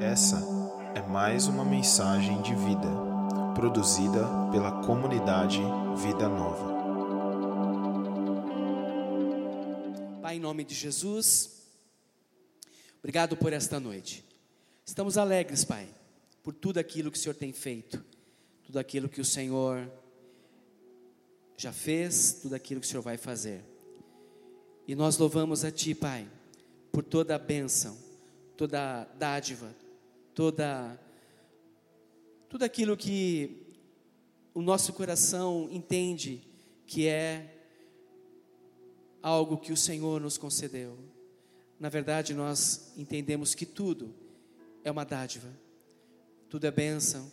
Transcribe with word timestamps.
Essa 0.00 0.42
é 0.94 1.02
mais 1.02 1.46
uma 1.46 1.62
mensagem 1.62 2.40
de 2.40 2.54
vida, 2.54 2.88
produzida 3.54 4.26
pela 4.50 4.82
comunidade 4.82 5.60
Vida 6.02 6.26
Nova. 6.26 6.80
Pai, 10.22 10.36
em 10.36 10.40
nome 10.40 10.64
de 10.64 10.74
Jesus, 10.74 11.66
obrigado 13.00 13.36
por 13.36 13.52
esta 13.52 13.78
noite. 13.78 14.24
Estamos 14.86 15.18
alegres, 15.18 15.66
Pai, 15.66 15.86
por 16.42 16.54
tudo 16.54 16.78
aquilo 16.78 17.10
que 17.10 17.18
o 17.18 17.20
Senhor 17.20 17.34
tem 17.34 17.52
feito, 17.52 18.02
tudo 18.64 18.78
aquilo 18.78 19.06
que 19.06 19.20
o 19.20 19.24
Senhor 19.24 19.86
já 21.58 21.74
fez, 21.74 22.38
tudo 22.40 22.54
aquilo 22.54 22.80
que 22.80 22.86
o 22.86 22.90
Senhor 22.90 23.02
vai 23.02 23.18
fazer. 23.18 23.62
E 24.88 24.94
nós 24.94 25.18
louvamos 25.18 25.62
a 25.62 25.70
Ti, 25.70 25.94
Pai, 25.94 26.26
por 26.90 27.04
toda 27.04 27.34
a 27.34 27.38
bênção, 27.38 27.98
toda 28.56 29.02
a 29.02 29.04
dádiva, 29.04 29.68
toda 30.40 30.98
tudo 32.48 32.64
aquilo 32.64 32.96
que 32.96 33.76
o 34.54 34.62
nosso 34.62 34.90
coração 34.94 35.68
entende 35.70 36.40
que 36.86 37.06
é 37.06 37.62
algo 39.22 39.58
que 39.58 39.70
o 39.70 39.76
Senhor 39.76 40.18
nos 40.18 40.38
concedeu. 40.38 40.96
Na 41.78 41.90
verdade, 41.90 42.32
nós 42.32 42.90
entendemos 42.96 43.54
que 43.54 43.66
tudo 43.66 44.14
é 44.82 44.90
uma 44.90 45.04
dádiva, 45.04 45.50
tudo 46.48 46.66
é 46.66 46.70
bênção, 46.70 47.30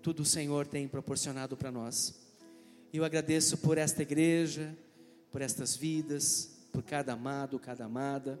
tudo 0.00 0.22
o 0.22 0.24
Senhor 0.24 0.64
tem 0.64 0.86
proporcionado 0.86 1.56
para 1.56 1.72
nós. 1.72 2.14
Eu 2.92 3.04
agradeço 3.04 3.58
por 3.58 3.78
esta 3.78 4.02
igreja, 4.02 4.78
por 5.32 5.42
estas 5.42 5.76
vidas, 5.76 6.56
por 6.70 6.84
cada 6.84 7.14
amado, 7.14 7.58
cada 7.58 7.86
amada. 7.86 8.40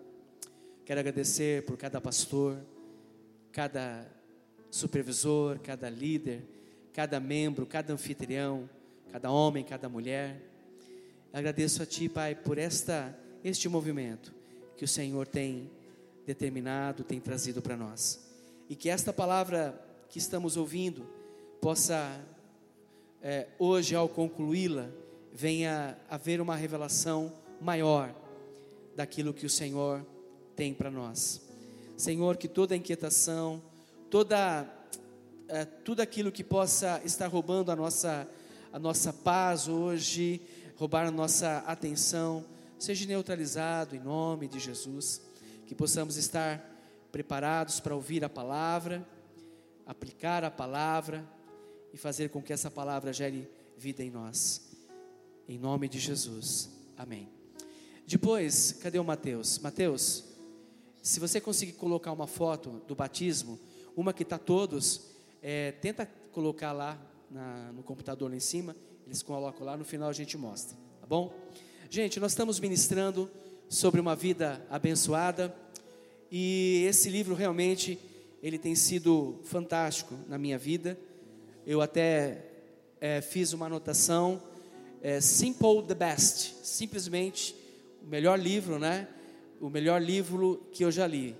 Quero 0.84 1.00
agradecer 1.00 1.64
por 1.64 1.76
cada 1.76 2.00
pastor, 2.00 2.64
cada 3.54 4.04
supervisor, 4.68 5.60
cada 5.60 5.88
líder, 5.88 6.42
cada 6.92 7.20
membro, 7.20 7.64
cada 7.64 7.92
anfitrião, 7.92 8.68
cada 9.12 9.30
homem, 9.30 9.62
cada 9.62 9.88
mulher. 9.88 10.42
Agradeço 11.32 11.80
a 11.80 11.86
Ti, 11.86 12.08
Pai, 12.08 12.34
por 12.34 12.58
esta 12.58 13.16
este 13.44 13.68
movimento 13.68 14.34
que 14.76 14.84
o 14.84 14.88
Senhor 14.88 15.28
tem 15.28 15.70
determinado, 16.26 17.04
tem 17.04 17.20
trazido 17.20 17.62
para 17.62 17.76
nós. 17.76 18.26
E 18.68 18.74
que 18.74 18.88
esta 18.88 19.12
palavra 19.12 19.80
que 20.08 20.18
estamos 20.18 20.56
ouvindo 20.56 21.06
possa, 21.60 22.20
é, 23.22 23.46
hoje, 23.56 23.94
ao 23.94 24.08
concluí-la, 24.08 24.88
venha 25.32 25.96
haver 26.10 26.40
uma 26.40 26.56
revelação 26.56 27.32
maior 27.60 28.12
daquilo 28.96 29.32
que 29.32 29.46
o 29.46 29.50
Senhor 29.50 30.04
tem 30.56 30.74
para 30.74 30.90
nós. 30.90 31.53
Senhor, 31.96 32.36
que 32.36 32.48
toda 32.48 32.76
inquietação, 32.76 33.62
toda 34.10 34.68
é, 35.48 35.64
tudo 35.64 36.00
aquilo 36.00 36.32
que 36.32 36.42
possa 36.42 37.00
estar 37.04 37.26
roubando 37.26 37.70
a 37.70 37.76
nossa 37.76 38.28
a 38.72 38.78
nossa 38.78 39.12
paz 39.12 39.68
hoje, 39.68 40.40
roubar 40.74 41.06
a 41.06 41.10
nossa 41.12 41.58
atenção, 41.58 42.44
seja 42.76 43.06
neutralizado 43.06 43.94
em 43.94 44.00
nome 44.00 44.48
de 44.48 44.58
Jesus, 44.58 45.22
que 45.64 45.76
possamos 45.76 46.16
estar 46.16 46.60
preparados 47.12 47.78
para 47.78 47.94
ouvir 47.94 48.24
a 48.24 48.28
palavra, 48.28 49.06
aplicar 49.86 50.42
a 50.42 50.50
palavra 50.50 51.24
e 51.92 51.96
fazer 51.96 52.30
com 52.30 52.42
que 52.42 52.52
essa 52.52 52.68
palavra 52.68 53.12
gere 53.12 53.48
vida 53.78 54.02
em 54.02 54.10
nós. 54.10 54.72
Em 55.46 55.56
nome 55.56 55.88
de 55.88 56.00
Jesus. 56.00 56.68
Amém. 56.96 57.28
Depois, 58.04 58.72
cadê 58.82 58.98
o 58.98 59.04
Mateus? 59.04 59.60
Mateus, 59.60 60.24
se 61.04 61.20
você 61.20 61.38
conseguir 61.38 61.72
colocar 61.72 62.10
uma 62.12 62.26
foto 62.26 62.80
do 62.88 62.94
batismo, 62.94 63.60
uma 63.94 64.14
que 64.14 64.22
está 64.22 64.38
todos, 64.38 65.02
é, 65.42 65.72
tenta 65.72 66.08
colocar 66.32 66.72
lá 66.72 66.98
na, 67.30 67.72
no 67.72 67.82
computador 67.82 68.30
lá 68.30 68.36
em 68.36 68.40
cima, 68.40 68.74
eles 69.04 69.22
colocam 69.22 69.66
lá, 69.66 69.76
no 69.76 69.84
final 69.84 70.08
a 70.08 70.14
gente 70.14 70.38
mostra, 70.38 70.74
tá 71.02 71.06
bom? 71.06 71.30
Gente, 71.90 72.18
nós 72.18 72.32
estamos 72.32 72.58
ministrando 72.58 73.30
sobre 73.68 74.00
uma 74.00 74.16
vida 74.16 74.66
abençoada 74.70 75.54
e 76.32 76.86
esse 76.88 77.10
livro 77.10 77.34
realmente 77.34 77.98
ele 78.42 78.58
tem 78.58 78.74
sido 78.74 79.38
fantástico 79.44 80.14
na 80.26 80.38
minha 80.38 80.56
vida. 80.56 80.98
Eu 81.66 81.82
até 81.82 82.46
é, 82.98 83.20
fiz 83.20 83.52
uma 83.52 83.66
anotação, 83.66 84.42
é, 85.02 85.20
Simple 85.20 85.82
the 85.86 85.94
Best, 85.94 86.54
simplesmente 86.62 87.54
o 88.02 88.06
melhor 88.06 88.40
livro, 88.40 88.78
né? 88.78 89.06
O 89.60 89.70
melhor 89.70 90.02
livro 90.02 90.66
que 90.72 90.84
eu 90.84 90.90
já 90.90 91.06
li 91.06 91.36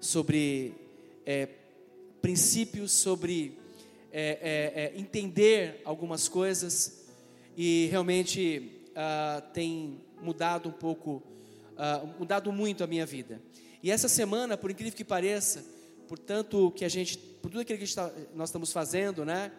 sobre 0.00 0.74
é, 1.26 1.48
princípios, 2.22 2.92
sobre 2.92 3.58
é, 4.12 4.38
é, 4.74 4.84
é 4.84 4.98
entender 4.98 5.80
algumas 5.84 6.28
coisas 6.28 7.04
e 7.56 7.88
realmente 7.90 8.86
uh, 8.90 9.42
tem 9.52 10.00
mudado 10.22 10.68
um 10.68 10.72
pouco, 10.72 11.22
uh, 11.72 12.06
mudado 12.18 12.52
muito 12.52 12.84
a 12.84 12.86
minha 12.86 13.04
vida. 13.04 13.40
E 13.82 13.90
essa 13.90 14.08
semana, 14.08 14.56
por 14.56 14.70
incrível 14.70 14.96
que 14.96 15.04
pareça, 15.04 15.64
por 16.06 16.18
tanto 16.18 16.70
que 16.70 16.84
a 16.84 16.88
gente, 16.88 17.18
por 17.18 17.50
tudo 17.50 17.60
aquilo 17.60 17.78
que 17.78 17.84
está, 17.84 18.10
nós 18.34 18.48
estamos 18.48 18.72
fazendo, 18.72 19.24
né? 19.24 19.52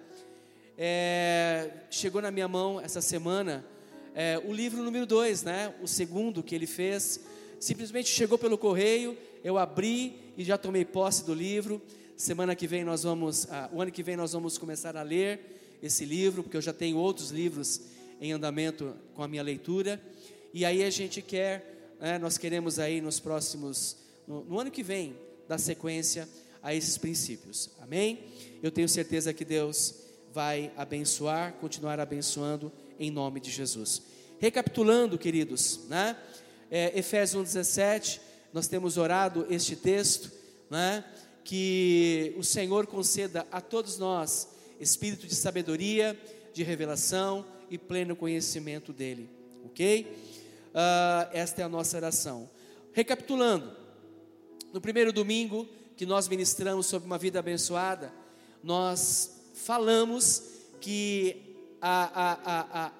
É, 0.77 1.69
chegou 1.91 2.21
na 2.21 2.31
minha 2.31 2.47
mão 2.47 2.79
essa 2.79 3.01
semana 3.01 3.65
é, 4.15 4.41
o 4.43 4.53
livro 4.53 4.81
número 4.81 5.05
2, 5.05 5.43
né? 5.43 5.73
O 5.81 5.87
segundo 5.87 6.41
que 6.41 6.55
ele 6.55 6.67
fez. 6.67 7.19
Simplesmente 7.59 8.09
chegou 8.09 8.37
pelo 8.37 8.57
correio, 8.57 9.17
eu 9.43 9.57
abri 9.57 10.15
e 10.37 10.45
já 10.45 10.57
tomei 10.57 10.85
posse 10.85 11.25
do 11.25 11.33
livro. 11.33 11.81
Semana 12.15 12.55
que 12.55 12.65
vem 12.65 12.85
nós 12.85 13.03
vamos, 13.03 13.47
ah, 13.51 13.69
o 13.73 13.81
ano 13.81 13.91
que 13.91 14.01
vem 14.01 14.15
nós 14.15 14.31
vamos 14.31 14.57
começar 14.57 14.95
a 14.95 15.03
ler 15.03 15.77
esse 15.83 16.05
livro, 16.05 16.41
porque 16.41 16.55
eu 16.55 16.61
já 16.61 16.71
tenho 16.71 16.97
outros 16.97 17.31
livros 17.31 17.81
em 18.21 18.31
andamento 18.31 18.95
com 19.13 19.23
a 19.23 19.27
minha 19.27 19.43
leitura. 19.43 20.01
E 20.53 20.63
aí 20.63 20.83
a 20.83 20.89
gente 20.89 21.21
quer, 21.21 21.95
né, 21.99 22.17
nós 22.17 22.37
queremos 22.37 22.79
aí 22.79 23.01
nos 23.01 23.19
próximos, 23.19 23.97
no, 24.25 24.43
no 24.45 24.59
ano 24.59 24.71
que 24.71 24.81
vem, 24.81 25.15
dar 25.47 25.57
sequência 25.57 26.29
a 26.63 26.73
esses 26.73 26.97
princípios. 26.97 27.69
Amém? 27.81 28.19
Eu 28.63 28.71
tenho 28.71 28.87
certeza 28.87 29.33
que 29.33 29.43
Deus 29.43 29.95
vai 30.33 30.71
abençoar, 30.77 31.53
continuar 31.53 31.99
abençoando 31.99 32.71
em 32.97 33.11
nome 33.11 33.41
de 33.41 33.51
Jesus. 33.51 34.01
Recapitulando, 34.39 35.17
queridos, 35.17 35.81
né? 35.89 36.15
É, 36.71 36.97
Efésios 36.97 37.43
1,17, 37.47 38.19
nós 38.53 38.67
temos 38.67 38.97
orado 38.97 39.45
este 39.49 39.75
texto, 39.75 40.31
né? 40.69 41.03
Que 41.43 42.35
o 42.37 42.43
Senhor 42.43 42.85
conceda 42.85 43.47
a 43.51 43.59
todos 43.59 43.97
nós 43.97 44.49
espírito 44.79 45.27
de 45.27 45.35
sabedoria, 45.35 46.17
de 46.53 46.63
revelação 46.63 47.45
e 47.69 47.77
pleno 47.77 48.15
conhecimento 48.15 48.93
dEle, 48.93 49.29
ok? 49.65 50.05
Uh, 50.69 51.29
esta 51.33 51.61
é 51.61 51.65
a 51.65 51.69
nossa 51.69 51.97
oração. 51.97 52.49
Recapitulando, 52.93 53.71
no 54.71 54.79
primeiro 54.79 55.11
domingo 55.11 55.67
que 55.97 56.05
nós 56.05 56.27
ministramos 56.27 56.85
sobre 56.85 57.05
uma 57.05 57.17
vida 57.17 57.39
abençoada, 57.39 58.13
nós 58.63 59.41
falamos 59.53 60.43
que 60.79 61.49
a, 61.81 62.31
a, 62.45 62.91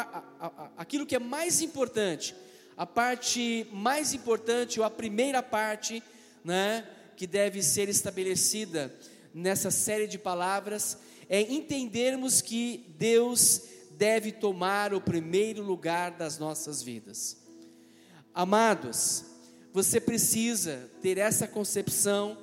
a, 0.00 0.70
aquilo 0.76 1.06
que 1.06 1.14
é 1.14 1.18
mais 1.18 1.62
importante, 1.62 2.34
a 2.76 2.84
parte 2.84 3.66
mais 3.72 4.12
importante, 4.12 4.78
ou 4.78 4.84
a 4.84 4.90
primeira 4.90 5.42
parte, 5.42 6.02
né, 6.44 6.86
que 7.16 7.26
deve 7.26 7.62
ser 7.62 7.88
estabelecida 7.88 8.94
nessa 9.32 9.70
série 9.70 10.06
de 10.06 10.18
palavras, 10.18 10.98
é 11.28 11.40
entendermos 11.40 12.42
que 12.42 12.94
Deus 12.98 13.62
deve 13.92 14.30
tomar 14.30 14.92
o 14.92 15.00
primeiro 15.00 15.62
lugar 15.62 16.10
das 16.12 16.38
nossas 16.38 16.82
vidas. 16.82 17.38
Amados, 18.34 19.24
você 19.72 19.98
precisa 19.98 20.90
ter 21.00 21.16
essa 21.16 21.48
concepção: 21.48 22.36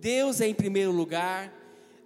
Deus 0.00 0.40
é 0.40 0.46
em 0.46 0.54
primeiro 0.54 0.92
lugar, 0.92 1.52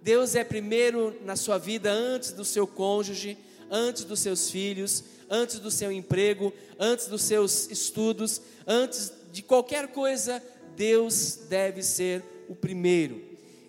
Deus 0.01 0.35
é 0.35 0.43
primeiro 0.43 1.15
na 1.23 1.35
sua 1.35 1.59
vida 1.59 1.91
antes 1.91 2.31
do 2.31 2.43
seu 2.43 2.65
cônjuge, 2.65 3.37
antes 3.69 4.03
dos 4.03 4.19
seus 4.19 4.49
filhos, 4.49 5.03
antes 5.29 5.59
do 5.59 5.69
seu 5.69 5.91
emprego, 5.91 6.53
antes 6.79 7.07
dos 7.07 7.23
seus 7.23 7.69
estudos, 7.69 8.41
antes 8.65 9.11
de 9.31 9.41
qualquer 9.41 9.89
coisa, 9.89 10.41
Deus 10.75 11.39
deve 11.49 11.83
ser 11.83 12.23
o 12.47 12.55
primeiro. 12.55 13.21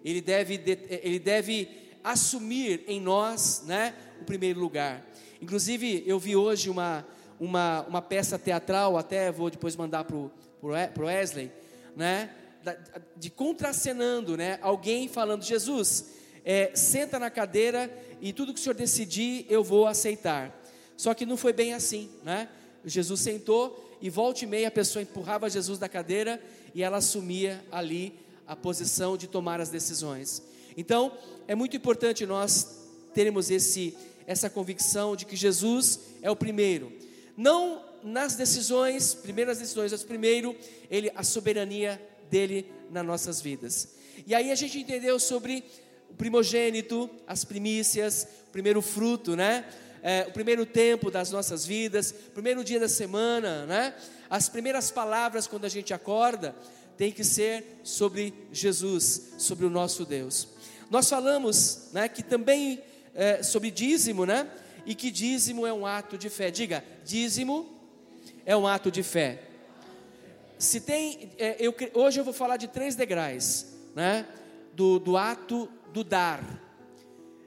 Ele 0.04 0.20
deve, 0.20 0.54
ele 1.02 1.18
deve 1.18 1.68
assumir 2.02 2.84
em 2.86 3.00
nós, 3.00 3.64
né, 3.66 3.94
o 4.20 4.24
primeiro 4.24 4.60
lugar. 4.60 5.04
Inclusive, 5.40 6.02
eu 6.06 6.18
vi 6.18 6.36
hoje 6.36 6.70
uma, 6.70 7.06
uma, 7.38 7.82
uma 7.82 8.02
peça 8.02 8.38
teatral, 8.38 8.96
até 8.96 9.30
vou 9.30 9.50
depois 9.50 9.76
mandar 9.76 10.04
para 10.04 10.16
o 10.16 10.30
Wesley, 11.00 11.50
né, 11.96 12.30
de 13.16 13.30
contracenando, 13.30 14.36
né, 14.36 14.58
alguém 14.62 15.08
falando, 15.08 15.44
Jesus, 15.44 16.06
é, 16.44 16.70
senta 16.74 17.18
na 17.18 17.30
cadeira 17.30 17.90
e 18.20 18.32
tudo 18.32 18.52
que 18.52 18.60
o 18.60 18.62
Senhor 18.62 18.74
decidir 18.74 19.46
eu 19.48 19.62
vou 19.62 19.86
aceitar. 19.86 20.54
Só 20.96 21.14
que 21.14 21.26
não 21.26 21.36
foi 21.36 21.52
bem 21.52 21.74
assim, 21.74 22.10
né? 22.24 22.48
Jesus 22.84 23.20
sentou 23.20 23.96
e 24.00 24.08
volta 24.08 24.44
e 24.44 24.46
meia 24.46 24.68
a 24.68 24.70
pessoa 24.70 25.02
empurrava 25.02 25.50
Jesus 25.50 25.78
da 25.78 25.88
cadeira 25.88 26.42
e 26.74 26.82
ela 26.82 26.98
assumia 26.98 27.64
ali 27.70 28.14
a 28.46 28.56
posição 28.56 29.16
de 29.16 29.26
tomar 29.26 29.60
as 29.60 29.68
decisões. 29.68 30.42
Então, 30.76 31.12
é 31.46 31.54
muito 31.54 31.76
importante 31.76 32.24
nós 32.24 32.78
termos 33.12 33.50
esse, 33.50 33.96
essa 34.26 34.48
convicção 34.48 35.16
de 35.16 35.26
que 35.26 35.36
Jesus 35.36 36.00
é 36.22 36.30
o 36.30 36.36
primeiro. 36.36 36.92
Não 37.36 37.82
nas 38.02 38.36
decisões, 38.36 39.14
primeiras 39.14 39.58
decisões, 39.58 39.92
mas 39.92 40.02
primeiro, 40.04 40.56
ele, 40.90 41.10
a 41.14 41.22
soberania 41.22 42.00
dele 42.30 42.70
nas 42.90 43.04
nossas 43.04 43.40
vidas. 43.40 43.88
E 44.26 44.34
aí 44.34 44.50
a 44.50 44.54
gente 44.54 44.78
entendeu 44.78 45.18
sobre 45.18 45.64
o 46.10 46.14
primogênito, 46.14 47.08
as 47.26 47.44
primícias, 47.44 48.26
o 48.48 48.50
primeiro 48.50 48.82
fruto, 48.82 49.36
né? 49.36 49.64
É, 50.02 50.26
o 50.28 50.32
primeiro 50.32 50.64
tempo 50.64 51.10
das 51.10 51.30
nossas 51.30 51.66
vidas, 51.66 52.12
primeiro 52.32 52.62
dia 52.62 52.78
da 52.78 52.88
semana, 52.88 53.66
né? 53.66 53.94
As 54.30 54.48
primeiras 54.48 54.90
palavras 54.90 55.46
quando 55.46 55.64
a 55.64 55.68
gente 55.68 55.92
acorda 55.92 56.54
tem 56.96 57.12
que 57.12 57.22
ser 57.22 57.80
sobre 57.84 58.34
Jesus, 58.52 59.34
sobre 59.38 59.64
o 59.64 59.70
nosso 59.70 60.04
Deus. 60.04 60.48
Nós 60.90 61.08
falamos, 61.08 61.90
né, 61.92 62.08
que 62.08 62.22
também 62.22 62.82
é, 63.14 63.42
sobre 63.42 63.70
dízimo, 63.70 64.26
né? 64.26 64.50
E 64.84 64.94
que 64.94 65.10
dízimo 65.10 65.66
é 65.66 65.72
um 65.72 65.86
ato 65.86 66.16
de 66.16 66.28
fé. 66.28 66.50
Diga, 66.50 66.82
dízimo 67.04 67.68
é 68.44 68.56
um 68.56 68.66
ato 68.66 68.90
de 68.90 69.02
fé. 69.02 69.42
Se 70.58 70.80
tem, 70.80 71.30
é, 71.38 71.56
eu, 71.60 71.74
hoje 71.94 72.18
eu 72.18 72.24
vou 72.24 72.32
falar 72.32 72.56
de 72.56 72.66
três 72.66 72.96
degraus, 72.96 73.66
né? 73.94 74.26
Do, 74.74 74.98
do 74.98 75.16
ato 75.16 75.68
do 75.92 76.04
dar. 76.04 76.42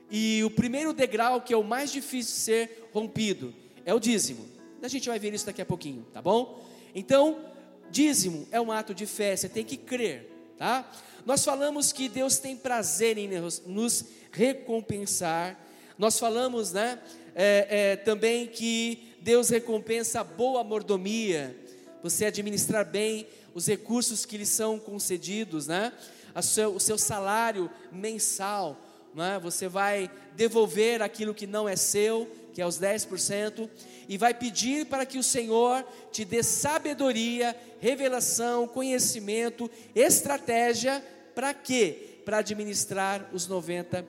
E 0.09 0.43
o 0.43 0.49
primeiro 0.49 0.93
degrau, 0.93 1.41
que 1.41 1.53
é 1.53 1.57
o 1.57 1.63
mais 1.63 1.91
difícil 1.91 2.33
de 2.33 2.39
ser 2.41 2.89
rompido, 2.93 3.53
é 3.85 3.93
o 3.93 3.99
dízimo. 3.99 4.45
A 4.81 4.87
gente 4.87 5.07
vai 5.07 5.19
ver 5.19 5.33
isso 5.33 5.45
daqui 5.45 5.61
a 5.61 5.65
pouquinho, 5.65 6.05
tá 6.11 6.21
bom? 6.21 6.65
Então, 6.93 7.39
dízimo 7.89 8.47
é 8.51 8.59
um 8.59 8.71
ato 8.71 8.93
de 8.93 9.05
fé, 9.05 9.35
você 9.35 9.47
tem 9.47 9.63
que 9.63 9.77
crer, 9.77 10.29
tá? 10.57 10.91
Nós 11.25 11.45
falamos 11.45 11.91
que 11.91 12.09
Deus 12.09 12.39
tem 12.39 12.57
prazer 12.57 13.17
em 13.17 13.29
nos 13.65 14.05
recompensar. 14.31 15.59
Nós 15.97 16.17
falamos, 16.17 16.71
né? 16.71 16.99
É, 17.35 17.67
é, 17.69 17.95
também 17.95 18.47
que 18.47 19.15
Deus 19.21 19.49
recompensa 19.49 20.21
a 20.21 20.23
boa 20.23 20.63
mordomia, 20.63 21.55
você 22.01 22.25
administrar 22.25 22.83
bem 22.83 23.27
os 23.53 23.67
recursos 23.67 24.25
que 24.25 24.37
lhe 24.37 24.45
são 24.45 24.79
concedidos, 24.79 25.67
né? 25.67 25.93
Seu, 26.41 26.75
o 26.75 26.79
seu 26.79 26.97
salário 26.97 27.69
mensal, 27.91 28.77
né? 29.13 29.39
Você 29.41 29.67
vai 29.67 30.09
devolver 30.35 31.01
aquilo 31.01 31.33
que 31.33 31.47
não 31.47 31.67
é 31.67 31.75
seu, 31.75 32.29
que 32.53 32.61
é 32.61 32.65
os 32.65 32.79
10%, 32.79 33.69
e 34.07 34.17
vai 34.17 34.33
pedir 34.33 34.85
para 34.85 35.05
que 35.05 35.17
o 35.17 35.23
Senhor 35.23 35.85
te 36.11 36.25
dê 36.25 36.43
sabedoria, 36.43 37.55
revelação, 37.79 38.67
conhecimento, 38.67 39.69
estratégia, 39.95 41.03
para 41.33 41.53
quê? 41.53 42.19
Para 42.25 42.37
administrar 42.37 43.29
os 43.33 43.47
90%. 43.47 44.05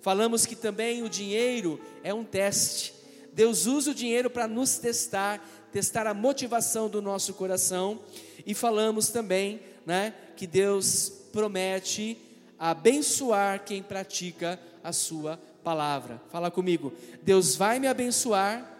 Falamos 0.00 0.46
que 0.46 0.56
também 0.56 1.02
o 1.02 1.08
dinheiro 1.08 1.80
é 2.02 2.12
um 2.14 2.24
teste. 2.24 2.94
Deus 3.32 3.66
usa 3.66 3.90
o 3.90 3.94
dinheiro 3.94 4.28
para 4.28 4.48
nos 4.48 4.78
testar, 4.78 5.46
testar 5.72 6.06
a 6.06 6.14
motivação 6.14 6.88
do 6.88 7.00
nosso 7.00 7.34
coração. 7.34 8.00
E 8.46 8.54
falamos 8.54 9.08
também, 9.08 9.60
né, 9.84 10.14
que 10.36 10.46
Deus 10.46 11.12
promete 11.32 12.18
abençoar 12.58 13.64
quem 13.64 13.82
pratica 13.82 14.60
a 14.82 14.92
sua 14.92 15.40
palavra. 15.62 16.20
Fala 16.30 16.50
comigo. 16.50 16.92
Deus 17.22 17.56
vai 17.56 17.78
me 17.78 17.86
abençoar 17.86 18.78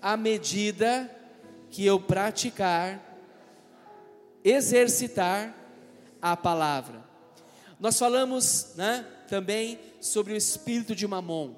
à 0.00 0.16
medida 0.16 1.10
que 1.70 1.84
eu 1.84 2.00
praticar, 2.00 3.20
exercitar 4.44 5.54
a 6.20 6.36
palavra. 6.36 7.04
Nós 7.78 7.98
falamos, 7.98 8.72
né, 8.76 9.06
também 9.28 9.78
sobre 10.00 10.32
o 10.32 10.36
espírito 10.36 10.94
de 10.94 11.06
Mamon. 11.06 11.54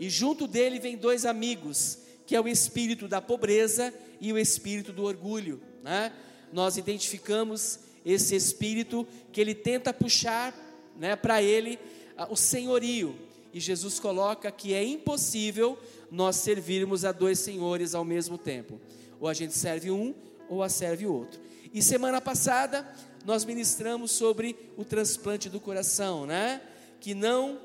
E 0.00 0.08
junto 0.08 0.46
dele 0.46 0.80
vem 0.80 0.96
dois 0.96 1.24
amigos, 1.24 1.98
que 2.26 2.34
é 2.34 2.40
o 2.40 2.48
espírito 2.48 3.06
da 3.06 3.20
pobreza 3.20 3.92
e 4.20 4.32
o 4.32 4.38
espírito 4.38 4.92
do 4.92 5.04
orgulho, 5.04 5.60
né? 5.82 6.12
Nós 6.52 6.76
identificamos 6.76 7.80
esse 8.04 8.34
espírito 8.34 9.06
que 9.32 9.40
ele 9.40 9.54
tenta 9.54 9.92
puxar, 9.92 10.54
né, 10.96 11.16
para 11.16 11.42
ele 11.42 11.78
o 12.28 12.36
senhorio. 12.36 13.16
E 13.52 13.60
Jesus 13.60 13.98
coloca 14.00 14.50
que 14.50 14.74
é 14.74 14.84
impossível 14.84 15.78
nós 16.10 16.36
servirmos 16.36 17.04
a 17.04 17.12
dois 17.12 17.38
senhores 17.38 17.94
ao 17.94 18.04
mesmo 18.04 18.38
tempo. 18.38 18.80
Ou 19.20 19.28
a 19.28 19.34
gente 19.34 19.54
serve 19.54 19.90
um 19.90 20.14
ou 20.48 20.62
a 20.62 20.68
serve 20.68 21.06
o 21.06 21.12
outro. 21.12 21.40
E 21.72 21.82
semana 21.82 22.20
passada 22.20 22.86
nós 23.24 23.44
ministramos 23.44 24.10
sobre 24.10 24.56
o 24.76 24.84
transplante 24.84 25.48
do 25.48 25.60
coração, 25.60 26.26
né? 26.26 26.60
Que 27.00 27.14
não 27.14 27.58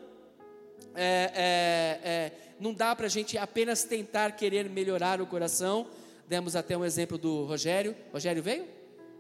é, 0.96 1.32
é, 1.36 2.10
é, 2.10 2.32
não 2.60 2.74
dá 2.74 2.96
para 2.96 3.06
a 3.06 3.10
gente 3.10 3.38
apenas 3.38 3.84
tentar 3.84 4.32
querer 4.32 4.70
melhorar 4.70 5.22
o 5.22 5.28
coração. 5.28 5.88
Demos 6.28 6.56
até 6.56 6.78
um 6.78 6.84
exemplo 6.84 7.18
do 7.18 7.46
Rogério. 7.46 7.96
Rogério 8.12 8.42
veio? 8.42 8.77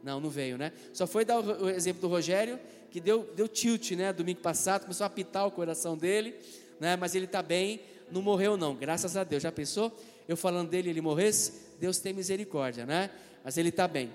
Não, 0.07 0.21
não 0.21 0.29
veio, 0.29 0.57
né? 0.57 0.71
Só 0.93 1.05
foi 1.05 1.25
dar 1.25 1.39
o 1.39 1.69
exemplo 1.69 1.99
do 1.99 2.07
Rogério, 2.07 2.57
que 2.89 3.01
deu, 3.01 3.29
deu 3.35 3.45
tilt, 3.45 3.91
né? 3.91 4.13
Domingo 4.13 4.39
passado, 4.39 4.83
começou 4.83 5.03
a 5.03 5.07
apitar 5.07 5.45
o 5.45 5.51
coração 5.51 5.97
dele, 5.97 6.33
né? 6.79 6.95
Mas 6.95 7.13
ele 7.13 7.25
está 7.25 7.41
bem, 7.41 7.81
não 8.09 8.21
morreu 8.21 8.55
não, 8.55 8.73
graças 8.73 9.17
a 9.17 9.25
Deus. 9.25 9.43
Já 9.43 9.51
pensou? 9.51 9.93
Eu 10.25 10.37
falando 10.37 10.69
dele, 10.69 10.89
ele 10.89 11.01
morresse? 11.01 11.51
Deus 11.77 11.99
tem 11.99 12.13
misericórdia, 12.13 12.85
né? 12.85 13.09
Mas 13.43 13.57
ele 13.57 13.67
está 13.67 13.85
bem. 13.85 14.13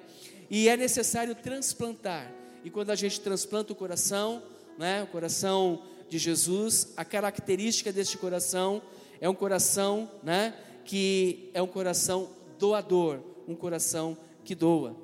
E 0.50 0.66
é 0.66 0.78
necessário 0.78 1.34
transplantar. 1.34 2.32
E 2.64 2.70
quando 2.70 2.88
a 2.88 2.94
gente 2.94 3.20
transplanta 3.20 3.74
o 3.74 3.76
coração, 3.76 4.42
né? 4.78 5.02
O 5.02 5.08
coração 5.08 5.82
de 6.08 6.16
Jesus, 6.16 6.94
a 6.96 7.04
característica 7.04 7.92
deste 7.92 8.16
coração 8.16 8.80
é 9.20 9.28
um 9.28 9.34
coração, 9.34 10.10
né, 10.22 10.54
que 10.84 11.50
é 11.52 11.62
um 11.62 11.66
coração 11.66 12.30
doador, 12.58 13.20
um 13.46 13.54
coração 13.54 14.16
que 14.44 14.54
doa. 14.54 15.01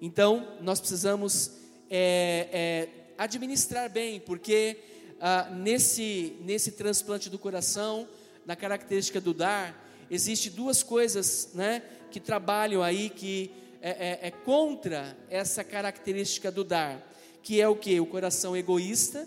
Então, 0.00 0.56
nós 0.60 0.80
precisamos 0.80 1.52
é, 1.90 2.48
é, 2.52 2.88
administrar 3.16 3.90
bem, 3.90 4.20
porque 4.20 4.76
ah, 5.20 5.48
nesse, 5.50 6.36
nesse 6.40 6.72
transplante 6.72 7.30
do 7.30 7.38
coração, 7.38 8.06
na 8.44 8.54
característica 8.54 9.20
do 9.20 9.32
dar, 9.32 9.86
existe 10.10 10.50
duas 10.50 10.82
coisas, 10.82 11.50
né, 11.54 11.82
que 12.10 12.20
trabalham 12.20 12.82
aí 12.82 13.10
que 13.10 13.50
é, 13.80 13.90
é, 13.90 14.18
é 14.28 14.30
contra 14.30 15.16
essa 15.30 15.64
característica 15.64 16.50
do 16.50 16.62
dar, 16.62 17.12
que 17.42 17.60
é 17.60 17.68
o 17.68 17.76
que? 17.76 17.98
O 18.00 18.06
coração 18.06 18.56
egoísta, 18.56 19.26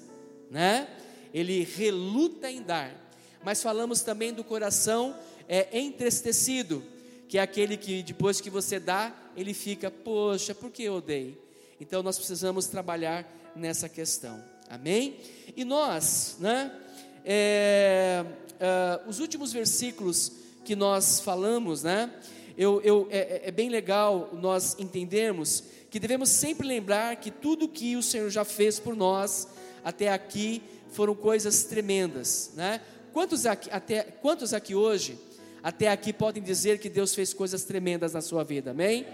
né? 0.51 0.87
ele 1.33 1.63
reluta 1.63 2.49
em 2.49 2.61
dar. 2.61 2.93
Mas 3.43 3.61
falamos 3.61 4.01
também 4.01 4.33
do 4.33 4.43
coração 4.43 5.15
é, 5.47 5.79
entristecido, 5.79 6.83
que 7.29 7.37
é 7.37 7.41
aquele 7.41 7.77
que 7.77 8.01
depois 8.01 8.41
que 8.41 8.49
você 8.49 8.79
dá, 8.79 9.13
ele 9.37 9.53
fica, 9.53 9.91
poxa, 9.91 10.55
por 10.55 10.71
que 10.71 10.83
eu 10.83 10.99
dei? 10.99 11.39
Então 11.79 12.01
nós 12.01 12.17
precisamos 12.17 12.65
trabalhar 12.65 13.23
nessa 13.55 13.87
questão, 13.87 14.43
amém? 14.67 15.15
E 15.55 15.63
nós, 15.63 16.37
né? 16.39 16.75
É, 17.23 18.25
é, 18.59 19.01
os 19.07 19.19
últimos 19.19 19.53
versículos 19.53 20.31
que 20.65 20.75
nós 20.75 21.19
falamos, 21.19 21.83
né? 21.83 22.11
Eu, 22.57 22.81
eu, 22.81 23.07
é, 23.11 23.19
é, 23.19 23.41
é 23.45 23.51
bem 23.51 23.69
legal 23.69 24.31
nós 24.33 24.75
entendermos 24.79 25.63
que 25.91 25.99
devemos 25.99 26.29
sempre 26.29 26.67
lembrar 26.67 27.15
que 27.17 27.29
tudo 27.29 27.67
que 27.67 27.95
o 27.95 28.01
Senhor 28.01 28.31
já 28.31 28.43
fez 28.43 28.79
por 28.79 28.95
nós 28.95 29.47
até 29.83 30.11
aqui 30.11 30.63
foram 30.91 31.13
coisas 31.13 31.63
tremendas, 31.63 32.51
né? 32.55 32.81
Quantos 33.13 33.45
aqui, 33.45 33.69
até, 33.71 34.01
quantos 34.01 34.51
aqui 34.51 34.73
hoje, 34.73 35.28
até 35.61 35.89
aqui, 35.89 36.13
podem 36.13 36.41
dizer 36.41 36.79
que 36.79 36.89
Deus 36.89 37.13
fez 37.13 37.33
coisas 37.33 37.63
tremendas 37.63 38.13
na 38.13 38.21
sua 38.21 38.43
vida, 38.43 38.71
amém? 38.71 39.05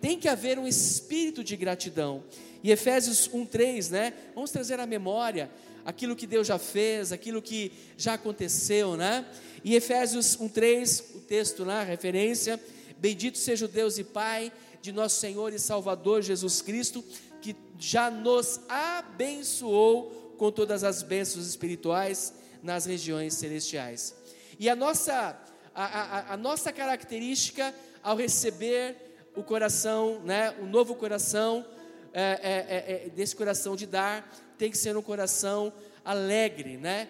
Tem 0.00 0.18
que 0.18 0.28
haver 0.28 0.58
um 0.58 0.66
espírito 0.66 1.42
de 1.42 1.56
gratidão. 1.56 2.22
E 2.62 2.70
Efésios 2.70 3.28
1,3, 3.28 3.90
né? 3.90 4.12
Vamos 4.34 4.50
trazer 4.50 4.78
à 4.78 4.86
memória 4.86 5.50
aquilo 5.84 6.14
que 6.14 6.26
Deus 6.26 6.46
já 6.46 6.58
fez, 6.58 7.12
aquilo 7.12 7.42
que 7.42 7.72
já 7.96 8.14
aconteceu, 8.14 8.96
né? 8.96 9.26
E 9.64 9.74
Efésios 9.74 10.36
1,3, 10.36 11.16
o 11.16 11.20
texto 11.20 11.64
lá, 11.64 11.82
referência: 11.82 12.60
Bendito 12.98 13.38
seja 13.38 13.64
o 13.64 13.68
Deus 13.68 13.98
e 13.98 14.04
Pai 14.04 14.52
de 14.80 14.92
nosso 14.92 15.20
Senhor 15.20 15.52
e 15.52 15.58
Salvador 15.58 16.22
Jesus 16.22 16.60
Cristo, 16.60 17.04
que 17.40 17.56
já 17.78 18.10
nos 18.10 18.60
abençoou 18.68 20.34
com 20.36 20.50
todas 20.50 20.82
as 20.82 21.02
bênçãos 21.02 21.46
espirituais 21.46 22.34
nas 22.62 22.86
regiões 22.86 23.34
celestiais. 23.34 24.14
E 24.58 24.68
a 24.68 24.76
nossa, 24.76 25.36
a, 25.74 25.84
a, 25.84 26.34
a 26.34 26.36
nossa 26.36 26.72
característica 26.72 27.74
ao 28.02 28.16
receber 28.16 28.96
o 29.34 29.42
coração, 29.42 30.20
né, 30.24 30.54
o 30.60 30.66
novo 30.66 30.94
coração, 30.94 31.64
é, 32.12 32.22
é, 32.22 33.02
é, 33.02 33.06
é 33.06 33.08
desse 33.10 33.34
coração 33.34 33.74
de 33.74 33.86
dar, 33.86 34.30
tem 34.58 34.70
que 34.70 34.76
ser 34.76 34.96
um 34.96 35.02
coração 35.02 35.72
alegre, 36.04 36.76
né, 36.76 37.08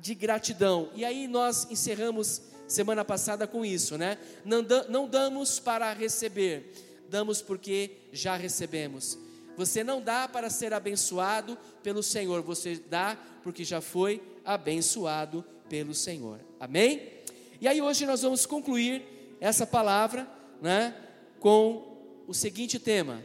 de 0.00 0.14
gratidão. 0.14 0.90
E 0.94 1.04
aí 1.04 1.26
nós 1.26 1.66
encerramos 1.70 2.42
semana 2.68 3.04
passada 3.04 3.46
com 3.46 3.64
isso, 3.64 3.98
né? 3.98 4.16
Não, 4.44 4.64
não 4.88 5.08
damos 5.08 5.58
para 5.58 5.92
receber, 5.92 6.72
damos 7.08 7.42
porque 7.42 7.90
já 8.12 8.36
recebemos. 8.36 9.18
Você 9.56 9.82
não 9.82 10.00
dá 10.00 10.28
para 10.28 10.48
ser 10.48 10.72
abençoado 10.72 11.58
pelo 11.82 12.02
Senhor, 12.02 12.42
você 12.42 12.80
dá 12.88 13.18
porque 13.42 13.64
já 13.64 13.80
foi 13.80 14.22
abençoado 14.44 15.44
pelo 15.68 15.94
Senhor. 15.94 16.38
Amém? 16.58 17.19
E 17.60 17.68
aí 17.68 17.82
hoje 17.82 18.06
nós 18.06 18.22
vamos 18.22 18.46
concluir 18.46 19.02
essa 19.38 19.66
palavra, 19.66 20.26
né, 20.62 20.94
com 21.38 22.24
o 22.26 22.32
seguinte 22.32 22.78
tema. 22.78 23.22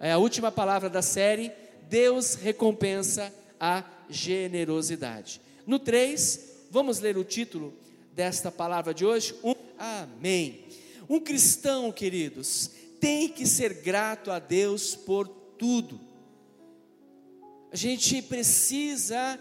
É 0.00 0.12
a 0.12 0.16
última 0.16 0.50
palavra 0.50 0.88
da 0.88 1.02
série, 1.02 1.52
Deus 1.86 2.34
recompensa 2.34 3.30
a 3.60 3.84
generosidade. 4.08 5.38
No 5.66 5.78
3, 5.78 6.66
vamos 6.70 6.98
ler 6.98 7.18
o 7.18 7.24
título 7.24 7.74
desta 8.14 8.50
palavra 8.50 8.94
de 8.94 9.04
hoje? 9.04 9.34
Um, 9.44 9.54
amém. 9.78 10.64
Um 11.06 11.20
cristão, 11.20 11.92
queridos, 11.92 12.70
tem 12.98 13.28
que 13.28 13.44
ser 13.44 13.82
grato 13.82 14.30
a 14.30 14.38
Deus 14.38 14.96
por 14.96 15.28
tudo. 15.28 16.00
A 17.70 17.76
gente 17.76 18.22
precisa 18.22 19.38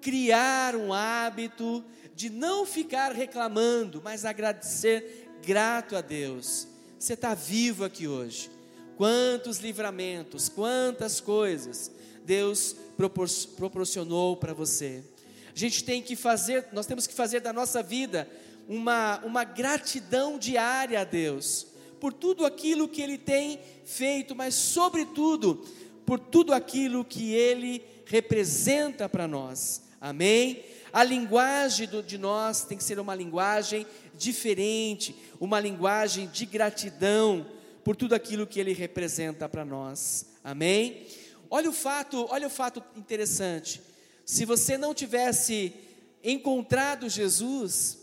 criar 0.00 0.74
um 0.74 0.90
hábito 0.90 1.84
de 2.14 2.30
não 2.30 2.64
ficar 2.64 3.12
reclamando, 3.12 4.00
mas 4.02 4.24
agradecer 4.24 5.28
grato 5.44 5.96
a 5.96 6.00
Deus. 6.00 6.68
Você 6.98 7.14
está 7.14 7.34
vivo 7.34 7.84
aqui 7.84 8.06
hoje. 8.06 8.50
Quantos 8.96 9.58
livramentos, 9.58 10.48
quantas 10.48 11.20
coisas 11.20 11.90
Deus 12.24 12.74
propor 12.96 13.28
proporcionou 13.56 14.36
para 14.36 14.54
você. 14.54 15.02
A 15.54 15.58
gente 15.58 15.84
tem 15.84 16.02
que 16.02 16.16
fazer, 16.16 16.68
nós 16.72 16.86
temos 16.86 17.06
que 17.06 17.14
fazer 17.14 17.40
da 17.40 17.52
nossa 17.52 17.82
vida 17.82 18.28
uma, 18.68 19.20
uma 19.24 19.44
gratidão 19.44 20.38
diária 20.38 21.00
a 21.00 21.04
Deus, 21.04 21.66
por 22.00 22.12
tudo 22.12 22.44
aquilo 22.44 22.88
que 22.88 23.02
Ele 23.02 23.18
tem 23.18 23.60
feito, 23.84 24.34
mas 24.34 24.54
sobretudo 24.54 25.64
por 26.06 26.18
tudo 26.18 26.52
aquilo 26.52 27.04
que 27.04 27.32
Ele 27.32 27.84
representa 28.06 29.08
para 29.08 29.28
nós. 29.28 29.82
Amém? 30.00 30.64
A 30.94 31.02
linguagem 31.02 31.88
do, 31.88 32.04
de 32.04 32.16
nós 32.16 32.62
tem 32.62 32.78
que 32.78 32.84
ser 32.84 33.00
uma 33.00 33.16
linguagem 33.16 33.84
diferente, 34.16 35.12
uma 35.40 35.58
linguagem 35.58 36.28
de 36.28 36.46
gratidão 36.46 37.44
por 37.82 37.96
tudo 37.96 38.14
aquilo 38.14 38.46
que 38.46 38.60
Ele 38.60 38.72
representa 38.72 39.48
para 39.48 39.64
nós. 39.64 40.26
Amém? 40.44 41.04
Olha 41.50 41.68
o 41.68 41.72
fato, 41.72 42.28
olha 42.30 42.46
o 42.46 42.50
fato 42.50 42.80
interessante. 42.94 43.82
Se 44.24 44.44
você 44.44 44.78
não 44.78 44.94
tivesse 44.94 45.74
encontrado 46.22 47.08
Jesus, 47.08 47.98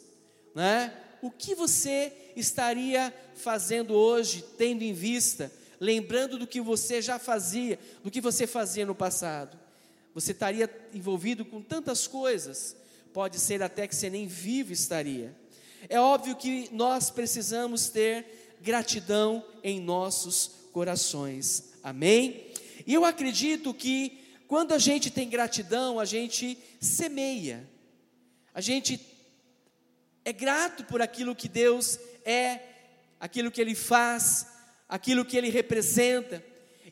né? 0.53 0.93
O 1.21 1.31
que 1.31 1.55
você 1.55 2.11
estaria 2.35 3.13
fazendo 3.35 3.93
hoje, 3.93 4.43
tendo 4.57 4.81
em 4.81 4.91
vista, 4.91 5.49
lembrando 5.79 6.37
do 6.37 6.45
que 6.45 6.59
você 6.59 7.01
já 7.01 7.17
fazia, 7.17 7.79
do 8.03 8.11
que 8.11 8.19
você 8.19 8.45
fazia 8.45 8.85
no 8.85 8.93
passado? 8.93 9.57
Você 10.13 10.33
estaria 10.33 10.69
envolvido 10.93 11.45
com 11.45 11.61
tantas 11.61 12.05
coisas, 12.05 12.75
pode 13.13 13.39
ser 13.39 13.61
até 13.61 13.87
que 13.87 13.95
você 13.95 14.09
nem 14.09 14.27
vivo 14.27 14.71
estaria. 14.71 15.35
É 15.89 15.99
óbvio 15.99 16.35
que 16.35 16.69
nós 16.71 17.09
precisamos 17.09 17.89
ter 17.89 18.57
gratidão 18.61 19.43
em 19.63 19.79
nossos 19.79 20.51
corações, 20.71 21.73
amém? 21.83 22.51
E 22.85 22.93
eu 22.93 23.03
acredito 23.03 23.73
que 23.73 24.19
quando 24.47 24.73
a 24.73 24.77
gente 24.77 25.09
tem 25.09 25.29
gratidão, 25.29 25.99
a 25.99 26.05
gente 26.05 26.57
semeia, 26.79 27.67
a 28.53 28.61
gente 28.61 28.99
é 30.23 30.31
grato 30.31 30.83
por 30.83 31.01
aquilo 31.01 31.35
que 31.35 31.47
Deus 31.47 31.99
é, 32.25 32.59
aquilo 33.19 33.51
que 33.51 33.61
Ele 33.61 33.75
faz, 33.75 34.47
aquilo 34.87 35.25
que 35.25 35.37
Ele 35.37 35.49
representa. 35.49 36.43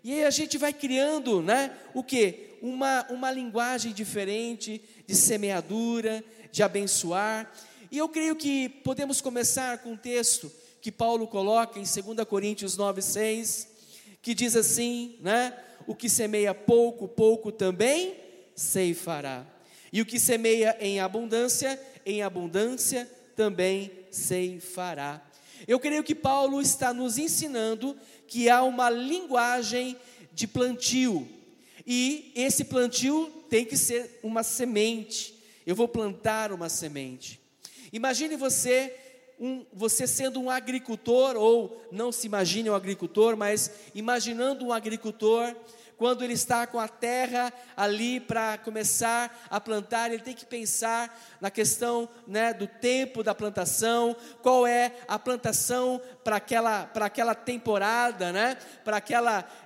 E 0.03 0.13
aí 0.13 0.25
a 0.25 0.29
gente 0.29 0.57
vai 0.57 0.71
criando, 0.71 1.41
né? 1.41 1.75
O 1.93 2.03
que? 2.03 2.57
Uma, 2.61 3.05
uma 3.09 3.31
linguagem 3.31 3.93
diferente 3.93 4.81
de 5.09 5.15
semeadura, 5.15 6.23
de 6.51 6.61
abençoar. 6.61 7.51
E 7.91 7.97
eu 7.97 8.07
creio 8.07 8.35
que 8.35 8.69
podemos 8.69 9.19
começar 9.19 9.79
com 9.79 9.93
um 9.93 9.97
texto 9.97 10.51
que 10.79 10.91
Paulo 10.91 11.25
coloca 11.25 11.79
em 11.79 11.83
2 11.83 12.27
Coríntios 12.27 12.77
9,6, 12.77 13.65
que 14.21 14.35
diz 14.35 14.55
assim, 14.55 15.15
né? 15.19 15.57
O 15.87 15.95
que 15.95 16.07
semeia 16.07 16.53
pouco, 16.53 17.07
pouco 17.07 17.51
também 17.51 18.17
ceifará. 18.53 19.47
E 19.91 19.99
o 19.99 20.05
que 20.05 20.19
semeia 20.19 20.77
em 20.79 20.99
abundância, 20.99 21.81
em 22.05 22.21
abundância 22.21 23.09
também 23.35 23.91
ceifará. 24.11 25.25
Eu 25.67 25.79
creio 25.79 26.03
que 26.03 26.13
Paulo 26.13 26.61
está 26.61 26.93
nos 26.93 27.17
ensinando 27.17 27.97
que 28.27 28.47
há 28.47 28.61
uma 28.61 28.91
linguagem 28.91 29.97
de 30.31 30.45
plantio, 30.45 31.27
e 31.91 32.31
esse 32.35 32.65
plantio 32.65 33.31
tem 33.49 33.65
que 33.65 33.75
ser 33.75 34.19
uma 34.21 34.43
semente. 34.43 35.33
Eu 35.65 35.75
vou 35.75 35.87
plantar 35.87 36.51
uma 36.51 36.69
semente. 36.69 37.39
Imagine 37.91 38.35
você, 38.35 38.95
um, 39.39 39.65
você 39.73 40.05
sendo 40.05 40.39
um 40.39 40.51
agricultor, 40.51 41.35
ou 41.35 41.83
não 41.91 42.11
se 42.11 42.27
imagine 42.27 42.69
um 42.69 42.75
agricultor, 42.75 43.35
mas 43.35 43.71
imaginando 43.95 44.67
um 44.67 44.71
agricultor 44.71 45.55
quando 45.99 46.23
ele 46.23 46.31
está 46.31 46.65
com 46.65 46.79
a 46.79 46.87
terra 46.87 47.51
ali 47.75 48.21
para 48.21 48.57
começar 48.59 49.37
a 49.49 49.59
plantar, 49.59 50.09
ele 50.09 50.23
tem 50.23 50.33
que 50.33 50.45
pensar 50.45 51.13
na 51.41 51.51
questão 51.51 52.07
né, 52.25 52.53
do 52.53 52.65
tempo 52.65 53.21
da 53.21 53.35
plantação, 53.35 54.15
qual 54.41 54.65
é 54.65 54.93
a 55.09 55.19
plantação 55.19 56.01
para 56.23 56.37
aquela, 56.37 56.85
para 56.85 57.07
aquela 57.07 57.35
temporada, 57.35 58.31
né, 58.31 58.57
para, 58.85 59.03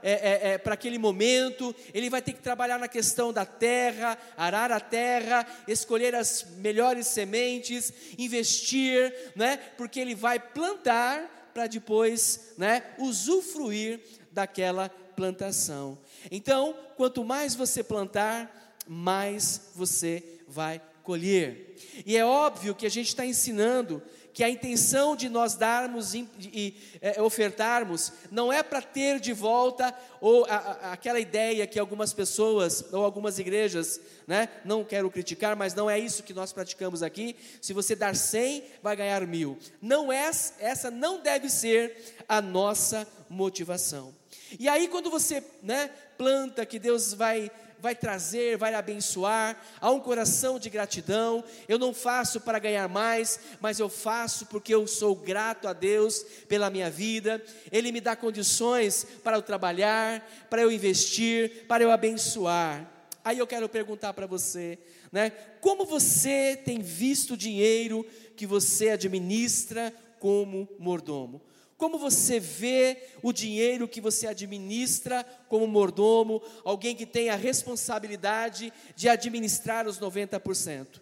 é, 0.02 0.12
é, 0.12 0.54
é, 0.56 0.70
aquele 0.72 0.98
momento, 0.98 1.74
ele 1.94 2.10
vai 2.10 2.22
ter 2.22 2.34
que 2.34 2.42
trabalhar 2.42 2.80
na 2.80 2.88
questão 2.88 3.32
da 3.32 3.46
terra, 3.46 4.18
arar 4.36 4.72
a 4.72 4.80
terra, 4.80 5.46
escolher 5.68 6.16
as 6.16 6.48
melhores 6.58 7.06
sementes, 7.06 7.94
investir, 8.18 9.14
né, 9.36 9.58
porque 9.78 10.00
ele 10.00 10.16
vai 10.16 10.40
plantar 10.40 11.52
para 11.54 11.68
depois 11.68 12.56
né, 12.58 12.82
usufruir 12.98 14.00
daquela 14.32 14.92
plantação. 15.16 15.98
Então, 16.32 16.76
quanto 16.96 17.24
mais 17.24 17.56
você 17.56 17.84
plantar, 17.84 18.78
mais 18.88 19.70
você 19.76 20.24
vai 20.48 20.82
colher. 21.04 21.76
E 22.06 22.18
é 22.18 22.26
óbvio 22.26 22.76
que 22.76 22.86
a 22.86 22.90
gente 22.90 23.08
está 23.08 23.26
ensinando 23.26 24.02
que 24.34 24.44
a 24.44 24.50
intenção 24.50 25.16
de 25.16 25.30
nós 25.30 25.54
darmos 25.54 26.16
e, 26.16 26.76
é, 27.00 27.22
ofertarmos 27.22 28.12
não 28.32 28.52
é 28.52 28.64
para 28.64 28.82
ter 28.82 29.20
de 29.20 29.32
volta 29.32 29.96
ou 30.20 30.44
a, 30.46 30.56
a, 30.56 30.94
aquela 30.94 31.20
ideia 31.20 31.68
que 31.68 31.78
algumas 31.78 32.14
pessoas 32.14 32.84
ou 32.92 33.06
algumas 33.06 33.38
igrejas, 33.38 34.02
né, 34.26 34.50
não 34.66 34.84
quero 34.84 35.12
criticar, 35.12 35.56
mas 35.56 35.76
não 35.76 35.88
é 35.88 36.00
isso 36.00 36.24
que 36.24 36.34
nós 36.34 36.52
praticamos 36.52 37.04
aqui. 37.04 37.36
Se 37.62 37.74
você 37.74 37.96
dar 37.96 38.16
100, 38.16 38.64
vai 38.82 38.96
ganhar 38.96 39.26
mil. 39.28 39.58
Não 39.80 40.12
é 40.12 40.32
essa 40.60 40.90
não 40.90 41.22
deve 41.22 41.48
ser 41.48 42.16
a 42.28 42.42
nossa 42.42 43.08
motivação. 43.30 44.14
E 44.60 44.68
aí 44.70 44.88
quando 44.88 45.10
você, 45.10 45.44
né, 45.62 45.90
planta 46.18 46.66
que 46.66 46.80
Deus 46.80 47.14
vai 47.14 47.52
vai 47.84 47.94
trazer, 47.94 48.56
vai 48.56 48.74
abençoar, 48.74 49.62
há 49.82 49.92
um 49.92 50.00
coração 50.00 50.58
de 50.58 50.70
gratidão. 50.70 51.44
Eu 51.68 51.78
não 51.78 51.94
faço 51.94 52.40
para 52.40 52.58
ganhar 52.58 52.88
mais, 52.88 53.38
mas 53.60 53.78
eu 53.78 53.90
faço 53.90 54.46
porque 54.46 54.74
eu 54.74 54.88
sou 54.88 55.14
grato 55.14 55.68
a 55.68 55.74
Deus 55.74 56.24
pela 56.48 56.70
minha 56.70 56.90
vida. 56.90 57.44
Ele 57.70 57.92
me 57.92 58.00
dá 58.00 58.16
condições 58.16 59.06
para 59.22 59.36
eu 59.36 59.42
trabalhar, 59.42 60.26
para 60.50 60.62
eu 60.62 60.72
investir, 60.72 61.66
para 61.68 61.84
eu 61.84 61.92
abençoar. 61.92 62.90
Aí 63.22 63.40
eu 63.40 63.48
quero 63.48 63.68
perguntar 63.68 64.14
para 64.14 64.28
você, 64.28 64.80
né? 65.12 65.32
Como 65.60 65.86
você 65.86 66.58
tem 66.64 66.80
visto 66.80 67.34
o 67.34 67.38
dinheiro 67.38 68.06
que 68.38 68.48
você 68.48 68.92
administra 68.92 69.94
como 70.22 70.70
mordomo? 70.80 71.42
Como 71.84 71.98
você 71.98 72.40
vê 72.40 73.10
o 73.22 73.34
dinheiro 73.34 73.90
que 73.90 74.00
você 74.00 74.26
administra 74.26 75.26
como 75.50 75.68
mordomo, 75.68 76.42
alguém 76.64 76.96
que 76.96 77.06
tem 77.06 77.30
a 77.30 77.36
responsabilidade 77.36 78.72
de 78.96 79.10
administrar 79.10 79.86
os 79.86 80.00
90%? 80.00 81.02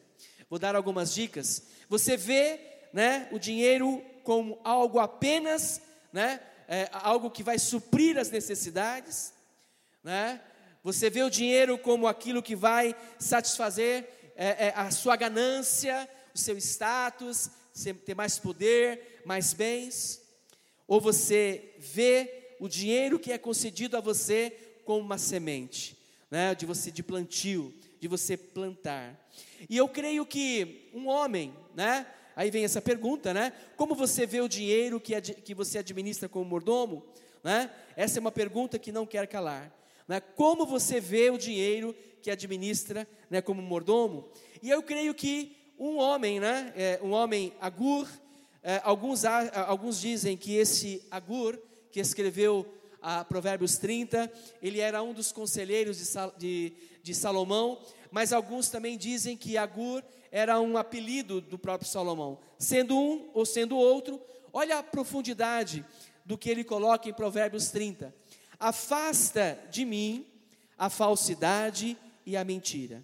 Vou 0.49 0.57
dar 0.57 0.75
algumas 0.75 1.13
dicas. 1.13 1.67
Você 1.87 2.17
vê 2.17 2.59
né, 2.91 3.29
o 3.31 3.37
dinheiro 3.37 4.03
como 4.23 4.59
algo 4.63 4.97
apenas, 4.97 5.79
né, 6.11 6.39
é, 6.67 6.89
algo 6.93 7.29
que 7.29 7.43
vai 7.43 7.59
suprir 7.59 8.17
as 8.17 8.31
necessidades, 8.31 9.33
né? 10.03 10.41
Você 10.83 11.11
vê 11.11 11.21
o 11.21 11.29
dinheiro 11.29 11.77
como 11.77 12.07
aquilo 12.07 12.41
que 12.41 12.55
vai 12.55 12.95
satisfazer 13.19 14.33
é, 14.35 14.69
é, 14.69 14.73
a 14.75 14.89
sua 14.89 15.15
ganância, 15.15 16.09
o 16.33 16.39
seu 16.39 16.57
status, 16.57 17.51
ter 18.03 18.15
mais 18.15 18.39
poder, 18.39 19.21
mais 19.27 19.53
bens. 19.53 20.21
Ou 20.91 20.99
você 20.99 21.73
vê 21.79 22.55
o 22.59 22.67
dinheiro 22.67 23.17
que 23.17 23.31
é 23.31 23.37
concedido 23.37 23.95
a 23.95 24.01
você 24.01 24.53
como 24.83 24.99
uma 24.99 25.17
semente, 25.17 25.95
né, 26.29 26.53
de 26.53 26.65
você 26.65 26.91
de 26.91 27.01
plantio, 27.01 27.73
de 27.97 28.09
você 28.09 28.35
plantar. 28.35 29.17
E 29.69 29.77
eu 29.77 29.87
creio 29.87 30.25
que 30.25 30.89
um 30.93 31.07
homem, 31.07 31.53
né, 31.73 32.05
aí 32.35 32.51
vem 32.51 32.65
essa 32.65 32.81
pergunta, 32.81 33.33
né, 33.33 33.53
como 33.77 33.95
você 33.95 34.25
vê 34.25 34.41
o 34.41 34.49
dinheiro 34.49 34.99
que, 34.99 35.13
que 35.21 35.55
você 35.55 35.77
administra 35.77 36.27
como 36.27 36.43
mordomo, 36.43 37.05
né? 37.41 37.71
Essa 37.95 38.19
é 38.19 38.21
uma 38.21 38.29
pergunta 38.29 38.77
que 38.77 38.91
não 38.91 39.05
quer 39.05 39.27
calar. 39.27 39.73
Né? 40.09 40.19
Como 40.19 40.65
você 40.65 40.99
vê 40.99 41.29
o 41.29 41.37
dinheiro 41.37 41.95
que 42.21 42.29
administra 42.29 43.07
né, 43.29 43.39
como 43.39 43.61
mordomo? 43.61 44.29
E 44.61 44.69
eu 44.69 44.83
creio 44.83 45.13
que 45.13 45.55
um 45.79 45.99
homem, 45.99 46.41
né, 46.41 46.73
é, 46.75 46.99
um 47.01 47.11
homem 47.11 47.53
Agur, 47.61 48.09
alguns, 48.83 49.25
alguns 49.25 49.99
dizem 49.99 50.37
que 50.37 50.55
esse 50.55 51.03
Agur, 51.09 51.59
que 51.91 51.99
escreveu 51.99 52.65
a 53.01 53.25
Provérbios 53.25 53.77
30, 53.77 54.31
ele 54.61 54.79
era 54.79 55.01
um 55.01 55.13
dos 55.13 55.31
conselheiros 55.31 55.97
de, 55.97 56.37
de, 56.37 56.73
de 57.01 57.15
Salomão, 57.15 57.79
mas 58.11 58.31
alguns 58.31 58.69
também 58.69 58.97
dizem 58.97 59.35
que 59.35 59.57
Agur 59.57 60.03
era 60.31 60.59
um 60.59 60.77
apelido 60.77 61.41
do 61.41 61.57
próprio 61.57 61.89
Salomão. 61.89 62.39
Sendo 62.59 62.97
um 62.97 63.29
ou 63.33 63.45
sendo 63.45 63.77
outro, 63.77 64.21
olha 64.53 64.77
a 64.77 64.83
profundidade 64.83 65.83
do 66.23 66.37
que 66.37 66.49
ele 66.49 66.63
coloca 66.63 67.09
em 67.09 67.13
Provérbios 67.13 67.69
30. 67.69 68.13
Afasta 68.59 69.59
de 69.71 69.83
mim 69.83 70.25
a 70.77 70.89
falsidade 70.89 71.97
e 72.25 72.37
a 72.37 72.43
mentira. 72.43 73.03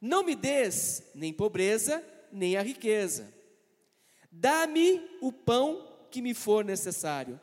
Não 0.00 0.22
me 0.22 0.34
des 0.34 1.02
nem 1.14 1.32
pobreza, 1.32 2.04
nem 2.30 2.56
a 2.56 2.62
riqueza. 2.62 3.33
Dá-me 4.36 5.00
o 5.20 5.30
pão 5.30 5.86
que 6.10 6.20
me 6.20 6.34
for 6.34 6.64
necessário, 6.64 7.40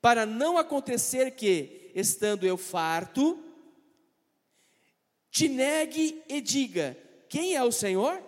para 0.00 0.24
não 0.24 0.56
acontecer 0.56 1.32
que, 1.32 1.90
estando 1.94 2.46
eu 2.46 2.56
farto, 2.56 3.38
te 5.30 5.48
negue 5.48 6.22
e 6.28 6.40
diga: 6.40 6.96
Quem 7.28 7.54
é 7.54 7.62
o 7.62 7.70
Senhor? 7.70 8.22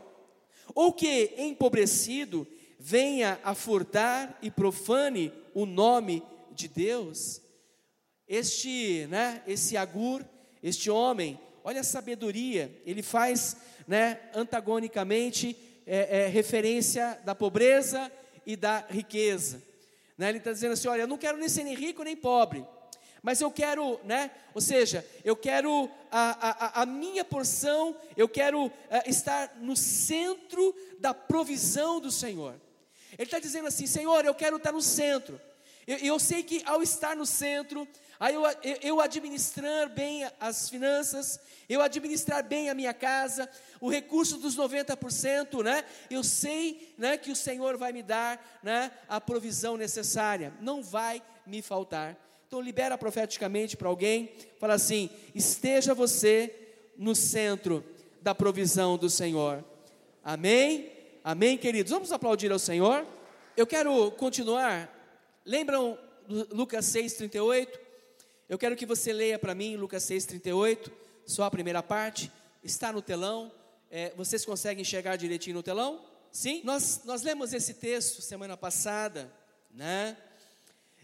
Ou 0.74 0.92
que, 0.92 1.32
empobrecido, 1.38 2.46
venha 2.78 3.40
a 3.42 3.54
furtar 3.54 4.38
e 4.42 4.50
profane 4.50 5.32
o 5.54 5.64
nome 5.64 6.22
de 6.52 6.68
Deus. 6.68 7.40
Este, 8.28 9.06
né, 9.08 9.42
esse 9.46 9.76
Agur, 9.76 10.24
este 10.62 10.90
homem, 10.90 11.40
olha 11.64 11.80
a 11.80 11.84
sabedoria, 11.84 12.78
ele 12.84 13.02
faz, 13.02 13.56
né, 13.86 14.20
antagonicamente 14.34 15.56
é, 15.86 16.24
é, 16.24 16.26
referência 16.26 17.18
da 17.24 17.34
pobreza 17.34 18.10
e 18.44 18.56
da 18.56 18.84
riqueza. 18.88 19.62
Né? 20.18 20.30
Ele 20.30 20.38
está 20.38 20.52
dizendo 20.52 20.72
assim: 20.72 20.88
olha, 20.88 21.02
eu 21.02 21.08
não 21.08 21.16
quero 21.16 21.38
nem 21.38 21.48
ser 21.48 21.62
nem 21.62 21.74
rico 21.74 22.02
nem 22.02 22.16
pobre, 22.16 22.66
mas 23.22 23.40
eu 23.40 23.50
quero, 23.50 24.00
né? 24.04 24.30
Ou 24.54 24.60
seja, 24.60 25.06
eu 25.24 25.36
quero 25.36 25.90
a, 26.10 26.80
a, 26.80 26.82
a 26.82 26.86
minha 26.86 27.24
porção, 27.24 27.96
eu 28.16 28.28
quero 28.28 28.70
a, 28.90 28.98
eh, 28.98 29.04
estar 29.06 29.56
no 29.60 29.76
centro 29.76 30.74
da 30.98 31.14
provisão 31.14 32.00
do 32.00 32.10
Senhor. 32.10 32.54
Ele 33.12 33.24
está 33.24 33.38
dizendo 33.38 33.68
assim: 33.68 33.86
Senhor, 33.86 34.24
eu 34.24 34.34
quero 34.34 34.56
estar 34.56 34.72
no 34.72 34.82
centro. 34.82 35.40
Eu, 35.86 35.98
eu 35.98 36.18
sei 36.18 36.42
que 36.42 36.62
ao 36.66 36.82
estar 36.82 37.14
no 37.14 37.26
centro, 37.26 37.86
aí 38.18 38.34
eu, 38.34 38.42
eu 38.82 39.00
administrar 39.00 39.88
bem 39.88 40.28
as 40.40 40.68
finanças, 40.68 41.40
eu 41.68 41.80
administrar 41.80 42.44
bem 42.44 42.70
a 42.70 42.74
minha 42.74 42.94
casa, 42.94 43.48
o 43.80 43.90
recurso 43.90 44.38
dos 44.38 44.56
90%, 44.56 45.62
né? 45.62 45.84
Eu 46.10 46.22
sei, 46.22 46.94
né, 46.96 47.16
que 47.16 47.30
o 47.30 47.36
Senhor 47.36 47.76
vai 47.76 47.92
me 47.92 48.02
dar, 48.02 48.60
né, 48.62 48.90
a 49.08 49.20
provisão 49.20 49.76
necessária. 49.76 50.52
Não 50.60 50.82
vai 50.82 51.22
me 51.46 51.60
faltar. 51.62 52.16
Então 52.46 52.60
libera 52.60 52.96
profeticamente 52.96 53.76
para 53.76 53.88
alguém, 53.88 54.30
fala 54.58 54.74
assim: 54.74 55.10
esteja 55.34 55.94
você 55.94 56.54
no 56.96 57.14
centro 57.14 57.84
da 58.22 58.34
provisão 58.34 58.96
do 58.96 59.10
Senhor. 59.10 59.64
Amém? 60.22 60.92
Amém, 61.22 61.58
queridos. 61.58 61.90
Vamos 61.90 62.12
aplaudir 62.12 62.52
ao 62.52 62.58
Senhor. 62.58 63.04
Eu 63.56 63.66
quero 63.66 64.10
continuar. 64.12 64.92
Lembram 65.44 65.98
Lucas 66.28 66.86
6:38? 66.86 67.85
Eu 68.48 68.56
quero 68.56 68.76
que 68.76 68.86
você 68.86 69.12
leia 69.12 69.40
para 69.40 69.56
mim 69.56 69.76
Lucas 69.76 70.04
6:38, 70.04 70.92
só 71.26 71.42
a 71.44 71.50
primeira 71.50 71.82
parte. 71.82 72.30
Está 72.62 72.92
no 72.92 73.02
telão. 73.02 73.50
É, 73.90 74.12
vocês 74.16 74.44
conseguem 74.44 74.82
enxergar 74.82 75.16
direitinho 75.16 75.56
no 75.56 75.64
telão? 75.64 76.04
Sim? 76.30 76.60
Nós, 76.62 77.00
nós 77.04 77.22
lemos 77.22 77.52
esse 77.52 77.74
texto 77.74 78.22
semana 78.22 78.56
passada, 78.56 79.32
né? 79.72 80.16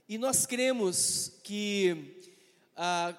E 0.09 0.17
nós 0.19 0.47
cremos 0.47 1.33
que 1.43 2.17
a, 2.77 3.13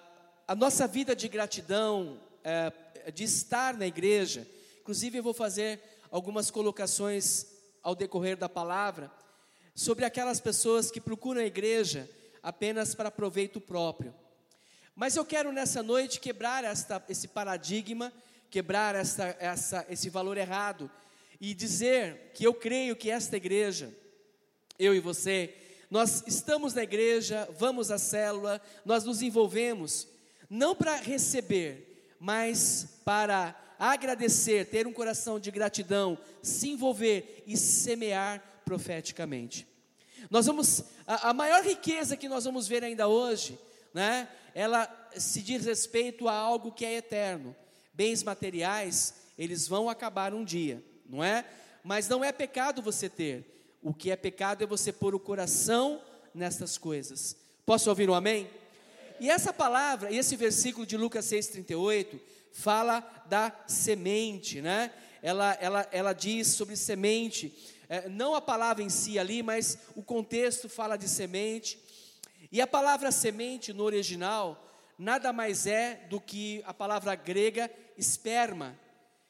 a 0.48 0.56
nossa 0.56 0.88
vida 0.88 1.14
de 1.14 1.28
gratidão, 1.28 2.18
é, 2.46 2.72
de 3.12 3.26
estar 3.26 3.74
na 3.74 3.88
igreja, 3.88 4.48
inclusive 4.80 5.18
eu 5.18 5.24
vou 5.24 5.34
fazer 5.34 5.82
algumas 6.10 6.50
colocações 6.50 7.46
ao 7.82 7.94
decorrer 7.94 8.38
da 8.38 8.48
palavra, 8.48 9.12
sobre 9.76 10.06
aquelas 10.06 10.40
pessoas 10.40 10.90
que 10.90 11.02
procuram 11.02 11.42
a 11.42 11.46
igreja 11.46 12.10
apenas 12.44 12.94
para 12.94 13.10
proveito 13.10 13.62
próprio. 13.62 14.14
Mas 14.94 15.16
eu 15.16 15.26
quero 15.26 15.52
nessa 15.52 15.82
noite 15.82 16.20
quebrar 16.20 16.64
esta, 16.64 17.04
esse 17.10 17.28
paradigma, 17.28 18.14
quebrar 18.50 18.94
essa, 18.94 19.36
essa, 19.40 19.86
esse 19.90 20.10
valor 20.10 20.38
errado 20.38 20.92
e 21.42 21.54
dizer 21.54 22.32
que 22.34 22.46
eu 22.46 22.54
creio 22.54 22.96
que 22.96 23.10
esta 23.10 23.38
igreja, 23.38 23.92
eu 24.78 24.94
e 24.94 25.00
você, 25.00 25.56
nós 25.90 26.24
estamos 26.28 26.74
na 26.74 26.84
igreja, 26.84 27.48
vamos 27.58 27.90
à 27.90 27.98
célula, 27.98 28.62
nós 28.86 29.04
nos 29.04 29.22
envolvemos, 29.22 30.08
não 30.50 30.76
para 30.76 30.98
receber, 30.98 32.16
mas 32.20 33.00
para 33.04 33.56
agradecer, 33.80 34.68
ter 34.68 34.86
um 34.86 34.94
coração 34.94 35.40
de 35.40 35.50
gratidão, 35.52 36.18
se 36.42 36.70
envolver 36.70 37.44
e 37.48 37.58
semear 37.58 38.62
profeticamente. 38.64 39.68
Nós 40.30 40.46
vamos, 40.46 40.84
a, 41.06 41.30
a 41.30 41.34
maior 41.34 41.64
riqueza 41.64 42.18
que 42.18 42.30
nós 42.30 42.46
vamos 42.46 42.68
ver 42.68 42.84
ainda 42.84 43.08
hoje, 43.08 43.58
né, 43.94 44.28
ela 44.56 44.90
se 45.18 45.42
diz 45.42 45.66
respeito 45.66 46.28
a 46.28 46.34
algo 46.34 46.72
que 46.72 46.86
é 46.86 46.96
eterno. 46.96 47.56
Bens 47.94 48.24
materiais, 48.24 49.14
eles 49.38 49.68
vão 49.68 49.90
acabar 49.90 50.34
um 50.34 50.44
dia, 50.44 50.84
não 51.08 51.24
é? 51.24 51.46
Mas 51.84 52.08
não 52.08 52.24
é 52.24 52.32
pecado 52.32 52.82
você 52.82 53.10
ter. 53.10 53.46
O 53.82 53.94
que 53.94 54.10
é 54.10 54.16
pecado 54.16 54.64
é 54.64 54.68
você 54.68 54.92
pôr 54.92 55.14
o 55.14 55.20
coração 55.20 56.02
nestas 56.34 56.78
coisas. 56.78 57.36
Posso 57.66 57.90
ouvir 57.90 58.10
um 58.10 58.14
amém? 58.14 58.50
E 59.20 59.30
essa 59.30 59.54
palavra, 59.54 60.14
esse 60.14 60.36
versículo 60.36 60.86
de 60.86 60.98
Lucas 60.98 61.26
6,38, 61.26 62.20
fala 62.52 63.02
da 63.28 63.54
semente, 63.68 64.62
né? 64.62 64.92
Ela, 65.22 65.58
ela, 65.62 65.88
ela 65.92 66.14
diz 66.14 66.48
sobre 66.48 66.76
semente, 66.76 67.73
é, 67.94 68.10
não 68.10 68.34
a 68.34 68.42
palavra 68.42 68.82
em 68.82 68.90
si 68.90 69.20
ali, 69.20 69.44
mas 69.44 69.78
o 69.96 70.02
contexto 70.02 70.68
fala 70.68 70.98
de 70.98 71.08
semente. 71.08 71.80
E 72.52 72.60
a 72.60 72.66
palavra 72.66 73.12
semente 73.12 73.72
no 73.72 73.84
original 73.84 74.68
nada 74.98 75.32
mais 75.32 75.68
é 75.68 76.08
do 76.10 76.20
que 76.20 76.64
a 76.66 76.74
palavra 76.74 77.14
grega 77.14 77.70
esperma. 77.96 78.76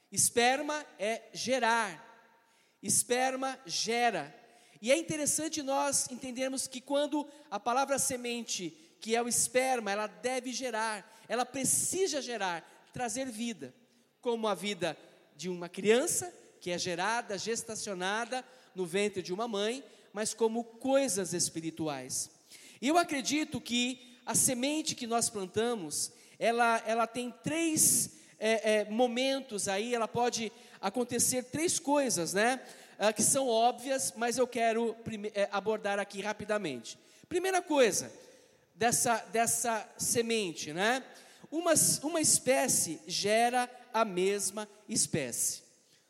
Esperma 0.10 0.86
é 0.98 1.24
gerar, 1.34 1.92
esperma 2.82 3.60
gera. 3.66 4.34
E 4.82 4.94
é 4.94 4.98
interessante 4.98 5.62
nós 5.62 6.10
entendermos 6.10 6.66
que 6.66 6.80
quando 6.80 7.28
a 7.52 7.60
palavra 7.60 8.00
semente, 8.00 8.70
que 9.02 9.14
é 9.14 9.22
o 9.22 9.28
esperma, 9.28 9.92
ela 9.92 10.08
deve 10.08 10.54
gerar, 10.54 11.22
ela 11.28 11.46
precisa 11.46 12.22
gerar, 12.22 12.64
trazer 12.94 13.26
vida, 13.26 13.76
como 14.22 14.48
a 14.48 14.56
vida 14.56 14.98
de 15.36 15.50
uma 15.50 15.68
criança 15.68 16.34
que 16.64 16.72
é 16.72 16.78
gerada, 16.78 17.38
gestacionada 17.38 18.42
no 18.74 18.86
ventre 18.86 19.22
de 19.22 19.34
uma 19.34 19.50
mãe, 19.50 19.84
mas 20.14 20.34
como 20.34 20.64
coisas 20.64 21.34
espirituais. 21.34 22.32
E 22.82 22.88
eu 22.88 22.98
acredito 22.98 23.60
que 23.60 24.18
a 24.26 24.34
semente 24.34 24.96
que 24.96 25.06
nós 25.06 25.30
plantamos, 25.30 26.14
ela, 26.40 26.82
ela 26.88 27.06
tem 27.06 27.34
três 27.44 28.12
é, 28.40 28.76
é, 28.76 28.86
momentos 28.86 29.68
aí, 29.68 29.94
ela 29.94 30.08
pode 30.08 30.54
acontecer 30.80 31.44
três 31.44 31.80
coisas, 31.80 32.34
né? 32.34 32.62
Ah, 32.98 33.12
que 33.12 33.24
são 33.24 33.50
óbvias, 33.50 34.14
mas 34.16 34.38
eu 34.38 34.48
quero 34.48 34.96
eh, 35.34 35.50
abordar 35.52 36.00
aqui 36.00 36.22
rapidamente. 36.22 36.98
Primeira 37.28 37.62
coisa 37.62 38.10
dessa, 38.74 39.18
dessa 39.34 39.86
semente, 39.98 40.72
né? 40.72 41.04
Uma, 41.52 41.74
uma 42.04 42.22
espécie 42.22 43.02
gera 43.06 43.70
a 43.94 44.06
mesma 44.06 44.70
espécie, 44.88 45.64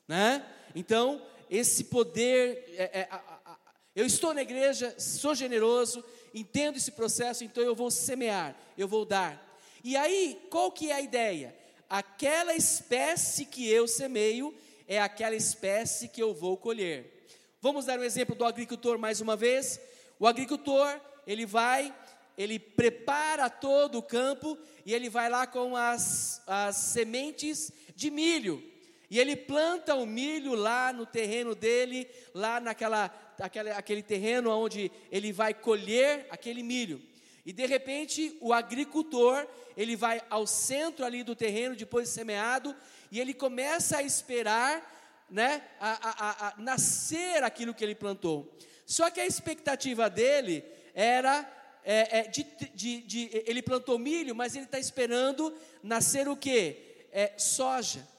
né? 0.08 0.46
Então, 0.76 1.22
esse 1.50 1.86
poder, 1.86 2.66
é, 2.78 3.02
é, 3.02 3.08
a, 3.12 3.18
a, 3.18 3.58
eu 3.96 4.06
estou 4.06 4.34
na 4.34 4.42
igreja, 4.42 4.96
sou 4.98 5.36
generoso, 5.36 6.04
entendo 6.34 6.78
esse 6.78 6.92
processo, 6.92 7.44
então 7.44 7.64
eu 7.64 7.76
vou 7.76 7.92
semear, 7.92 8.56
eu 8.78 8.88
vou 8.88 9.06
dar. 9.06 9.60
E 9.84 9.96
aí, 9.96 10.42
qual 10.50 10.72
que 10.72 10.90
é 10.90 10.96
a 10.96 11.02
ideia? 11.02 11.56
Aquela 11.90 12.56
espécie 12.56 13.46
que 13.46 13.70
eu 13.70 13.88
semeio, 13.88 14.54
é 14.88 15.00
aquela 15.00 15.36
espécie 15.36 16.08
que 16.08 16.22
eu 16.22 16.34
vou 16.34 16.58
colher. 16.58 17.28
Vamos 17.62 17.86
dar 17.86 18.00
um 18.00 18.04
exemplo 18.04 18.36
do 18.36 18.46
agricultor 18.46 18.98
mais 18.98 19.22
uma 19.22 19.36
vez. 19.36 19.80
O 20.20 20.28
agricultor, 20.28 21.00
ele 21.26 21.46
vai, 21.46 21.96
ele 22.38 22.60
prepara 22.60 23.50
todo 23.50 24.00
o 24.00 24.04
campo 24.04 24.58
e 24.86 24.94
ele 24.94 25.10
vai 25.10 25.30
lá 25.30 25.46
com 25.46 25.76
as, 25.76 26.42
as 26.48 26.76
sementes 26.78 27.72
de 27.96 28.10
milho. 28.10 28.73
E 29.14 29.20
ele 29.20 29.36
planta 29.36 29.94
o 29.94 30.08
milho 30.08 30.56
lá 30.56 30.92
no 30.92 31.06
terreno 31.06 31.54
dele, 31.54 32.10
lá 32.34 32.60
naquela 32.60 33.14
aquele, 33.40 33.70
aquele 33.70 34.02
terreno 34.02 34.50
onde 34.50 34.92
ele 35.12 35.32
vai 35.32 35.54
colher 35.54 36.26
aquele 36.32 36.64
milho. 36.64 37.00
E 37.46 37.54
de 37.54 37.64
repente, 37.68 38.36
o 38.42 38.52
agricultor, 38.52 39.48
ele 39.78 39.96
vai 39.96 40.20
ao 40.32 40.48
centro 40.48 41.06
ali 41.06 41.22
do 41.22 41.36
terreno 41.36 41.76
depois 41.76 42.08
de 42.08 42.16
semeado 42.16 42.76
e 43.12 43.20
ele 43.20 43.36
começa 43.36 43.98
a 43.98 44.02
esperar, 44.02 44.82
né, 45.30 45.62
a, 45.80 46.10
a, 46.10 46.48
a 46.48 46.54
nascer 46.58 47.44
aquilo 47.44 47.76
que 47.76 47.84
ele 47.84 47.94
plantou. 47.94 48.52
Só 48.84 49.12
que 49.12 49.22
a 49.22 49.28
expectativa 49.28 50.10
dele 50.10 50.66
era 50.96 51.48
é, 51.86 52.18
é, 52.18 52.24
de, 52.24 52.44
de, 52.74 53.02
de, 53.02 53.44
ele 53.46 53.62
plantou 53.62 54.00
milho, 54.00 54.34
mas 54.34 54.56
ele 54.56 54.66
está 54.66 54.80
esperando 54.80 55.56
nascer 55.84 56.28
o 56.28 56.36
que? 56.36 57.06
É, 57.12 57.34
soja. 57.38 58.12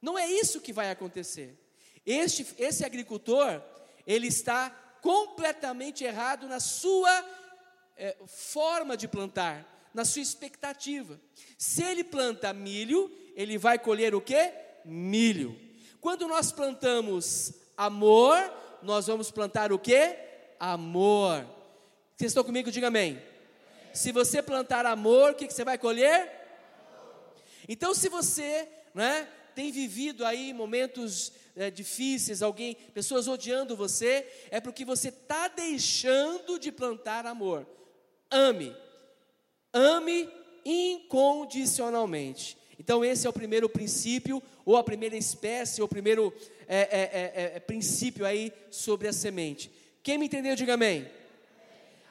Não 0.00 0.18
é 0.18 0.28
isso 0.28 0.60
que 0.60 0.72
vai 0.72 0.90
acontecer. 0.90 1.58
Este, 2.04 2.46
esse 2.58 2.84
agricultor, 2.84 3.60
ele 4.06 4.28
está 4.28 4.70
completamente 5.00 6.04
errado 6.04 6.46
na 6.46 6.60
sua 6.60 7.24
é, 7.96 8.16
forma 8.26 8.96
de 8.96 9.08
plantar, 9.08 9.90
na 9.92 10.04
sua 10.04 10.22
expectativa. 10.22 11.20
Se 11.58 11.82
ele 11.82 12.04
planta 12.04 12.52
milho, 12.52 13.10
ele 13.34 13.58
vai 13.58 13.78
colher 13.78 14.14
o 14.14 14.20
que? 14.20 14.52
Milho. 14.84 15.58
Quando 16.00 16.28
nós 16.28 16.52
plantamos 16.52 17.52
amor, 17.76 18.36
nós 18.82 19.06
vamos 19.06 19.30
plantar 19.30 19.72
o 19.72 19.78
que? 19.78 20.16
Amor. 20.60 21.44
Vocês 22.16 22.30
estão 22.30 22.44
comigo? 22.44 22.70
Diga 22.70 22.88
amém. 22.88 23.20
Se 23.92 24.12
você 24.12 24.42
plantar 24.42 24.86
amor, 24.86 25.32
o 25.32 25.34
que, 25.34 25.46
que 25.46 25.54
você 25.54 25.64
vai 25.64 25.78
colher? 25.78 26.30
Então, 27.68 27.94
se 27.94 28.08
você 28.08 28.68
né, 28.94 29.28
tem 29.56 29.72
vivido 29.72 30.24
aí 30.26 30.52
momentos 30.52 31.32
é, 31.56 31.70
difíceis, 31.70 32.42
alguém, 32.42 32.74
pessoas 32.92 33.26
odiando 33.26 33.74
você, 33.74 34.28
é 34.50 34.60
porque 34.60 34.84
você 34.84 35.08
está 35.08 35.48
deixando 35.48 36.58
de 36.58 36.70
plantar 36.70 37.24
amor. 37.24 37.66
Ame, 38.30 38.76
ame 39.72 40.28
incondicionalmente. 40.62 42.58
Então, 42.78 43.02
esse 43.02 43.26
é 43.26 43.30
o 43.30 43.32
primeiro 43.32 43.66
princípio, 43.66 44.42
ou 44.62 44.76
a 44.76 44.84
primeira 44.84 45.16
espécie, 45.16 45.80
ou 45.80 45.86
o 45.86 45.88
primeiro 45.88 46.34
é, 46.68 46.80
é, 46.80 47.44
é, 47.54 47.56
é 47.56 47.60
princípio 47.60 48.26
aí 48.26 48.52
sobre 48.70 49.08
a 49.08 49.12
semente. 49.12 49.70
Quem 50.02 50.18
me 50.18 50.26
entendeu, 50.26 50.54
diga 50.54 50.74
amém. 50.74 51.10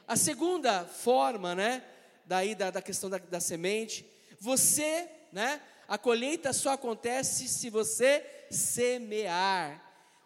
A 0.08 0.16
segunda 0.16 0.84
forma, 0.84 1.54
né, 1.54 1.84
daí 2.26 2.56
da, 2.56 2.72
da 2.72 2.82
questão 2.82 3.08
da, 3.08 3.20
da 3.20 3.40
semente, 3.40 4.04
você, 4.40 5.08
né, 5.32 5.62
a 5.88 5.98
colheita 5.98 6.52
só 6.54 6.74
acontece 6.74 7.48
se 7.48 7.70
você 7.70 8.26
semear. 8.50 9.84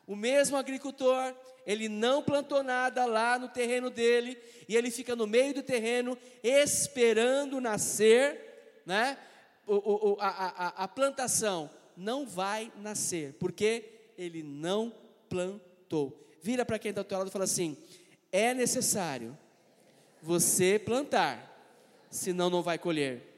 O 0.07 0.15
mesmo 0.15 0.57
agricultor, 0.57 1.35
ele 1.65 1.87
não 1.87 2.23
plantou 2.23 2.63
nada 2.63 3.05
lá 3.05 3.37
no 3.37 3.49
terreno 3.49 3.89
dele, 3.89 4.37
e 4.67 4.75
ele 4.75 4.89
fica 4.89 5.15
no 5.15 5.27
meio 5.27 5.53
do 5.53 5.63
terreno 5.63 6.17
esperando 6.43 7.61
nascer, 7.61 8.81
né? 8.85 9.17
O, 9.67 10.13
o, 10.13 10.17
a, 10.19 10.27
a, 10.27 10.67
a 10.83 10.87
plantação 10.87 11.69
não 11.95 12.25
vai 12.25 12.71
nascer, 12.77 13.33
porque 13.39 14.11
ele 14.17 14.41
não 14.41 14.91
plantou. 15.29 16.27
Vira 16.41 16.65
para 16.65 16.79
quem 16.79 16.89
está 16.89 17.01
ao 17.01 17.05
teu 17.05 17.17
lado 17.19 17.27
e 17.27 17.31
fala 17.31 17.43
assim: 17.43 17.77
é 18.31 18.53
necessário 18.53 19.37
você 20.21 20.79
plantar, 20.79 21.45
senão 22.09 22.49
não 22.49 22.63
vai 22.63 22.77
colher. 22.77 23.28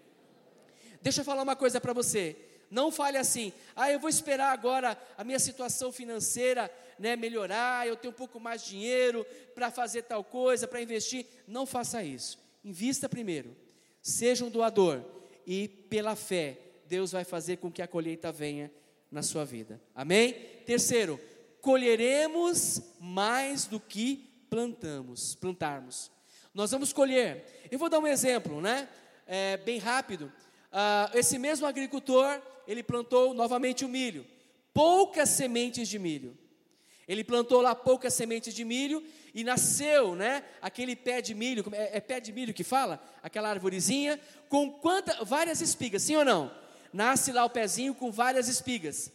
Deixa 1.01 1.21
eu 1.21 1.25
falar 1.25 1.43
uma 1.43 1.55
coisa 1.55 1.81
para 1.81 1.93
você. 1.93 2.35
Não 2.69 2.89
fale 2.89 3.17
assim, 3.17 3.51
ah, 3.75 3.91
eu 3.91 3.99
vou 3.99 4.09
esperar 4.09 4.53
agora 4.53 4.97
a 5.17 5.23
minha 5.25 5.39
situação 5.39 5.91
financeira 5.91 6.71
né, 6.97 7.15
melhorar, 7.15 7.87
eu 7.87 7.97
tenho 7.97 8.13
um 8.13 8.15
pouco 8.15 8.39
mais 8.39 8.63
de 8.63 8.69
dinheiro 8.69 9.25
para 9.53 9.69
fazer 9.69 10.03
tal 10.03 10.23
coisa, 10.23 10.67
para 10.67 10.81
investir. 10.81 11.25
Não 11.47 11.65
faça 11.65 12.03
isso. 12.03 12.39
Invista 12.63 13.09
primeiro. 13.09 13.55
Seja 14.01 14.45
um 14.45 14.49
doador. 14.49 15.03
E 15.45 15.67
pela 15.67 16.15
fé, 16.15 16.57
Deus 16.87 17.11
vai 17.11 17.25
fazer 17.25 17.57
com 17.57 17.71
que 17.71 17.81
a 17.81 17.87
colheita 17.87 18.31
venha 18.31 18.71
na 19.11 19.21
sua 19.21 19.43
vida. 19.43 19.81
Amém? 19.93 20.33
Terceiro, 20.65 21.19
colheremos 21.59 22.81
mais 22.99 23.65
do 23.65 23.79
que 23.79 24.45
plantamos, 24.49 25.35
plantarmos. 25.35 26.11
Nós 26.53 26.71
vamos 26.71 26.93
colher. 26.93 27.67
Eu 27.71 27.79
vou 27.79 27.89
dar 27.89 27.99
um 27.99 28.07
exemplo, 28.07 28.61
né? 28.61 28.87
É, 29.25 29.57
bem 29.57 29.79
rápido. 29.79 30.31
Ah, 30.71 31.12
esse 31.13 31.38
mesmo 31.38 31.65
agricultor, 31.65 32.41
ele 32.67 32.81
plantou 32.81 33.34
novamente 33.34 33.84
o 33.84 33.89
milho, 33.89 34.25
poucas 34.73 35.29
sementes 35.29 35.88
de 35.89 35.99
milho. 35.99 36.38
Ele 37.07 37.23
plantou 37.23 37.60
lá 37.62 37.75
poucas 37.75 38.13
sementes 38.13 38.53
de 38.53 38.63
milho 38.63 39.03
e 39.34 39.43
nasceu, 39.43 40.15
né? 40.15 40.45
Aquele 40.62 40.95
pé 40.95 41.21
de 41.21 41.34
milho, 41.34 41.65
é, 41.73 41.97
é 41.97 41.99
pé 41.99 42.21
de 42.21 42.31
milho 42.31 42.53
que 42.53 42.63
fala? 42.63 43.03
Aquela 43.21 43.49
arvorezinha 43.49 44.19
com 44.47 44.71
quantas, 44.71 45.17
várias 45.27 45.60
espigas, 45.60 46.03
sim 46.03 46.15
ou 46.15 46.23
não? 46.23 46.51
Nasce 46.93 47.31
lá 47.31 47.43
o 47.43 47.49
pezinho 47.49 47.93
com 47.93 48.12
várias 48.12 48.47
espigas. 48.47 49.12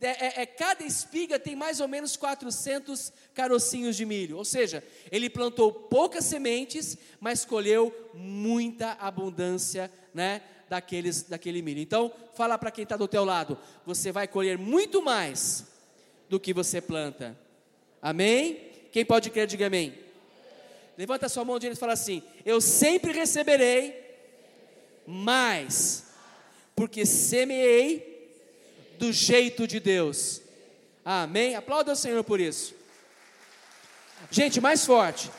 É, 0.00 0.08
é, 0.08 0.42
é, 0.42 0.46
cada 0.46 0.84
espiga 0.84 1.38
tem 1.38 1.56
mais 1.56 1.80
ou 1.80 1.88
menos 1.88 2.16
400 2.16 3.12
carocinhos 3.32 3.96
de 3.96 4.04
milho. 4.04 4.36
Ou 4.36 4.44
seja, 4.44 4.84
ele 5.10 5.30
plantou 5.30 5.72
poucas 5.72 6.24
sementes, 6.24 6.98
mas 7.18 7.44
colheu 7.44 7.94
muita 8.12 8.92
abundância, 8.92 9.90
né? 10.12 10.42
Daqueles, 10.68 11.22
daquele 11.22 11.62
milho. 11.62 11.80
Então, 11.80 12.12
fala 12.34 12.58
para 12.58 12.70
quem 12.70 12.82
está 12.82 12.96
do 12.96 13.08
teu 13.08 13.24
lado, 13.24 13.58
você 13.84 14.10
vai 14.12 14.26
colher 14.26 14.58
muito 14.58 15.02
mais 15.02 15.66
do 16.28 16.40
que 16.40 16.52
você 16.52 16.80
planta. 16.80 17.36
Amém? 18.00 18.70
Quem 18.92 19.04
pode 19.04 19.30
crer, 19.30 19.46
diga 19.46 19.66
amém. 19.66 19.94
Levanta 20.96 21.26
a 21.26 21.28
sua 21.28 21.44
mão 21.44 21.58
direita 21.58 21.78
e 21.78 21.80
fala 21.80 21.92
assim: 21.92 22.22
Eu 22.44 22.60
sempre 22.60 23.12
receberei 23.12 23.94
mais, 25.06 26.06
porque 26.74 27.04
semeei 27.04 28.16
do 28.98 29.12
jeito 29.12 29.66
de 29.66 29.78
Deus. 29.78 30.42
Amém? 31.04 31.54
Aplauda 31.54 31.92
o 31.92 31.96
Senhor 31.96 32.24
por 32.24 32.40
isso. 32.40 32.74
Gente, 34.30 34.60
mais 34.60 34.84
forte. 34.84 35.30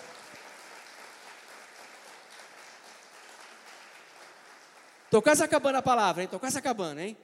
Estou 5.08 5.22
quase 5.22 5.42
acabando 5.42 5.78
a 5.78 5.82
palavra, 5.82 6.22
hein? 6.22 6.26
Estou 6.26 6.38
quase 6.38 6.58
acabando, 6.58 7.00
hein? 7.00 7.16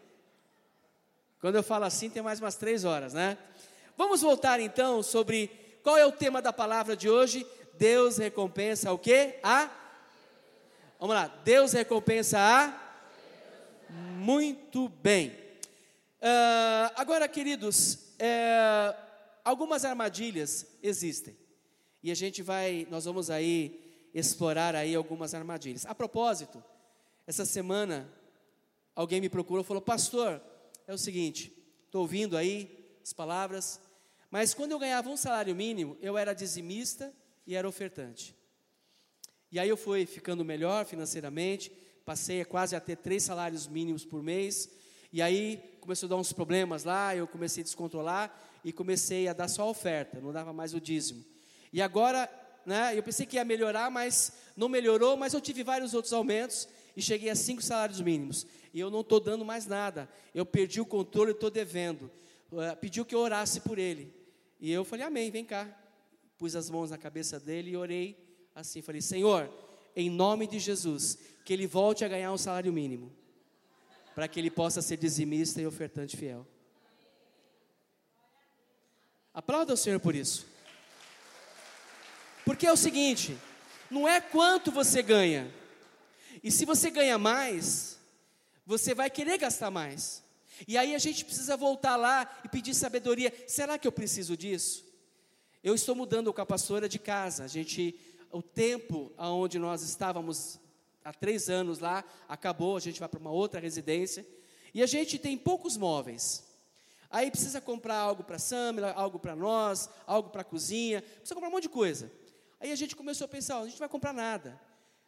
Quando 1.41 1.55
eu 1.55 1.63
falo 1.63 1.83
assim, 1.83 2.09
tem 2.09 2.23
mais 2.23 2.39
umas 2.39 2.55
três 2.55 2.85
horas, 2.85 3.13
né? 3.13 3.37
Vamos 3.97 4.21
voltar 4.21 4.61
então 4.61 5.03
sobre 5.03 5.47
qual 5.83 5.97
é 5.97 6.05
o 6.05 6.11
tema 6.13 6.41
da 6.41 6.53
palavra 6.53 6.95
de 6.95 7.09
hoje. 7.09 7.45
Deus 7.73 8.15
recompensa 8.15 8.93
o 8.93 8.97
quê? 8.97 9.37
A. 9.43 9.69
Vamos 10.97 11.13
lá. 11.13 11.27
Deus 11.43 11.73
recompensa 11.73 12.39
a. 12.39 12.73
Muito 13.89 14.87
bem. 14.87 15.31
Uh, 16.21 16.87
agora, 16.95 17.27
queridos, 17.27 17.95
uh, 17.95 18.95
algumas 19.43 19.83
armadilhas 19.83 20.65
existem. 20.81 21.35
E 22.01 22.09
a 22.11 22.15
gente 22.15 22.41
vai, 22.41 22.87
nós 22.89 23.03
vamos 23.03 23.29
aí 23.29 24.07
explorar 24.13 24.73
aí 24.73 24.95
algumas 24.95 25.33
armadilhas. 25.33 25.85
A 25.85 25.93
propósito, 25.93 26.63
essa 27.25 27.45
semana, 27.45 28.11
alguém 28.95 29.21
me 29.21 29.29
procurou 29.29 29.63
e 29.63 29.67
falou: 29.67 29.81
Pastor, 29.81 30.41
é 30.87 30.93
o 30.93 30.97
seguinte, 30.97 31.51
estou 31.85 32.01
ouvindo 32.01 32.35
aí 32.35 32.97
as 33.01 33.13
palavras, 33.13 33.79
mas 34.29 34.53
quando 34.53 34.71
eu 34.71 34.79
ganhava 34.79 35.09
um 35.09 35.17
salário 35.17 35.55
mínimo, 35.55 35.97
eu 36.01 36.17
era 36.17 36.33
dizimista 36.33 37.13
e 37.45 37.55
era 37.55 37.67
ofertante. 37.67 38.35
E 39.51 39.59
aí 39.59 39.69
eu 39.69 39.77
fui 39.77 40.05
ficando 40.05 40.43
melhor 40.43 40.85
financeiramente, 40.85 41.71
passei 42.03 42.43
quase 42.43 42.75
a 42.75 42.79
ter 42.79 42.97
três 42.97 43.23
salários 43.23 43.67
mínimos 43.67 44.03
por 44.03 44.23
mês, 44.23 44.69
e 45.11 45.21
aí 45.21 45.77
começou 45.79 46.07
a 46.07 46.09
dar 46.09 46.15
uns 46.15 46.33
problemas 46.33 46.83
lá, 46.83 47.15
eu 47.15 47.27
comecei 47.27 47.61
a 47.61 47.63
descontrolar 47.63 48.43
e 48.65 48.73
comecei 48.73 49.27
a 49.27 49.33
dar 49.33 49.47
só 49.47 49.69
oferta, 49.69 50.19
não 50.19 50.33
dava 50.33 50.51
mais 50.51 50.73
o 50.73 50.81
dízimo. 50.81 51.23
E 51.71 51.81
agora, 51.81 52.29
né, 52.65 52.97
eu 52.97 53.03
pensei 53.03 53.25
que 53.25 53.35
ia 53.35 53.45
melhorar, 53.45 53.91
mas 53.91 54.33
não 54.57 54.67
melhorou, 54.67 55.15
mas 55.15 55.33
eu 55.33 55.41
tive 55.41 55.63
vários 55.63 55.93
outros 55.93 56.13
aumentos, 56.13 56.67
e 56.95 57.01
cheguei 57.01 57.29
a 57.29 57.35
cinco 57.35 57.61
salários 57.61 58.01
mínimos. 58.01 58.45
E 58.73 58.79
eu 58.79 58.89
não 58.89 59.01
estou 59.01 59.19
dando 59.19 59.43
mais 59.43 59.67
nada. 59.67 60.09
Eu 60.33 60.45
perdi 60.45 60.81
o 60.81 60.85
controle 60.85 61.31
estou 61.31 61.49
devendo. 61.49 62.09
Uh, 62.51 62.75
pediu 62.79 63.05
que 63.05 63.15
eu 63.15 63.19
orasse 63.19 63.61
por 63.61 63.77
ele. 63.77 64.13
E 64.59 64.71
eu 64.71 64.85
falei, 64.85 65.05
amém, 65.05 65.31
vem 65.31 65.45
cá. 65.45 65.67
Pus 66.37 66.55
as 66.55 66.69
mãos 66.69 66.91
na 66.91 66.97
cabeça 66.97 67.39
dele 67.39 67.71
e 67.71 67.77
orei 67.77 68.17
assim. 68.55 68.81
Falei, 68.81 69.01
Senhor, 69.01 69.49
em 69.95 70.09
nome 70.09 70.47
de 70.47 70.59
Jesus, 70.59 71.17
que 71.43 71.53
ele 71.53 71.67
volte 71.67 72.05
a 72.05 72.07
ganhar 72.07 72.31
um 72.31 72.37
salário 72.37 72.71
mínimo. 72.71 73.11
Para 74.15 74.27
que 74.27 74.39
ele 74.39 74.51
possa 74.51 74.81
ser 74.81 74.97
dizimista 74.97 75.61
e 75.61 75.65
ofertante 75.65 76.15
fiel. 76.15 76.47
Aplauda 79.33 79.73
o 79.73 79.77
Senhor 79.77 79.99
por 79.99 80.13
isso. 80.13 80.45
Porque 82.45 82.67
é 82.67 82.71
o 82.71 82.77
seguinte: 82.77 83.35
não 83.89 84.07
é 84.07 84.21
quanto 84.21 84.71
você 84.71 85.01
ganha, 85.01 85.51
e 86.43 86.51
se 86.51 86.65
você 86.65 86.89
ganha 86.89 87.17
mais, 87.17 87.97
você 88.65 88.93
vai 88.93 89.09
querer 89.09 89.37
gastar 89.37 89.71
mais. 89.71 90.21
E 90.67 90.77
aí 90.77 90.93
a 90.93 90.99
gente 90.99 91.25
precisa 91.25 91.57
voltar 91.57 91.95
lá 91.95 92.29
e 92.43 92.49
pedir 92.49 92.73
sabedoria. 92.73 93.33
Será 93.47 93.77
que 93.77 93.87
eu 93.87 93.91
preciso 93.91 94.37
disso? 94.37 94.85
Eu 95.63 95.73
estou 95.73 95.95
mudando 95.95 96.33
com 96.33 96.41
a 96.41 96.45
pastora 96.45 96.89
de 96.89 96.99
casa. 96.99 97.45
A 97.45 97.47
gente 97.47 97.97
o 98.31 98.41
tempo 98.41 99.11
aonde 99.15 99.59
nós 99.59 99.83
estávamos 99.83 100.59
há 101.05 101.13
três 101.13 101.49
anos 101.49 101.77
lá 101.79 102.03
acabou, 102.27 102.75
a 102.75 102.79
gente 102.79 102.99
vai 102.99 103.07
para 103.07 103.19
uma 103.19 103.29
outra 103.31 103.59
residência 103.59 104.25
e 104.73 104.81
a 104.81 104.87
gente 104.87 105.19
tem 105.19 105.37
poucos 105.37 105.77
móveis. 105.77 106.43
Aí 107.11 107.29
precisa 107.29 107.61
comprar 107.61 107.97
algo 107.97 108.23
para 108.23 108.39
Samila, 108.39 108.91
algo 108.93 109.19
para 109.19 109.35
nós, 109.35 109.87
algo 110.07 110.31
para 110.31 110.41
a 110.41 110.45
cozinha, 110.45 111.03
precisa 111.03 111.35
comprar 111.35 111.49
um 111.49 111.51
monte 111.51 111.63
de 111.63 111.69
coisa. 111.69 112.11
Aí 112.59 112.71
a 112.71 112.75
gente 112.75 112.95
começou 112.95 113.25
a 113.25 113.27
pensar, 113.27 113.59
a 113.59 113.63
gente 113.65 113.73
não 113.73 113.79
vai 113.79 113.89
comprar 113.89 114.13
nada. 114.13 114.59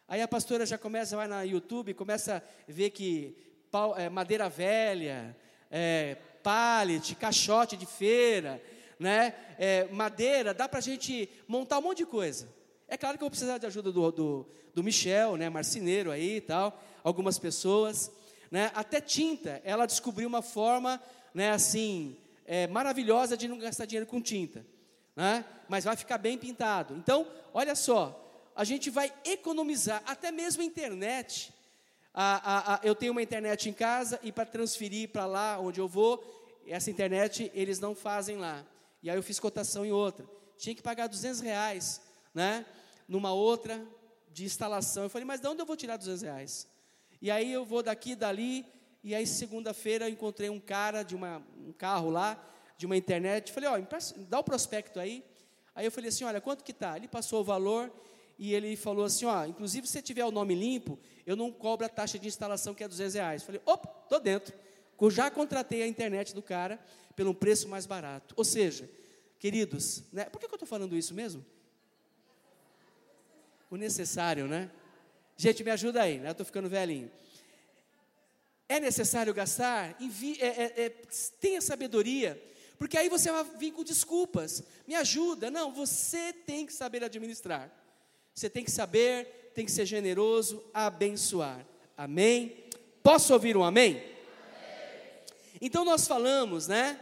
Aí 0.07 0.21
a 0.21 0.27
pastora 0.27 0.65
já 0.67 0.77
começa, 0.77 1.15
vai 1.15 1.27
na 1.27 1.41
YouTube, 1.41 1.93
começa 1.95 2.37
a 2.37 2.71
ver 2.71 2.91
que 2.91 3.35
pau, 3.71 3.97
é, 3.97 4.07
madeira 4.07 4.47
velha, 4.47 5.35
é, 5.71 6.15
pallet, 6.43 7.15
caixote 7.15 7.75
de 7.75 7.87
feira, 7.87 8.61
né, 8.99 9.33
é, 9.57 9.85
madeira, 9.85 10.53
dá 10.53 10.69
para 10.69 10.77
a 10.77 10.81
gente 10.81 11.27
montar 11.47 11.79
um 11.79 11.81
monte 11.81 11.97
de 11.97 12.05
coisa. 12.05 12.47
É 12.87 12.95
claro 12.95 13.17
que 13.17 13.23
eu 13.23 13.25
vou 13.25 13.31
precisar 13.31 13.57
de 13.57 13.65
ajuda 13.65 13.91
do, 13.91 14.11
do, 14.11 14.47
do 14.75 14.83
Michel, 14.83 15.37
né, 15.37 15.49
marceneiro 15.49 16.11
aí 16.11 16.37
e 16.37 16.41
tal, 16.41 16.79
algumas 17.03 17.39
pessoas. 17.39 18.11
Né, 18.51 18.71
até 18.75 19.01
tinta, 19.01 19.59
ela 19.65 19.87
descobriu 19.87 20.27
uma 20.27 20.43
forma, 20.43 21.01
né, 21.33 21.49
assim, 21.49 22.15
é, 22.45 22.67
maravilhosa 22.67 23.35
de 23.35 23.47
não 23.47 23.57
gastar 23.57 23.85
dinheiro 23.85 24.05
com 24.05 24.21
tinta. 24.21 24.63
Né, 25.15 25.43
mas 25.67 25.83
vai 25.83 25.95
ficar 25.95 26.19
bem 26.19 26.37
pintado. 26.37 26.95
Então, 26.95 27.25
olha 27.51 27.73
só, 27.73 28.24
a 28.55 28.63
gente 28.63 28.89
vai 28.89 29.13
economizar, 29.25 30.01
até 30.05 30.31
mesmo 30.31 30.61
a 30.61 30.65
internet. 30.65 31.53
Eu 32.81 32.95
tenho 32.95 33.11
uma 33.11 33.21
internet 33.21 33.69
em 33.69 33.73
casa 33.73 34.19
e 34.23 34.31
para 34.31 34.45
transferir 34.45 35.09
para 35.09 35.25
lá 35.25 35.59
onde 35.59 35.81
eu 35.81 35.87
vou, 35.87 36.23
essa 36.65 36.89
internet 36.89 37.51
eles 37.53 37.79
não 37.79 37.93
fazem 37.93 38.37
lá. 38.37 38.65
E 39.03 39.09
aí 39.09 39.17
eu 39.17 39.21
fiz 39.21 39.39
cotação 39.39 39.85
em 39.85 39.91
outra. 39.91 40.25
Tinha 40.57 40.73
que 40.73 40.81
pagar 40.81 41.07
200 41.07 41.41
reais, 41.41 42.01
né? 42.33 42.65
Numa 43.07 43.33
outra 43.33 43.85
de 44.31 44.45
instalação. 44.45 45.03
Eu 45.03 45.09
falei, 45.09 45.25
mas 45.25 45.41
de 45.41 45.47
onde 45.47 45.61
eu 45.61 45.65
vou 45.65 45.75
tirar 45.75 45.97
200 45.97 46.21
reais? 46.21 46.67
E 47.21 47.29
aí 47.29 47.51
eu 47.51 47.65
vou 47.65 47.83
daqui, 47.83 48.15
dali. 48.15 48.65
E 49.03 49.13
aí 49.13 49.27
segunda-feira 49.27 50.05
eu 50.05 50.09
encontrei 50.09 50.49
um 50.49 50.59
cara 50.59 51.03
de 51.03 51.13
uma, 51.13 51.43
um 51.57 51.73
carro 51.73 52.09
lá, 52.09 52.41
de 52.77 52.85
uma 52.85 52.95
internet. 52.95 53.51
Falei, 53.51 53.69
ó, 53.69 53.77
dá 54.29 54.39
o 54.39 54.43
prospecto 54.43 54.99
aí. 54.99 55.23
Aí 55.75 55.85
eu 55.85 55.91
falei 55.91 56.07
assim, 56.07 56.23
olha, 56.23 56.39
quanto 56.39 56.63
que 56.63 56.71
tá? 56.71 56.95
Ele 56.95 57.07
passou 57.07 57.41
o 57.41 57.43
valor 57.43 57.91
e 58.37 58.53
ele 58.53 58.75
falou 58.75 59.05
assim, 59.05 59.25
ó, 59.25 59.45
inclusive 59.45 59.87
se 59.87 59.93
você 59.93 60.01
tiver 60.01 60.25
o 60.25 60.31
nome 60.31 60.53
limpo, 60.53 60.99
eu 61.25 61.35
não 61.35 61.51
cobro 61.51 61.85
a 61.85 61.89
taxa 61.89 62.19
de 62.19 62.27
instalação 62.27 62.73
que 62.73 62.83
é 62.83 62.87
200 62.87 63.13
reais. 63.15 63.43
Falei, 63.43 63.61
opa, 63.65 63.87
tô 63.87 64.19
dentro. 64.19 64.53
Já 65.09 65.31
contratei 65.31 65.83
a 65.83 65.87
internet 65.87 66.33
do 66.33 66.41
cara 66.41 66.79
pelo 67.15 67.33
preço 67.33 67.67
mais 67.67 67.85
barato. 67.85 68.33
Ou 68.37 68.43
seja, 68.43 68.89
queridos, 69.39 70.03
né, 70.11 70.25
por 70.25 70.39
que, 70.39 70.47
que 70.47 70.53
eu 70.53 70.57
estou 70.57 70.67
falando 70.67 70.97
isso 70.97 71.13
mesmo? 71.13 71.45
O 73.69 73.77
necessário, 73.77 74.47
né? 74.47 74.69
Gente, 75.37 75.63
me 75.63 75.71
ajuda 75.71 76.01
aí, 76.01 76.19
né? 76.19 76.29
Eu 76.29 76.31
estou 76.31 76.45
ficando 76.45 76.69
velhinho. 76.69 77.11
É 78.67 78.79
necessário 78.79 79.33
gastar? 79.33 79.95
Envie, 80.01 80.41
é, 80.41 80.47
é, 80.47 80.85
é, 80.85 80.89
tenha 81.39 81.61
sabedoria, 81.61 82.41
porque 82.77 82.97
aí 82.97 83.09
você 83.09 83.31
vai 83.31 83.43
vir 83.57 83.71
com 83.71 83.83
desculpas. 83.83 84.63
Me 84.87 84.95
ajuda. 84.95 85.51
Não, 85.51 85.73
você 85.73 86.33
tem 86.33 86.65
que 86.65 86.73
saber 86.73 87.03
administrar. 87.03 87.71
Você 88.35 88.49
tem 88.49 88.65
que 88.65 88.71
saber, 88.71 89.51
tem 89.55 89.63
que 89.63 89.71
ser 89.71 89.85
generoso, 89.85 90.61
abençoar. 90.73 91.65
Amém? 91.97 92.65
Posso 93.01 93.31
ouvir 93.31 93.55
um 93.55 93.63
amém? 93.63 93.91
amém. 93.91 94.03
Então 95.61 95.85
nós 95.85 96.05
falamos, 96.05 96.67
né, 96.67 96.99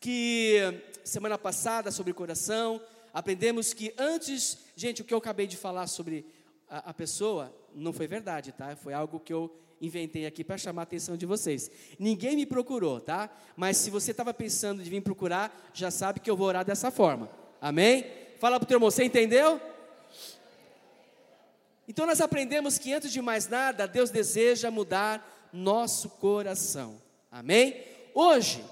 que 0.00 0.56
semana 1.04 1.38
passada 1.38 1.92
sobre 1.92 2.12
coração, 2.12 2.82
aprendemos 3.14 3.72
que 3.72 3.94
antes, 3.96 4.58
gente, 4.74 5.02
o 5.02 5.04
que 5.04 5.14
eu 5.14 5.18
acabei 5.18 5.46
de 5.46 5.56
falar 5.56 5.86
sobre 5.86 6.26
a, 6.68 6.90
a 6.90 6.92
pessoa 6.92 7.54
não 7.72 7.92
foi 7.92 8.08
verdade, 8.08 8.50
tá? 8.50 8.74
Foi 8.74 8.92
algo 8.92 9.20
que 9.20 9.32
eu 9.32 9.56
inventei 9.80 10.26
aqui 10.26 10.42
para 10.42 10.58
chamar 10.58 10.82
a 10.82 10.84
atenção 10.84 11.16
de 11.16 11.26
vocês. 11.26 11.70
Ninguém 11.96 12.34
me 12.34 12.44
procurou, 12.44 13.00
tá? 13.00 13.30
Mas 13.56 13.76
se 13.76 13.88
você 13.88 14.10
estava 14.10 14.34
pensando 14.34 14.82
de 14.82 14.90
vir 14.90 15.00
procurar, 15.00 15.70
já 15.72 15.92
sabe 15.92 16.18
que 16.18 16.28
eu 16.28 16.36
vou 16.36 16.48
orar 16.48 16.64
dessa 16.64 16.90
forma. 16.90 17.30
Amém? 17.60 18.04
Fala 18.40 18.58
para 18.58 18.64
o 18.64 18.66
teu 18.66 18.76
irmão, 18.78 18.90
você 18.90 19.04
entendeu? 19.04 19.60
Então 21.88 22.04
nós 22.04 22.20
aprendemos 22.20 22.78
que 22.78 22.92
antes 22.92 23.12
de 23.12 23.22
mais 23.22 23.48
nada, 23.48 23.86
Deus 23.86 24.10
deseja 24.10 24.70
mudar 24.70 25.48
nosso 25.52 26.08
coração. 26.08 27.00
Amém? 27.30 27.80
Hoje 28.14 28.64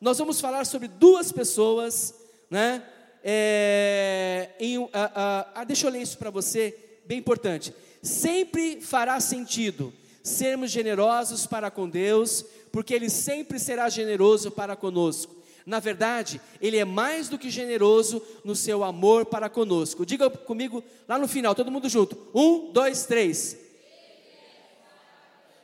nós 0.00 0.18
vamos 0.18 0.40
falar 0.40 0.64
sobre 0.64 0.88
duas 0.88 1.30
pessoas, 1.30 2.14
né? 2.50 2.82
É, 3.22 4.50
em, 4.60 4.78
uh, 4.78 4.84
uh, 4.84 5.62
uh, 5.62 5.66
deixa 5.66 5.86
eu 5.86 5.90
ler 5.90 6.02
isso 6.02 6.18
para 6.18 6.30
você, 6.30 6.76
bem 7.06 7.18
importante. 7.18 7.74
Sempre 8.02 8.80
fará 8.82 9.18
sentido 9.18 9.92
sermos 10.22 10.70
generosos 10.70 11.46
para 11.46 11.70
com 11.70 11.88
Deus, 11.88 12.44
porque 12.72 12.94
Ele 12.94 13.10
sempre 13.10 13.58
será 13.58 13.88
generoso 13.88 14.50
para 14.50 14.74
conosco. 14.74 15.34
Na 15.66 15.80
verdade, 15.80 16.40
Ele 16.60 16.76
é 16.76 16.84
mais 16.84 17.28
do 17.28 17.38
que 17.38 17.50
generoso 17.50 18.22
no 18.44 18.54
seu 18.54 18.84
amor 18.84 19.26
para 19.26 19.48
conosco. 19.48 20.04
Diga 20.04 20.28
comigo 20.28 20.84
lá 21.08 21.18
no 21.18 21.26
final, 21.26 21.54
todo 21.54 21.70
mundo 21.70 21.88
junto. 21.88 22.16
Um, 22.34 22.70
dois, 22.72 23.06
três. 23.06 23.56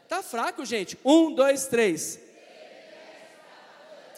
Tá 0.08 0.22
fraco, 0.22 0.64
gente. 0.64 0.98
Um, 1.04 1.34
dois, 1.34 1.66
três. 1.66 2.18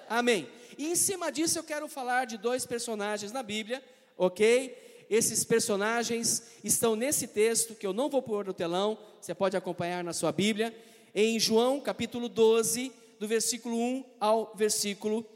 Amém. 0.09 0.49
E 0.79 0.87
em 0.87 0.97
cima 0.97 1.31
disso 1.31 1.59
eu 1.59 1.65
quero 1.65 1.89
falar 1.89 2.27
de 2.27 2.39
dois 2.39 2.65
personagens 2.65 3.33
na 3.33 3.43
Bíblia, 3.43 3.83
ok? 4.17 5.05
Esses 5.11 5.45
personagens 5.45 6.43
estão 6.65 6.97
nesse 6.97 7.27
texto 7.27 7.75
que 7.75 7.87
eu 7.87 7.93
não 7.93 8.09
vou 8.09 8.23
pôr 8.23 8.47
no 8.47 8.55
telão, 8.55 8.97
você 9.21 9.35
pode 9.35 9.57
acompanhar 9.57 10.03
na 10.03 10.13
sua 10.13 10.33
Bíblia, 10.33 10.75
em 11.15 11.39
João 11.39 11.81
capítulo 11.81 12.29
12, 12.29 12.93
do 13.19 13.29
versículo 13.29 13.77
1 13.77 14.05
ao 14.19 14.53
versículo 14.55 15.27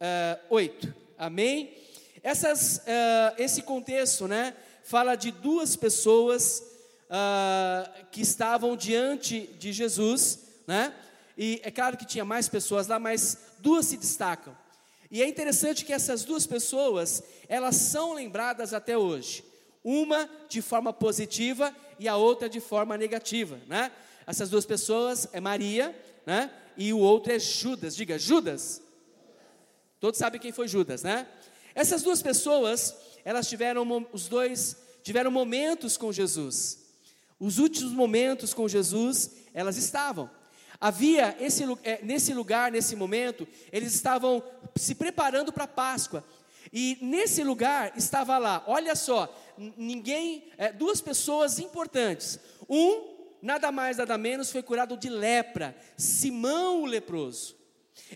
uh, 0.00 0.04
eh, 0.04 0.40
8. 0.48 0.94
Amém? 1.18 1.76
Essas, 2.22 2.78
uh, 2.78 3.34
esse 3.38 3.62
contexto, 3.62 4.26
né, 4.26 4.54
fala 4.82 5.14
de 5.14 5.30
duas 5.30 5.76
pessoas 5.76 6.62
uh, 7.10 8.06
que 8.10 8.22
estavam 8.22 8.76
diante 8.76 9.46
de 9.58 9.72
Jesus, 9.72 10.40
né? 10.66 10.94
E 11.36 11.60
é 11.62 11.70
claro 11.70 11.96
que 11.96 12.04
tinha 12.04 12.24
mais 12.24 12.48
pessoas 12.48 12.86
lá, 12.86 12.98
mas 12.98 13.38
duas 13.60 13.86
se 13.86 13.96
destacam. 13.96 14.56
E 15.10 15.22
é 15.22 15.28
interessante 15.28 15.84
que 15.84 15.92
essas 15.92 16.22
duas 16.24 16.46
pessoas, 16.46 17.22
elas 17.48 17.76
são 17.76 18.12
lembradas 18.12 18.74
até 18.74 18.96
hoje. 18.96 19.44
Uma 19.82 20.28
de 20.48 20.60
forma 20.60 20.92
positiva 20.92 21.74
e 21.98 22.06
a 22.06 22.16
outra 22.16 22.48
de 22.48 22.60
forma 22.60 22.96
negativa, 22.96 23.58
né? 23.66 23.90
Essas 24.26 24.50
duas 24.50 24.66
pessoas 24.66 25.28
é 25.32 25.40
Maria, 25.40 25.98
né? 26.26 26.50
E 26.76 26.92
o 26.92 26.98
outro 26.98 27.32
é 27.32 27.38
Judas. 27.38 27.96
Diga, 27.96 28.18
Judas. 28.18 28.82
Todos 30.00 30.18
sabem 30.18 30.40
quem 30.40 30.50
foi 30.50 30.66
Judas, 30.66 31.02
né? 31.02 31.26
Essas 31.74 32.02
duas 32.02 32.22
pessoas, 32.22 32.96
elas 33.24 33.48
tiveram 33.48 34.08
os 34.12 34.28
dois 34.28 34.76
tiveram 35.02 35.30
momentos 35.30 35.96
com 35.96 36.12
Jesus. 36.12 36.78
Os 37.38 37.58
últimos 37.58 37.92
momentos 37.92 38.52
com 38.52 38.68
Jesus, 38.68 39.30
elas 39.54 39.76
estavam. 39.76 40.30
Havia 40.80 41.36
esse, 41.38 41.64
é, 41.82 42.00
nesse 42.02 42.32
lugar, 42.32 42.72
nesse 42.72 42.96
momento, 42.96 43.46
eles 43.70 43.94
estavam 43.94 44.42
se 44.76 44.94
preparando 44.94 45.52
para 45.52 45.64
a 45.64 45.68
Páscoa. 45.68 46.24
E 46.72 46.96
nesse 47.02 47.42
lugar 47.42 47.92
estava 47.96 48.38
lá, 48.38 48.62
olha 48.66 48.94
só, 48.94 49.34
ninguém, 49.76 50.44
é, 50.56 50.72
duas 50.72 51.00
pessoas 51.00 51.58
importantes. 51.58 52.38
Um, 52.68 53.16
nada 53.42 53.72
mais, 53.72 53.96
nada 53.96 54.16
menos, 54.16 54.50
foi 54.50 54.62
curado 54.62 54.96
de 54.96 55.08
lepra, 55.08 55.76
Simão 55.96 56.82
o 56.82 56.86
leproso. 56.86 57.59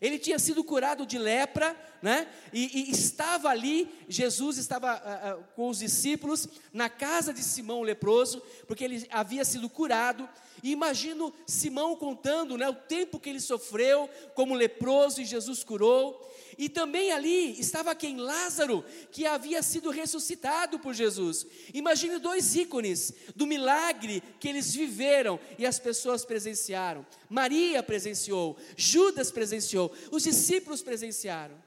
Ele 0.01 0.19
tinha 0.19 0.39
sido 0.39 0.65
curado 0.65 1.07
de 1.07 1.19
lepra, 1.19 1.77
né? 2.03 2.29
E, 2.53 2.89
e 2.89 2.91
estava 2.91 3.49
ali, 3.49 3.89
Jesus 4.09 4.59
estava 4.59 4.95
uh, 4.95 5.41
uh, 5.41 5.45
com 5.55 5.69
os 5.69 5.79
discípulos 5.79 6.49
na 6.73 6.89
casa 6.89 7.33
de 7.33 7.43
Simão 7.43 7.83
leproso, 7.83 8.43
porque 8.67 8.85
ele 8.85 9.07
havia 9.11 9.45
sido 9.45 9.69
curado. 9.71 10.29
E 10.63 10.71
imagino 10.71 11.33
Simão 11.47 11.95
contando, 11.95 12.57
né, 12.57 12.69
o 12.69 12.75
tempo 12.75 13.21
que 13.21 13.29
ele 13.29 13.41
sofreu 13.41 14.09
como 14.35 14.55
leproso 14.55 15.21
e 15.21 15.25
Jesus 15.25 15.63
curou. 15.63 16.34
E 16.57 16.69
também 16.69 17.13
ali 17.13 17.59
estava 17.59 17.95
quem? 17.95 18.17
Lázaro, 18.17 18.85
que 19.11 19.27
havia 19.27 19.63
sido 19.63 19.91
ressuscitado 19.91 20.79
por 20.79 20.95
Jesus. 20.95 21.47
Imagine 21.73 22.19
dois 22.19 22.55
ícones 22.55 23.13
do 23.35 23.47
milagre 23.47 24.23
que 24.39 24.49
eles 24.49 24.75
viveram 24.75 25.39
e 25.59 25.67
as 25.67 25.79
pessoas 25.79 26.25
presenciaram. 26.25 27.07
Maria 27.29 27.83
presenciou, 27.83 28.57
Judas 28.77 29.31
presenciou, 29.31 29.93
os 30.11 30.23
discípulos 30.23 30.83
presenciaram. 30.83 31.63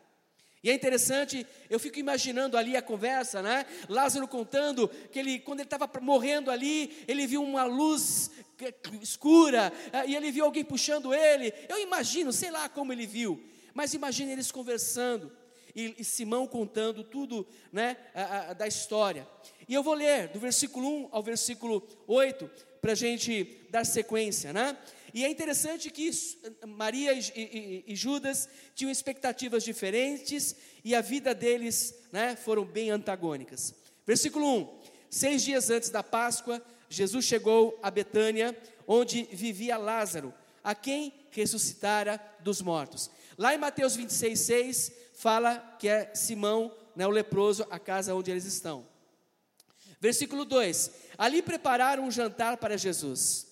E 0.63 0.69
é 0.69 0.73
interessante, 0.73 1.45
eu 1.69 1.79
fico 1.79 1.99
imaginando 1.99 2.57
ali 2.57 2.75
a 2.75 2.81
conversa, 2.81 3.41
né? 3.41 3.65
Lázaro 3.87 4.27
contando 4.27 4.89
que 5.11 5.19
ele, 5.19 5.39
quando 5.39 5.59
ele 5.59 5.67
estava 5.67 5.89
morrendo 6.01 6.49
ali, 6.49 7.05
ele 7.07 7.27
viu 7.27 7.43
uma 7.43 7.63
luz 7.63 8.31
escura 9.01 9.71
eh, 9.93 10.07
e 10.07 10.15
ele 10.15 10.31
viu 10.31 10.45
alguém 10.45 10.65
puxando 10.65 11.13
ele. 11.13 11.53
Eu 11.69 11.79
imagino, 11.79 12.33
sei 12.33 12.49
lá 12.49 12.67
como 12.67 12.91
ele 12.91 13.05
viu. 13.05 13.41
Mas 13.77 13.93
imagine 13.93 14.31
eles 14.31 14.51
conversando. 14.51 15.31
e, 15.75 15.93
e 15.99 16.03
Simão 16.03 16.47
contando 16.47 17.03
tudo 17.03 17.45
né, 17.71 17.95
a, 18.15 18.49
a, 18.49 18.53
da 18.53 18.65
história. 18.65 19.27
E 19.69 19.73
eu 19.75 19.83
vou 19.83 19.93
ler 19.93 20.29
do 20.29 20.39
versículo 20.39 20.87
1 21.05 21.09
ao 21.11 21.21
versículo 21.21 21.87
8, 22.07 22.49
para 22.81 22.93
a 22.93 22.95
gente 22.95 23.67
dar 23.69 23.85
sequência, 23.85 24.51
né? 24.51 24.75
E 25.13 25.23
é 25.23 25.29
interessante 25.29 25.91
que 25.91 26.09
Maria 26.65 27.13
e, 27.13 27.19
e, 27.35 27.83
e, 27.85 27.95
Judas 27.95 28.49
tinham 28.73 28.89
expectativas 28.89 29.63
diferentes 29.63 30.55
e 30.83 30.95
a 30.95 31.01
vida 31.01 31.35
deles 31.35 31.93
né, 32.11 32.35
foram 32.35 32.65
bem 32.65 32.89
antagônicas. 32.89 33.75
Versículo 34.07 34.57
1: 34.57 34.79
Seis 35.07 35.43
dias 35.43 35.69
antes 35.69 35.91
da 35.91 36.01
Páscoa, 36.01 36.59
Jesus 36.89 37.25
chegou 37.25 37.77
a 37.83 37.91
Betânia, 37.91 38.57
onde 38.87 39.29
vivia 39.31 39.77
Lázaro, 39.77 40.33
a 40.63 40.73
quem 40.73 41.13
ressuscitara 41.29 42.19
dos 42.39 42.63
mortos. 42.63 43.11
Lá 43.37 43.53
em 43.53 43.57
Mateus 43.57 43.95
26, 43.95 44.39
6, 44.39 44.91
fala 45.15 45.57
que 45.79 45.87
é 45.87 46.13
Simão, 46.15 46.73
né, 46.95 47.05
o 47.05 47.11
leproso, 47.11 47.67
a 47.69 47.77
casa 47.77 48.15
onde 48.15 48.31
eles 48.31 48.45
estão. 48.45 48.87
Versículo 49.99 50.43
2: 50.43 50.91
Ali 51.17 51.41
prepararam 51.41 52.05
um 52.05 52.11
jantar 52.11 52.57
para 52.57 52.77
Jesus. 52.77 53.47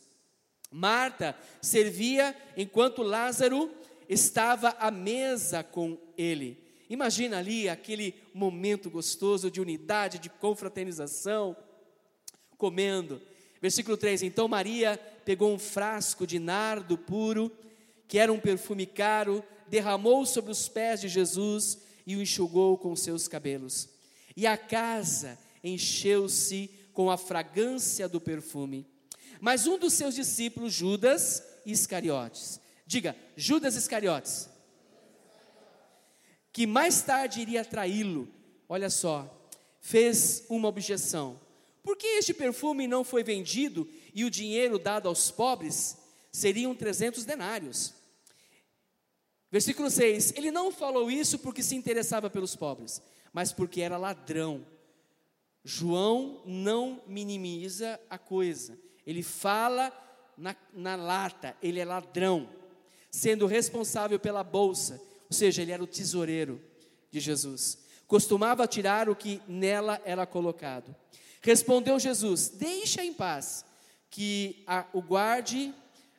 Marta 0.71 1.37
servia 1.61 2.35
enquanto 2.57 3.03
Lázaro 3.03 3.71
estava 4.09 4.69
à 4.79 4.89
mesa 4.91 5.63
com 5.63 5.97
ele. 6.17 6.63
Imagina 6.89 7.37
ali 7.37 7.67
aquele 7.67 8.15
momento 8.33 8.89
gostoso 8.89 9.49
de 9.49 9.61
unidade, 9.61 10.19
de 10.19 10.29
confraternização, 10.29 11.55
comendo. 12.57 13.21
Versículo 13.61 13.97
3: 13.97 14.23
Então 14.23 14.47
Maria 14.47 14.99
pegou 15.23 15.51
um 15.53 15.59
frasco 15.59 16.27
de 16.27 16.37
nardo 16.37 16.97
puro, 16.97 17.51
que 18.07 18.19
era 18.19 18.31
um 18.31 18.39
perfume 18.39 18.85
caro, 18.85 19.43
derramou 19.67 20.25
sobre 20.25 20.51
os 20.51 20.67
pés 20.67 21.01
de 21.01 21.07
Jesus 21.07 21.79
e 22.05 22.15
o 22.15 22.21
enxugou 22.21 22.77
com 22.77 22.95
seus 22.95 23.27
cabelos. 23.27 23.89
E 24.35 24.45
a 24.45 24.57
casa 24.57 25.37
encheu-se 25.63 26.69
com 26.93 27.09
a 27.09 27.17
fragrância 27.17 28.07
do 28.07 28.21
perfume. 28.21 28.85
Mas 29.39 29.67
um 29.67 29.77
dos 29.77 29.93
seus 29.93 30.15
discípulos, 30.15 30.73
Judas 30.73 31.43
Iscariotes, 31.65 32.59
diga, 32.85 33.15
Judas 33.35 33.75
Iscariotes, 33.75 34.49
que 36.53 36.65
mais 36.65 37.01
tarde 37.01 37.41
iria 37.41 37.65
traí-lo, 37.65 38.29
olha 38.69 38.89
só, 38.89 39.49
fez 39.81 40.45
uma 40.49 40.67
objeção. 40.67 41.39
Por 41.83 41.97
que 41.97 42.07
este 42.07 42.33
perfume 42.33 42.87
não 42.87 43.03
foi 43.03 43.23
vendido 43.23 43.87
e 44.13 44.23
o 44.23 44.29
dinheiro 44.29 44.79
dado 44.79 45.07
aos 45.07 45.29
pobres? 45.29 45.97
Seriam 46.31 46.73
300 46.73 47.25
denários. 47.25 47.93
Versículo 49.51 49.89
6: 49.89 50.33
Ele 50.35 50.51
não 50.51 50.71
falou 50.71 51.09
isso 51.09 51.39
porque 51.39 51.63
se 51.63 51.75
interessava 51.75 52.29
pelos 52.29 52.55
pobres, 52.55 53.01
mas 53.31 53.51
porque 53.51 53.81
era 53.81 53.97
ladrão. 53.97 54.65
João 55.63 56.41
não 56.45 57.01
minimiza 57.07 57.99
a 58.09 58.19
coisa, 58.19 58.77
ele 59.05 59.23
fala 59.23 59.91
na, 60.37 60.55
na 60.71 60.95
lata, 60.95 61.57
ele 61.61 61.79
é 61.79 61.85
ladrão, 61.85 62.47
sendo 63.09 63.47
responsável 63.47 64.19
pela 64.19 64.43
bolsa, 64.43 65.01
ou 65.27 65.35
seja, 65.35 65.63
ele 65.63 65.71
era 65.71 65.83
o 65.83 65.87
tesoureiro 65.87 66.61
de 67.09 67.19
Jesus. 67.19 67.79
Costumava 68.05 68.67
tirar 68.67 69.09
o 69.09 69.15
que 69.15 69.41
nela 69.47 69.99
era 70.05 70.25
colocado. 70.27 70.95
Respondeu 71.41 71.99
Jesus: 71.99 72.49
Deixa 72.49 73.03
em 73.03 73.13
paz, 73.13 73.65
que 74.09 74.63
a, 74.67 74.85
o 74.93 75.01
guarde, 75.01 75.73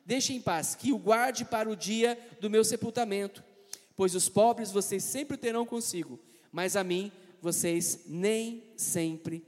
deixe 0.07 0.33
em 0.33 0.39
paz, 0.39 0.73
que 0.73 0.93
o 0.93 0.97
guarde 0.97 1.43
para 1.43 1.69
o 1.69 1.75
dia 1.75 2.17
do 2.39 2.49
meu 2.49 2.63
sepultamento, 2.63 3.43
pois 3.93 4.15
os 4.15 4.29
pobres 4.29 4.71
vocês 4.71 5.03
sempre 5.03 5.35
terão 5.35 5.65
consigo, 5.65 6.17
mas 6.49 6.77
a 6.77 6.83
mim 6.83 7.11
vocês 7.41 8.05
nem 8.07 8.63
sempre 8.77 9.45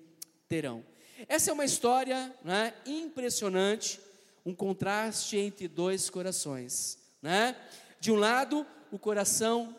terão. 0.49 0.83
Essa 1.29 1.49
é 1.49 1.53
uma 1.53 1.63
história 1.63 2.35
né, 2.43 2.73
impressionante, 2.85 4.01
um 4.45 4.53
contraste 4.53 5.37
entre 5.37 5.65
dois 5.69 6.09
corações. 6.09 6.97
Né? 7.21 7.55
De 8.01 8.11
um 8.11 8.15
lado, 8.15 8.67
o 8.91 8.99
coração 8.99 9.73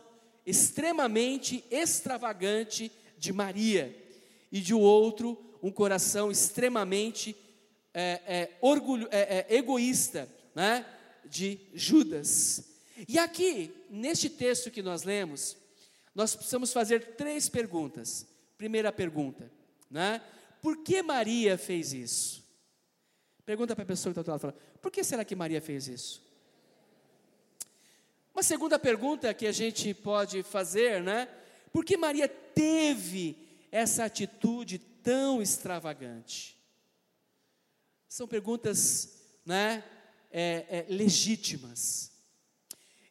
extremamente 0.46 1.62
extravagante 1.70 2.90
de 3.18 3.34
Maria, 3.34 3.94
e 4.50 4.60
de 4.60 4.72
outro, 4.72 5.38
um 5.62 5.70
coração 5.70 6.30
extremamente 6.30 7.36
é, 7.92 8.20
é, 8.26 8.50
orgulho, 8.62 9.06
é, 9.10 9.46
egoísta 9.54 10.26
né, 10.54 10.86
de 11.24 11.60
Judas. 11.74 12.64
E 13.08 13.18
aqui, 13.18 13.74
neste 13.88 14.28
texto 14.28 14.70
que 14.70 14.82
nós 14.82 15.02
lemos, 15.02 15.56
nós 16.14 16.34
precisamos 16.34 16.72
fazer 16.72 17.16
três 17.16 17.48
perguntas. 17.48 18.26
Primeira 18.58 18.92
pergunta, 18.92 19.50
né? 19.90 20.22
Por 20.60 20.78
que 20.78 21.02
Maria 21.02 21.56
fez 21.56 21.92
isso? 21.94 22.44
Pergunta 23.46 23.74
para 23.74 23.84
a 23.84 23.86
pessoa 23.86 24.12
que 24.12 24.20
está 24.20 24.22
do 24.22 24.30
lado, 24.30 24.40
fala, 24.40 24.56
por 24.82 24.90
que 24.90 25.02
será 25.02 25.24
que 25.24 25.34
Maria 25.34 25.60
fez 25.60 25.88
isso? 25.88 26.22
Uma 28.34 28.42
segunda 28.42 28.78
pergunta 28.78 29.32
que 29.34 29.46
a 29.46 29.52
gente 29.52 29.92
pode 29.94 30.42
fazer, 30.42 31.02
né? 31.02 31.28
Por 31.72 31.84
que 31.84 31.96
Maria 31.96 32.28
teve 32.28 33.36
essa 33.72 34.04
atitude 34.04 34.78
tão 34.78 35.40
extravagante? 35.40 36.58
São 38.08 38.28
perguntas, 38.28 39.22
né? 39.44 39.84
É, 40.30 40.64
é, 40.68 40.86
legítimas. 40.88 42.12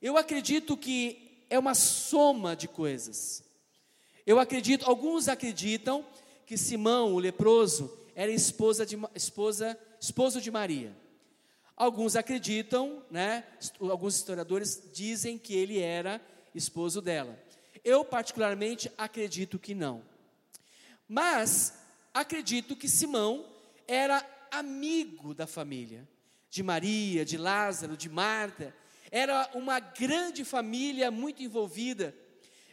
Eu 0.01 0.17
acredito 0.17 0.77
que 0.77 1.45
é 1.49 1.59
uma 1.59 1.75
soma 1.75 2.55
de 2.55 2.67
coisas. 2.67 3.43
Eu 4.25 4.39
acredito, 4.39 4.85
alguns 4.85 5.27
acreditam 5.27 6.05
que 6.45 6.57
Simão, 6.57 7.13
o 7.13 7.19
leproso, 7.19 7.91
era 8.15 8.31
esposa 8.31 8.85
de, 8.85 8.97
esposa, 9.15 9.77
esposo 9.99 10.41
de 10.41 10.51
Maria. 10.51 10.95
Alguns 11.75 12.15
acreditam, 12.15 13.03
né, 13.09 13.45
alguns 13.79 14.15
historiadores 14.15 14.81
dizem 14.93 15.37
que 15.37 15.55
ele 15.55 15.79
era 15.79 16.21
esposo 16.53 17.01
dela. 17.01 17.37
Eu, 17.83 18.03
particularmente, 18.03 18.91
acredito 18.97 19.57
que 19.57 19.73
não. 19.73 20.03
Mas 21.07 21.73
acredito 22.13 22.75
que 22.75 22.89
Simão 22.89 23.45
era 23.87 24.23
amigo 24.51 25.33
da 25.33 25.47
família, 25.47 26.07
de 26.49 26.63
Maria, 26.63 27.23
de 27.23 27.37
Lázaro, 27.37 27.95
de 27.95 28.09
Marta. 28.09 28.73
Era 29.11 29.49
uma 29.53 29.79
grande 29.79 30.43
família 30.43 31.11
muito 31.11 31.43
envolvida. 31.43 32.15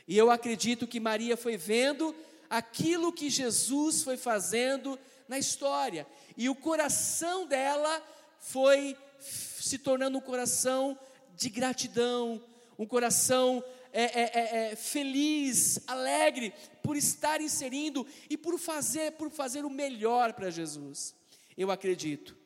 E 0.08 0.16
eu 0.16 0.30
acredito 0.30 0.86
que 0.86 1.00
Maria 1.00 1.36
foi 1.36 1.56
vendo 1.56 2.14
aquilo 2.48 3.12
que 3.12 3.28
Jesus 3.28 4.02
foi 4.02 4.16
fazendo 4.16 4.98
na 5.28 5.38
história. 5.38 6.06
E 6.36 6.48
o 6.48 6.54
coração 6.54 7.46
dela 7.46 8.02
foi 8.38 8.96
se 9.18 9.78
tornando 9.78 10.18
um 10.18 10.20
coração 10.20 10.98
de 11.34 11.50
gratidão, 11.50 12.42
um 12.78 12.86
coração 12.86 13.64
é, 13.92 14.04
é, 14.04 14.22
é, 14.22 14.72
é, 14.72 14.76
feliz, 14.76 15.80
alegre 15.86 16.52
por 16.82 16.96
estar 16.96 17.40
inserindo 17.40 18.06
e 18.28 18.36
por 18.36 18.58
fazer, 18.58 19.12
por 19.12 19.30
fazer 19.30 19.64
o 19.64 19.70
melhor 19.70 20.34
para 20.34 20.50
Jesus. 20.50 21.14
Eu 21.56 21.70
acredito 21.70 22.36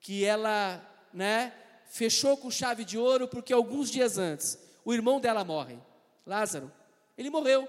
que 0.00 0.24
ela, 0.24 0.80
né, 1.12 1.52
fechou 1.86 2.36
com 2.36 2.50
chave 2.50 2.84
de 2.84 2.98
ouro 2.98 3.26
porque 3.26 3.52
alguns 3.52 3.90
dias 3.90 4.18
antes 4.18 4.58
o 4.84 4.94
irmão 4.94 5.20
dela 5.20 5.44
morre, 5.44 5.78
Lázaro. 6.24 6.72
Ele 7.16 7.28
morreu. 7.28 7.68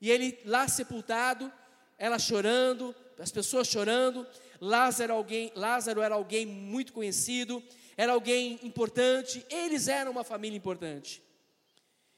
E 0.00 0.10
ele 0.10 0.36
lá 0.44 0.66
sepultado, 0.66 1.52
ela 1.96 2.18
chorando, 2.18 2.92
as 3.18 3.30
pessoas 3.30 3.68
chorando. 3.68 4.26
Lázaro, 4.60 5.12
alguém, 5.12 5.52
Lázaro 5.54 6.00
era 6.00 6.16
alguém 6.16 6.44
muito 6.44 6.92
conhecido, 6.92 7.62
era 7.96 8.12
alguém 8.12 8.58
importante, 8.62 9.46
eles 9.48 9.86
eram 9.86 10.10
uma 10.10 10.24
família 10.24 10.56
importante. 10.56 11.22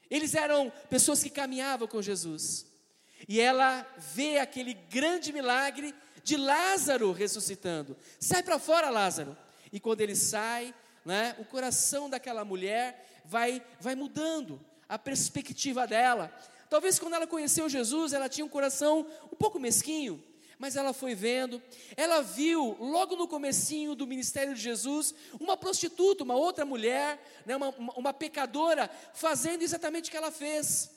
Eles 0.09 0.33
eram 0.33 0.71
pessoas 0.89 1.21
que 1.21 1.29
caminhavam 1.29 1.87
com 1.87 2.01
Jesus. 2.01 2.65
E 3.27 3.39
ela 3.39 3.85
vê 3.97 4.39
aquele 4.39 4.73
grande 4.73 5.31
milagre 5.31 5.93
de 6.23 6.37
Lázaro 6.37 7.11
ressuscitando. 7.11 7.95
Sai 8.19 8.43
para 8.43 8.59
fora, 8.59 8.89
Lázaro. 8.89 9.35
E 9.71 9.79
quando 9.79 10.01
ele 10.01 10.15
sai, 10.15 10.73
né, 11.05 11.35
o 11.39 11.45
coração 11.45 12.09
daquela 12.09 12.43
mulher 12.43 13.21
vai, 13.25 13.61
vai 13.79 13.95
mudando, 13.95 14.59
a 14.87 14.97
perspectiva 14.97 15.85
dela. 15.85 16.33
Talvez 16.69 16.99
quando 16.99 17.13
ela 17.13 17.27
conheceu 17.27 17.69
Jesus, 17.69 18.13
ela 18.13 18.27
tinha 18.27 18.45
um 18.45 18.49
coração 18.49 19.05
um 19.31 19.35
pouco 19.35 19.59
mesquinho, 19.59 20.23
mas 20.57 20.75
ela 20.75 20.93
foi 20.93 21.15
vendo, 21.15 21.61
ela 21.95 22.21
viu 22.21 22.75
logo 22.79 23.15
no 23.15 23.27
comecinho 23.27 23.95
do 23.95 24.05
ministério 24.05 24.53
de 24.53 24.61
Jesus, 24.61 25.15
uma 25.39 25.55
prostituta, 25.55 26.23
uma 26.23 26.35
outra 26.35 26.65
mulher, 26.65 27.23
né, 27.45 27.55
uma, 27.55 27.69
uma 27.69 28.13
pecadora, 28.13 28.89
fazendo 29.13 29.61
exatamente 29.61 30.09
o 30.09 30.11
que 30.11 30.17
ela 30.17 30.31
fez. 30.31 30.91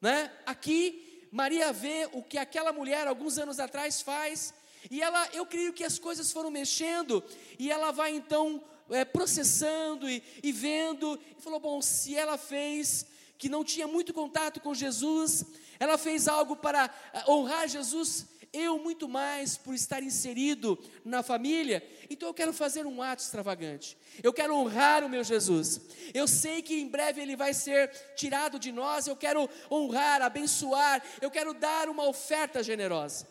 Né? 0.00 0.32
Aqui, 0.46 1.13
Maria 1.34 1.72
vê 1.72 2.08
o 2.12 2.22
que 2.22 2.38
aquela 2.38 2.72
mulher, 2.72 3.08
alguns 3.08 3.38
anos 3.38 3.58
atrás, 3.58 4.00
faz, 4.00 4.54
e 4.88 5.02
ela, 5.02 5.28
eu 5.32 5.44
creio 5.44 5.72
que 5.72 5.82
as 5.82 5.98
coisas 5.98 6.30
foram 6.30 6.48
mexendo, 6.48 7.24
e 7.58 7.72
ela 7.72 7.90
vai 7.90 8.14
então 8.14 8.62
é, 8.88 9.04
processando 9.04 10.08
e, 10.08 10.22
e 10.44 10.52
vendo, 10.52 11.18
e 11.36 11.42
falou: 11.42 11.58
bom, 11.58 11.82
se 11.82 12.14
ela 12.14 12.38
fez, 12.38 13.04
que 13.36 13.48
não 13.48 13.64
tinha 13.64 13.88
muito 13.88 14.14
contato 14.14 14.60
com 14.60 14.72
Jesus, 14.72 15.44
ela 15.80 15.98
fez 15.98 16.28
algo 16.28 16.54
para 16.54 16.88
ah, 17.12 17.24
honrar 17.28 17.66
Jesus, 17.66 18.26
eu 18.54 18.78
muito 18.78 19.08
mais 19.08 19.56
por 19.56 19.74
estar 19.74 20.02
inserido 20.02 20.78
na 21.04 21.22
família, 21.22 21.86
então 22.08 22.28
eu 22.28 22.34
quero 22.34 22.52
fazer 22.52 22.86
um 22.86 23.02
ato 23.02 23.22
extravagante. 23.22 23.98
Eu 24.22 24.32
quero 24.32 24.56
honrar 24.56 25.04
o 25.04 25.08
meu 25.08 25.24
Jesus. 25.24 25.80
Eu 26.14 26.28
sei 26.28 26.62
que 26.62 26.80
em 26.80 26.88
breve 26.88 27.20
ele 27.20 27.34
vai 27.34 27.52
ser 27.52 27.90
tirado 28.14 28.58
de 28.58 28.70
nós, 28.70 29.06
eu 29.06 29.16
quero 29.16 29.50
honrar, 29.70 30.22
abençoar, 30.22 31.02
eu 31.20 31.30
quero 31.30 31.52
dar 31.52 31.88
uma 31.88 32.06
oferta 32.06 32.62
generosa. 32.62 33.26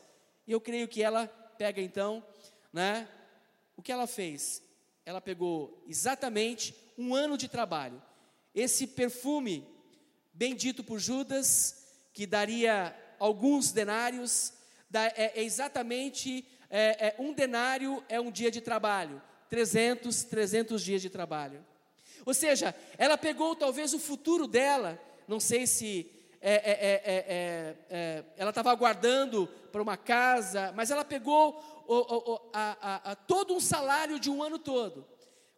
E 0.45 0.51
eu 0.51 0.59
creio 0.59 0.87
que 0.87 1.01
ela 1.01 1.27
pega 1.57 1.81
então, 1.81 2.23
né? 2.71 3.07
O 3.77 3.81
que 3.81 3.91
ela 3.91 4.05
fez? 4.05 4.61
Ela 5.05 5.21
pegou 5.21 5.83
exatamente 5.87 6.75
um 6.97 7.15
ano 7.15 7.37
de 7.37 7.47
trabalho. 7.47 8.01
Esse 8.53 8.85
perfume, 8.85 9.65
bendito 10.33 10.83
por 10.83 10.99
Judas, 10.99 11.83
que 12.13 12.27
daria 12.27 12.95
alguns 13.19 13.71
denários, 13.71 14.53
é, 14.93 15.39
é 15.39 15.43
exatamente 15.43 16.45
é, 16.69 17.07
é, 17.07 17.15
um 17.19 17.33
denário 17.33 18.03
é 18.09 18.19
um 18.19 18.31
dia 18.31 18.49
de 18.49 18.61
trabalho, 18.61 19.21
300, 19.49 20.23
300 20.23 20.81
dias 20.83 21.01
de 21.01 21.09
trabalho. 21.09 21.63
Ou 22.25 22.33
seja, 22.33 22.73
ela 22.97 23.17
pegou 23.17 23.55
talvez 23.55 23.93
o 23.93 23.99
futuro 23.99 24.47
dela, 24.47 24.99
não 25.27 25.39
sei 25.39 25.67
se 25.67 26.09
é, 26.41 26.53
é, 26.55 27.75
é, 27.89 28.23
ela 28.35 28.49
estava 28.49 28.71
aguardando 28.71 29.47
para 29.71 29.81
uma 29.81 29.95
casa, 29.95 30.73
mas 30.75 30.91
ela 30.91 31.05
pegou 31.05 31.83
o, 31.87 32.33
o, 32.33 32.49
a, 32.53 32.77
a, 32.81 33.11
a, 33.11 33.15
todo 33.15 33.53
um 33.53 33.59
salário 33.59 34.19
de 34.19 34.29
um 34.29 34.43
ano 34.43 34.59
todo. 34.59 35.05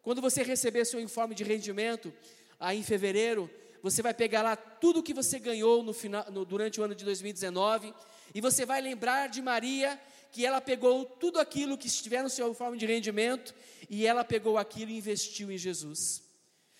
Quando 0.01 0.21
você 0.21 0.43
receber 0.43 0.85
seu 0.85 0.99
informe 0.99 1.33
de 1.33 1.43
rendimento, 1.43 2.13
aí 2.59 2.77
em 2.77 2.83
fevereiro, 2.83 3.49
você 3.81 4.01
vai 4.01 4.13
pegar 4.13 4.41
lá 4.41 4.55
tudo 4.55 5.01
que 5.01 5.13
você 5.13 5.39
ganhou 5.39 5.81
no 5.81 5.93
final, 5.93 6.25
no, 6.31 6.45
durante 6.45 6.79
o 6.79 6.83
ano 6.83 6.93
de 6.93 7.03
2019, 7.03 7.93
e 8.33 8.41
você 8.41 8.65
vai 8.65 8.81
lembrar 8.81 9.27
de 9.27 9.41
Maria, 9.41 9.99
que 10.31 10.45
ela 10.45 10.59
pegou 10.59 11.05
tudo 11.05 11.39
aquilo 11.39 11.77
que 11.77 11.87
estiver 11.87 12.21
no 12.21 12.29
seu 12.29 12.49
informe 12.49 12.77
de 12.77 12.85
rendimento, 12.85 13.53
e 13.89 14.05
ela 14.05 14.23
pegou 14.23 14.57
aquilo 14.57 14.91
e 14.91 14.97
investiu 14.97 15.51
em 15.51 15.57
Jesus. 15.57 16.23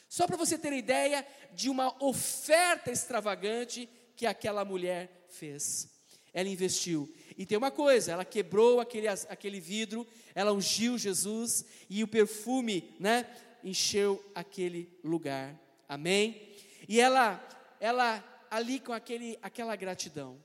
Só 0.09 0.27
para 0.27 0.37
você 0.37 0.57
ter 0.57 0.73
ideia 0.73 1.25
de 1.53 1.69
uma 1.69 1.95
oferta 2.03 2.91
extravagante 2.91 3.89
que 4.15 4.25
aquela 4.25 4.63
mulher 4.63 5.25
fez. 5.29 5.89
Ela 6.33 6.49
investiu. 6.49 7.13
E 7.37 7.45
tem 7.45 7.57
uma 7.57 7.71
coisa, 7.71 8.11
ela 8.11 8.25
quebrou 8.25 8.79
aquele, 8.79 9.07
aquele 9.07 9.59
vidro, 9.59 10.05
ela 10.33 10.53
ungiu 10.53 10.97
Jesus 10.97 11.65
e 11.89 12.03
o 12.03 12.07
perfume, 12.07 12.95
né, 12.99 13.25
encheu 13.63 14.23
aquele 14.33 14.89
lugar. 15.03 15.59
Amém? 15.87 16.55
E 16.87 16.99
ela, 16.99 17.45
ela 17.79 18.23
ali 18.49 18.79
com 18.79 18.93
aquele, 18.93 19.37
aquela 19.41 19.75
gratidão. 19.75 20.37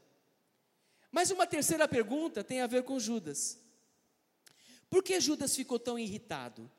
Mas 1.10 1.30
uma 1.30 1.46
terceira 1.46 1.88
pergunta 1.88 2.44
tem 2.44 2.60
a 2.60 2.66
ver 2.66 2.84
com 2.84 2.98
Judas. 2.98 3.58
Por 4.88 5.02
que 5.02 5.20
Judas 5.20 5.54
ficou 5.54 5.78
tão 5.78 5.98
irritado? 5.98 6.70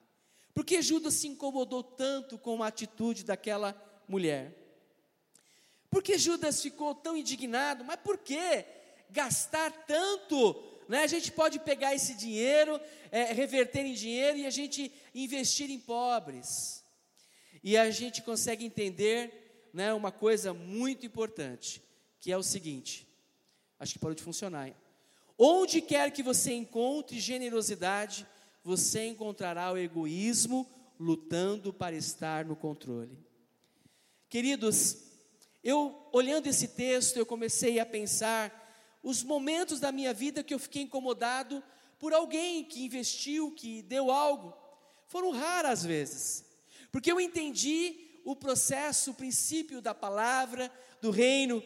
Por 0.53 0.65
que 0.65 0.81
Judas 0.81 1.13
se 1.13 1.27
incomodou 1.27 1.83
tanto 1.83 2.37
com 2.37 2.61
a 2.61 2.67
atitude 2.67 3.23
daquela 3.23 3.75
mulher? 4.07 4.57
Por 5.89 6.01
que 6.01 6.17
Judas 6.17 6.61
ficou 6.61 6.95
tão 6.95 7.17
indignado? 7.17 7.83
Mas 7.83 7.97
por 7.97 8.17
que 8.17 8.65
gastar 9.09 9.71
tanto? 9.85 10.63
Né? 10.87 11.03
A 11.03 11.07
gente 11.07 11.31
pode 11.31 11.59
pegar 11.59 11.93
esse 11.93 12.13
dinheiro, 12.13 12.79
é, 13.11 13.33
reverter 13.33 13.85
em 13.85 13.93
dinheiro 13.93 14.37
e 14.37 14.45
a 14.45 14.49
gente 14.49 14.91
investir 15.13 15.69
em 15.69 15.79
pobres. 15.79 16.83
E 17.63 17.77
a 17.77 17.89
gente 17.91 18.21
consegue 18.21 18.65
entender 18.65 19.69
né, 19.73 19.93
uma 19.93 20.11
coisa 20.11 20.53
muito 20.53 21.05
importante, 21.05 21.81
que 22.19 22.31
é 22.31 22.37
o 22.37 22.43
seguinte: 22.43 23.07
acho 23.81 23.93
que 23.93 23.99
pode 23.99 24.21
funcionar. 24.21 24.67
Hein? 24.67 24.75
Onde 25.35 25.81
quer 25.81 26.11
que 26.11 26.21
você 26.21 26.53
encontre 26.53 27.19
generosidade, 27.19 28.27
você 28.63 29.07
encontrará 29.07 29.71
o 29.71 29.77
egoísmo 29.77 30.69
lutando 30.99 31.73
para 31.73 31.95
estar 31.95 32.45
no 32.45 32.55
controle. 32.55 33.17
Queridos, 34.29 34.97
eu 35.63 36.07
olhando 36.11 36.45
esse 36.45 36.67
texto, 36.67 37.17
eu 37.17 37.25
comecei 37.25 37.79
a 37.79 37.85
pensar 37.85 38.59
os 39.01 39.23
momentos 39.23 39.79
da 39.79 39.91
minha 39.91 40.13
vida 40.13 40.43
que 40.43 40.53
eu 40.53 40.59
fiquei 40.59 40.83
incomodado 40.83 41.63
por 41.97 42.13
alguém 42.13 42.63
que 42.63 42.85
investiu, 42.85 43.51
que 43.51 43.81
deu 43.81 44.11
algo. 44.11 44.53
Foram 45.07 45.31
raras 45.31 45.83
vezes, 45.83 46.45
porque 46.91 47.11
eu 47.11 47.19
entendi 47.19 48.21
o 48.23 48.35
processo, 48.35 49.09
o 49.09 49.15
princípio 49.15 49.81
da 49.81 49.95
palavra, 49.95 50.71
do 51.01 51.09
reino, 51.09 51.63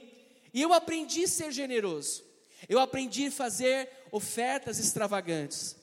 e 0.56 0.62
eu 0.62 0.72
aprendi 0.72 1.26
a 1.26 1.28
ser 1.28 1.51
generoso. 1.51 2.24
Eu 2.70 2.80
aprendi 2.80 3.28
a 3.28 3.32
fazer 3.32 3.89
ofertas 4.10 4.80
extravagantes. 4.80 5.76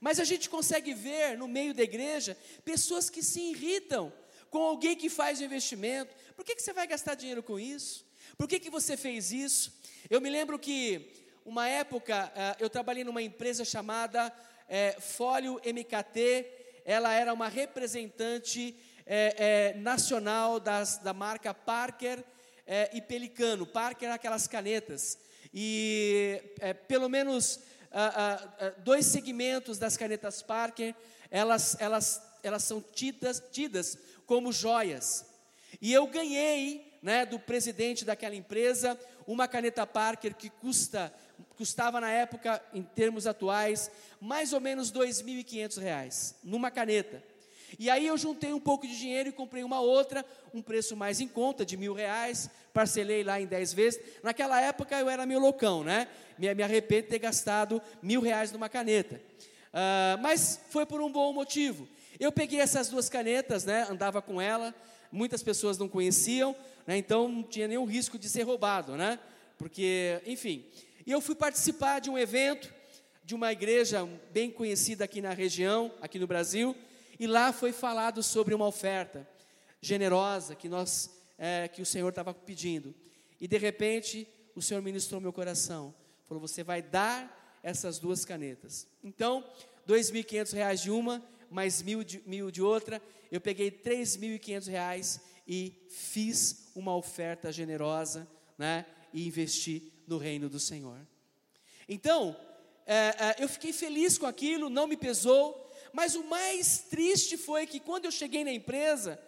Mas 0.00 0.18
a 0.18 0.24
gente 0.24 0.50
consegue 0.50 0.92
ver 0.92 1.38
no 1.38 1.46
meio 1.46 1.72
da 1.72 1.84
igreja 1.84 2.36
pessoas 2.64 3.08
que 3.08 3.22
se 3.22 3.40
irritam 3.40 4.12
com 4.50 4.58
alguém 4.58 4.96
que 4.96 5.08
faz 5.08 5.38
o 5.38 5.44
investimento. 5.44 6.16
Por 6.34 6.44
que, 6.44 6.56
que 6.56 6.62
você 6.62 6.72
vai 6.72 6.84
gastar 6.88 7.14
dinheiro 7.14 7.44
com 7.44 7.60
isso? 7.60 8.04
Por 8.36 8.48
que, 8.48 8.58
que 8.58 8.68
você 8.68 8.96
fez 8.96 9.30
isso? 9.30 9.72
Eu 10.10 10.20
me 10.20 10.28
lembro 10.28 10.58
que, 10.58 11.12
uma 11.44 11.68
época, 11.68 12.32
eh, 12.34 12.56
eu 12.58 12.68
trabalhei 12.68 13.04
numa 13.04 13.22
empresa 13.22 13.64
chamada 13.64 14.34
é, 14.68 14.96
Fólio 15.00 15.60
MKT, 15.64 16.82
ela 16.84 17.14
era 17.14 17.32
uma 17.32 17.46
representante 17.46 18.74
é, 19.06 19.74
é, 19.74 19.78
nacional 19.78 20.58
das, 20.58 20.98
da 20.98 21.14
marca 21.14 21.54
Parker 21.54 22.24
e 22.92 23.00
Pelicano. 23.00 23.66
Parker, 23.66 24.10
aquelas 24.10 24.46
canetas. 24.46 25.18
E 25.52 26.42
pelo 26.86 27.08
menos 27.08 27.60
dois 28.84 29.06
segmentos 29.06 29.78
das 29.78 29.96
canetas 29.96 30.42
Parker, 30.42 30.94
elas, 31.30 31.76
elas, 31.80 32.22
elas 32.42 32.62
são 32.64 32.80
tidas, 32.80 33.42
tidas 33.50 33.98
como 34.26 34.52
joias. 34.52 35.24
E 35.80 35.92
eu 35.92 36.06
ganhei 36.06 36.98
né, 37.02 37.24
do 37.24 37.38
presidente 37.38 38.04
daquela 38.04 38.34
empresa 38.34 38.98
uma 39.26 39.46
caneta 39.46 39.86
Parker 39.86 40.34
que 40.34 40.48
custa, 40.48 41.12
custava 41.56 42.00
na 42.00 42.10
época, 42.10 42.62
em 42.72 42.82
termos 42.82 43.26
atuais, 43.26 43.90
mais 44.20 44.52
ou 44.52 44.60
menos 44.60 44.90
R$ 44.90 45.00
2.500 45.00 46.34
numa 46.42 46.70
caneta. 46.70 47.22
E 47.78 47.90
aí 47.90 48.06
eu 48.06 48.16
juntei 48.16 48.52
um 48.52 48.60
pouco 48.60 48.86
de 48.86 48.96
dinheiro 48.96 49.28
e 49.28 49.32
comprei 49.32 49.64
uma 49.64 49.80
outra, 49.80 50.24
um 50.54 50.62
preço 50.62 50.96
mais 50.96 51.20
em 51.20 51.26
conta, 51.26 51.66
de 51.66 51.76
mil 51.76 51.92
reais, 51.92 52.48
parcelei 52.72 53.24
lá 53.24 53.40
em 53.40 53.46
dez 53.46 53.72
vezes. 53.72 54.00
Naquela 54.22 54.60
época 54.60 54.98
eu 54.98 55.08
era 55.08 55.26
meio 55.26 55.40
loucão, 55.40 55.82
né? 55.82 56.06
Me, 56.38 56.54
me 56.54 56.62
arrependo 56.62 57.02
de 57.02 57.08
ter 57.08 57.18
gastado 57.18 57.82
mil 58.02 58.20
reais 58.20 58.52
numa 58.52 58.68
caneta. 58.68 59.20
Uh, 59.68 60.20
mas 60.22 60.60
foi 60.70 60.86
por 60.86 61.00
um 61.00 61.10
bom 61.10 61.32
motivo. 61.32 61.88
Eu 62.18 62.32
peguei 62.32 62.60
essas 62.60 62.88
duas 62.88 63.08
canetas, 63.08 63.64
né? 63.64 63.86
Andava 63.88 64.22
com 64.22 64.40
ela, 64.40 64.74
muitas 65.10 65.42
pessoas 65.42 65.78
não 65.78 65.88
conheciam, 65.88 66.54
né? 66.86 66.96
então 66.96 67.28
não 67.28 67.42
tinha 67.42 67.68
nenhum 67.68 67.84
risco 67.84 68.18
de 68.18 68.28
ser 68.28 68.42
roubado, 68.42 68.96
né? 68.96 69.18
Porque, 69.56 70.20
enfim. 70.26 70.64
E 71.06 71.12
eu 71.12 71.20
fui 71.20 71.34
participar 71.34 72.00
de 72.00 72.10
um 72.10 72.18
evento 72.18 72.72
de 73.24 73.34
uma 73.34 73.52
igreja 73.52 74.08
bem 74.32 74.50
conhecida 74.50 75.04
aqui 75.04 75.20
na 75.20 75.34
região, 75.34 75.92
aqui 76.00 76.18
no 76.18 76.26
Brasil, 76.26 76.74
e 77.18 77.26
lá 77.26 77.52
foi 77.52 77.72
falado 77.72 78.22
sobre 78.22 78.54
uma 78.54 78.66
oferta 78.66 79.28
generosa 79.80 80.54
que 80.54 80.68
nós, 80.68 81.10
é, 81.36 81.68
que 81.68 81.82
o 81.82 81.86
Senhor 81.86 82.08
estava 82.08 82.32
pedindo. 82.32 82.94
E 83.40 83.46
de 83.46 83.58
repente 83.58 84.26
o 84.54 84.62
Senhor 84.62 84.82
ministrou 84.82 85.20
meu 85.20 85.32
coração, 85.32 85.94
falou: 86.26 86.40
você 86.40 86.62
vai 86.62 86.82
dar 86.82 87.58
essas 87.62 87.98
duas 87.98 88.24
canetas. 88.24 88.86
Então, 89.02 89.44
quinhentos 90.24 90.52
reais 90.52 90.80
de 90.80 90.90
uma, 90.90 91.24
mais 91.50 91.82
mil 91.82 92.04
de, 92.04 92.22
mil 92.26 92.50
de 92.50 92.62
outra. 92.62 93.02
Eu 93.30 93.40
peguei 93.40 93.70
e 94.34 94.38
quinhentos 94.38 94.68
reais 94.68 95.20
e 95.46 95.72
fiz 95.88 96.70
uma 96.74 96.94
oferta 96.94 97.50
generosa, 97.50 98.28
né? 98.56 98.86
E 99.12 99.26
investi 99.26 99.92
no 100.06 100.18
reino 100.18 100.48
do 100.48 100.60
Senhor. 100.60 100.98
Então, 101.88 102.36
é, 102.86 102.94
é, 102.94 103.36
eu 103.38 103.48
fiquei 103.48 103.72
feliz 103.72 104.18
com 104.18 104.26
aquilo, 104.26 104.70
não 104.70 104.86
me 104.86 104.96
pesou, 104.96 105.67
mas 105.92 106.14
o 106.14 106.24
mais 106.24 106.78
triste 106.90 107.36
foi 107.36 107.66
que 107.66 107.80
quando 107.80 108.04
eu 108.04 108.10
cheguei 108.10 108.44
na 108.44 108.52
empresa, 108.52 109.20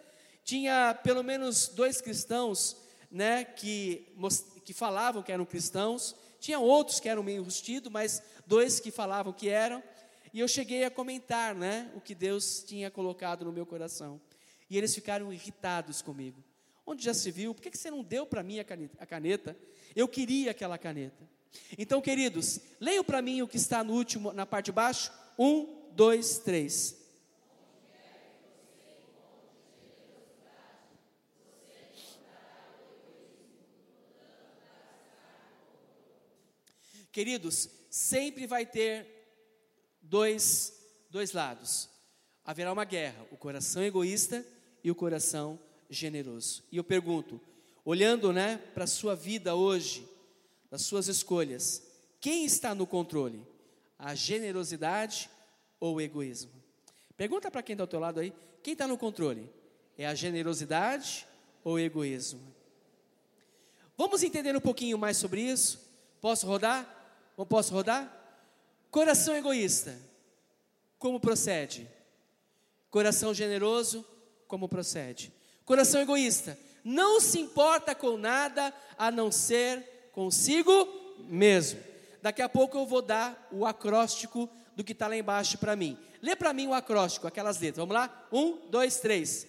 tinha 0.43 0.97
pelo 1.03 1.23
menos 1.23 1.67
dois 1.67 2.01
cristãos, 2.01 2.77
né, 3.09 3.43
que, 3.43 4.07
que 4.63 4.73
falavam 4.73 5.21
que 5.21 5.31
eram 5.31 5.45
cristãos, 5.45 6.15
tinha 6.39 6.59
outros 6.59 6.99
que 6.99 7.09
eram 7.09 7.21
meio 7.23 7.43
rustidos, 7.43 7.91
mas 7.91 8.21
dois 8.47 8.79
que 8.79 8.89
falavam 8.89 9.33
que 9.33 9.49
eram, 9.49 9.83
e 10.33 10.39
eu 10.39 10.47
cheguei 10.47 10.85
a 10.85 10.91
comentar, 10.91 11.53
né, 11.53 11.91
o 11.93 12.01
que 12.01 12.15
Deus 12.15 12.63
tinha 12.63 12.89
colocado 12.89 13.43
no 13.43 13.51
meu 13.51 13.65
coração. 13.65 14.19
E 14.69 14.77
eles 14.77 14.95
ficaram 14.95 15.33
irritados 15.33 16.01
comigo. 16.01 16.41
Onde 16.85 17.03
já 17.03 17.13
se 17.13 17.29
viu? 17.29 17.53
Por 17.53 17.61
que 17.61 17.77
você 17.77 17.91
não 17.91 18.01
deu 18.01 18.25
para 18.25 18.41
mim 18.41 18.59
a 18.59 19.05
caneta? 19.05 19.57
Eu 19.93 20.07
queria 20.07 20.51
aquela 20.51 20.77
caneta. 20.77 21.29
Então, 21.77 22.01
queridos, 22.01 22.59
leiam 22.79 23.03
para 23.03 23.21
mim 23.21 23.41
o 23.41 23.47
que 23.47 23.57
está 23.57 23.83
no 23.83 23.93
último, 23.93 24.31
na 24.31 24.45
parte 24.45 24.67
de 24.67 24.71
baixo. 24.71 25.11
Um, 25.37 25.80
dois, 25.95 26.39
três. 26.39 27.01
Queridos, 37.11 37.69
sempre 37.89 38.47
vai 38.47 38.65
ter 38.65 39.05
dois, 40.01 40.73
dois 41.09 41.33
lados. 41.33 41.89
Haverá 42.43 42.71
uma 42.71 42.85
guerra, 42.85 43.25
o 43.31 43.37
coração 43.37 43.83
egoísta 43.83 44.45
e 44.83 44.89
o 44.89 44.95
coração 44.95 45.59
generoso. 45.89 46.63
E 46.71 46.77
eu 46.77 46.83
pergunto, 46.83 47.39
olhando 47.83 48.31
né, 48.31 48.57
para 48.73 48.85
a 48.85 48.87
sua 48.87 49.13
vida 49.13 49.55
hoje, 49.55 50.07
das 50.69 50.83
suas 50.83 51.07
escolhas, 51.09 51.83
quem 52.21 52.45
está 52.45 52.73
no 52.73 52.87
controle? 52.87 53.45
A 53.99 54.15
generosidade 54.15 55.29
ou 55.81 55.95
o 55.95 56.01
egoísmo? 56.01 56.51
Pergunta 57.17 57.51
para 57.51 57.61
quem 57.61 57.73
está 57.73 57.83
ao 57.83 57.87
teu 57.87 57.99
lado 57.99 58.21
aí, 58.21 58.33
quem 58.63 58.71
está 58.71 58.87
no 58.87 58.97
controle? 58.97 59.49
É 59.97 60.05
a 60.07 60.15
generosidade 60.15 61.27
ou 61.63 61.73
o 61.73 61.79
egoísmo? 61.79 62.55
Vamos 63.97 64.23
entender 64.23 64.55
um 64.55 64.61
pouquinho 64.61 64.97
mais 64.97 65.17
sobre 65.17 65.41
isso? 65.41 65.79
Posso 66.21 66.47
rodar? 66.47 66.87
Não 67.37 67.45
posso 67.45 67.73
rodar? 67.73 68.09
Coração 68.89 69.35
egoísta, 69.35 69.97
como 70.97 71.19
procede? 71.19 71.87
Coração 72.89 73.33
generoso, 73.33 74.05
como 74.47 74.69
procede? 74.69 75.33
Coração 75.65 76.01
egoísta, 76.01 76.57
não 76.83 77.19
se 77.19 77.39
importa 77.39 77.95
com 77.95 78.17
nada 78.17 78.73
a 78.97 79.09
não 79.09 79.31
ser 79.31 80.09
consigo 80.11 80.87
mesmo. 81.19 81.79
Daqui 82.21 82.41
a 82.41 82.49
pouco 82.49 82.77
eu 82.77 82.85
vou 82.85 83.01
dar 83.01 83.47
o 83.51 83.65
acróstico 83.65 84.49
do 84.75 84.83
que 84.83 84.91
está 84.93 85.07
lá 85.07 85.15
embaixo 85.15 85.57
para 85.57 85.75
mim. 85.75 85.97
Lê 86.21 86.35
para 86.35 86.53
mim 86.53 86.67
o 86.67 86.73
acróstico, 86.73 87.27
aquelas 87.27 87.59
letras. 87.59 87.77
Vamos 87.77 87.95
lá? 87.95 88.27
Um, 88.31 88.69
dois, 88.69 88.99
três. 88.99 89.47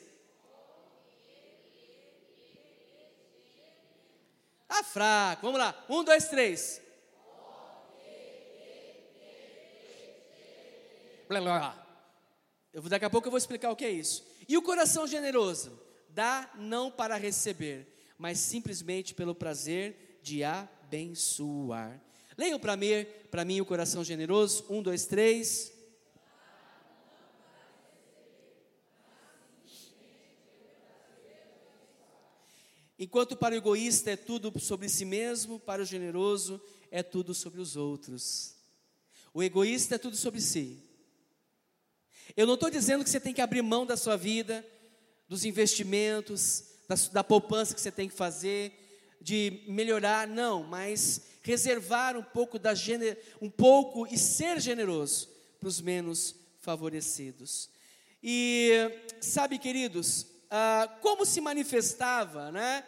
Tá 4.66 4.82
fraco. 4.82 5.42
Vamos 5.42 5.60
lá. 5.60 5.84
Um, 5.88 6.02
dois, 6.02 6.28
três. 6.28 6.80
Eu, 12.72 12.82
daqui 12.82 13.04
a 13.04 13.10
pouco 13.10 13.26
eu 13.26 13.30
vou 13.30 13.38
explicar 13.38 13.70
o 13.70 13.76
que 13.76 13.84
é 13.84 13.90
isso. 13.90 14.24
E 14.48 14.56
o 14.56 14.62
coração 14.62 15.06
generoso? 15.06 15.78
Dá 16.08 16.50
não 16.56 16.90
para 16.90 17.16
receber, 17.16 17.86
mas 18.18 18.38
simplesmente 18.38 19.14
pelo 19.14 19.34
prazer 19.34 20.20
de 20.22 20.44
abençoar. 20.44 22.00
Leiam 22.36 22.58
para 22.58 22.76
mim, 22.76 23.06
para 23.30 23.44
mim 23.44 23.60
o 23.60 23.66
coração 23.66 24.02
generoso. 24.02 24.64
Um, 24.70 24.82
dois, 24.82 25.06
três. 25.06 25.72
Enquanto 32.98 33.36
para 33.36 33.54
o 33.54 33.58
egoísta 33.58 34.12
é 34.12 34.16
tudo 34.16 34.56
sobre 34.60 34.88
si 34.88 35.04
mesmo, 35.04 35.58
para 35.58 35.82
o 35.82 35.84
generoso 35.84 36.62
é 36.90 37.02
tudo 37.02 37.34
sobre 37.34 37.60
os 37.60 37.76
outros. 37.76 38.54
O 39.34 39.42
egoísta 39.42 39.96
é 39.96 39.98
tudo 39.98 40.16
sobre 40.16 40.40
si. 40.40 40.82
Eu 42.36 42.46
não 42.46 42.54
estou 42.54 42.70
dizendo 42.70 43.02
que 43.02 43.10
você 43.10 43.18
tem 43.18 43.34
que 43.34 43.40
abrir 43.40 43.60
mão 43.60 43.84
da 43.84 43.96
sua 43.96 44.16
vida, 44.16 44.64
dos 45.28 45.44
investimentos, 45.44 46.64
da, 46.88 46.94
da 47.12 47.24
poupança 47.24 47.74
que 47.74 47.80
você 47.80 47.90
tem 47.90 48.08
que 48.08 48.14
fazer, 48.14 48.81
de 49.22 49.62
melhorar, 49.68 50.26
não, 50.26 50.64
mas 50.64 51.22
reservar 51.42 52.16
um 52.16 52.22
pouco 52.22 52.58
da 52.58 52.72
um 53.40 53.48
pouco 53.48 54.06
e 54.06 54.18
ser 54.18 54.60
generoso 54.60 55.28
para 55.58 55.68
os 55.68 55.80
menos 55.80 56.34
favorecidos. 56.60 57.70
E 58.22 58.72
sabe, 59.20 59.58
queridos, 59.58 60.26
ah, 60.50 60.88
como 61.00 61.24
se 61.24 61.40
manifestava, 61.40 62.52
né? 62.52 62.84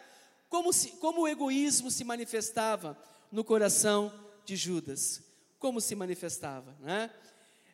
Como, 0.49 0.71
se, 0.71 0.89
como 0.91 1.21
o 1.21 1.27
egoísmo 1.27 1.89
se 1.89 2.03
manifestava 2.03 2.97
no 3.31 3.43
coração 3.43 4.13
de 4.45 4.55
Judas? 4.55 5.21
Como 5.59 5.81
se 5.81 5.95
manifestava, 5.95 6.75
né? 6.79 7.09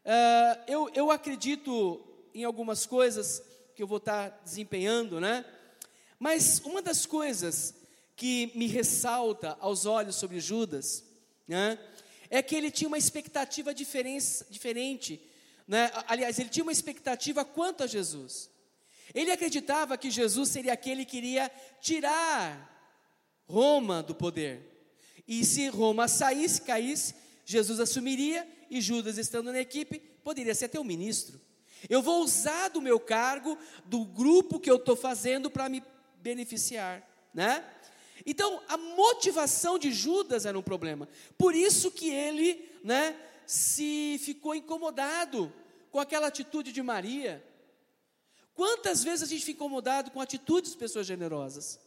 Uh, 0.04 0.64
eu, 0.68 0.92
eu 0.96 1.12
acredito 1.12 2.02
em 2.34 2.44
algumas 2.44 2.88
coisas 2.88 3.44
que 3.76 3.84
eu 3.84 3.88
vou 3.88 3.98
estar 3.98 4.42
desempenhando, 4.44 5.20
né? 5.20 5.46
Mas 6.18 6.60
uma 6.64 6.82
das 6.82 7.06
coisas 7.06 7.76
que 8.22 8.52
me 8.54 8.68
ressalta 8.68 9.58
aos 9.60 9.88
olhos 9.88 10.16
sobre 10.16 10.40
Judas, 10.40 11.04
né? 11.48 11.80
É 12.30 12.40
que 12.44 12.56
ele 12.56 12.70
tinha 12.70 12.88
uma 12.88 13.00
expectativa 13.00 13.74
diferente, 13.74 15.20
né? 15.68 15.92
Aliás, 16.08 16.38
ele 16.38 16.50
tinha 16.50 16.62
uma 16.62 16.72
expectativa 16.72 17.44
quanto 17.44 17.82
a 17.82 17.88
Jesus. 17.88 18.48
Ele 19.12 19.32
acreditava 19.32 19.98
que 19.98 20.12
Jesus 20.12 20.50
seria 20.50 20.74
aquele 20.74 21.04
que 21.04 21.18
iria 21.18 21.52
tirar 21.82 23.02
Roma 23.48 24.04
do 24.04 24.14
poder. 24.14 24.86
E 25.28 25.44
se 25.44 25.68
Roma 25.70 26.08
saísse, 26.08 26.62
caísse, 26.62 27.16
Jesus 27.44 27.80
assumiria 27.80 28.48
e 28.70 28.80
Judas, 28.82 29.18
estando 29.18 29.52
na 29.52 29.62
equipe, 29.62 29.98
poderia 30.24 30.54
ser 30.54 30.66
até 30.66 30.80
um 30.80 30.84
ministro. 30.84 31.42
Eu 31.90 32.04
vou 32.04 32.24
usar 32.24 32.68
do 32.68 32.84
meu 32.84 33.00
cargo, 33.00 33.58
do 33.84 34.06
grupo 34.06 34.60
que 34.60 34.70
eu 34.70 34.76
estou 34.76 34.96
fazendo 34.96 35.50
para 35.50 35.68
me 35.68 35.82
beneficiar, 36.22 37.02
né? 37.34 37.66
Então, 38.26 38.62
a 38.68 38.78
motivação 38.78 39.78
de 39.78 39.92
Judas 39.92 40.46
era 40.46 40.58
um 40.58 40.62
problema. 40.62 41.08
Por 41.38 41.56
isso 41.56 41.92
que 41.92 42.10
ele, 42.10 42.70
né, 42.84 43.16
se 43.46 44.20
ficou 44.24 44.56
incomodado 44.56 45.52
com 45.92 46.00
aquela 46.00 46.28
atitude 46.28 46.72
de 46.72 46.82
Maria. 46.82 47.44
Quantas 48.54 49.04
vezes 49.04 49.24
a 49.24 49.26
gente 49.26 49.44
fica 49.46 49.58
incomodado 49.58 50.12
com 50.12 50.22
atitudes 50.22 50.72
de 50.72 50.78
pessoas 50.78 51.06
generosas? 51.06 51.80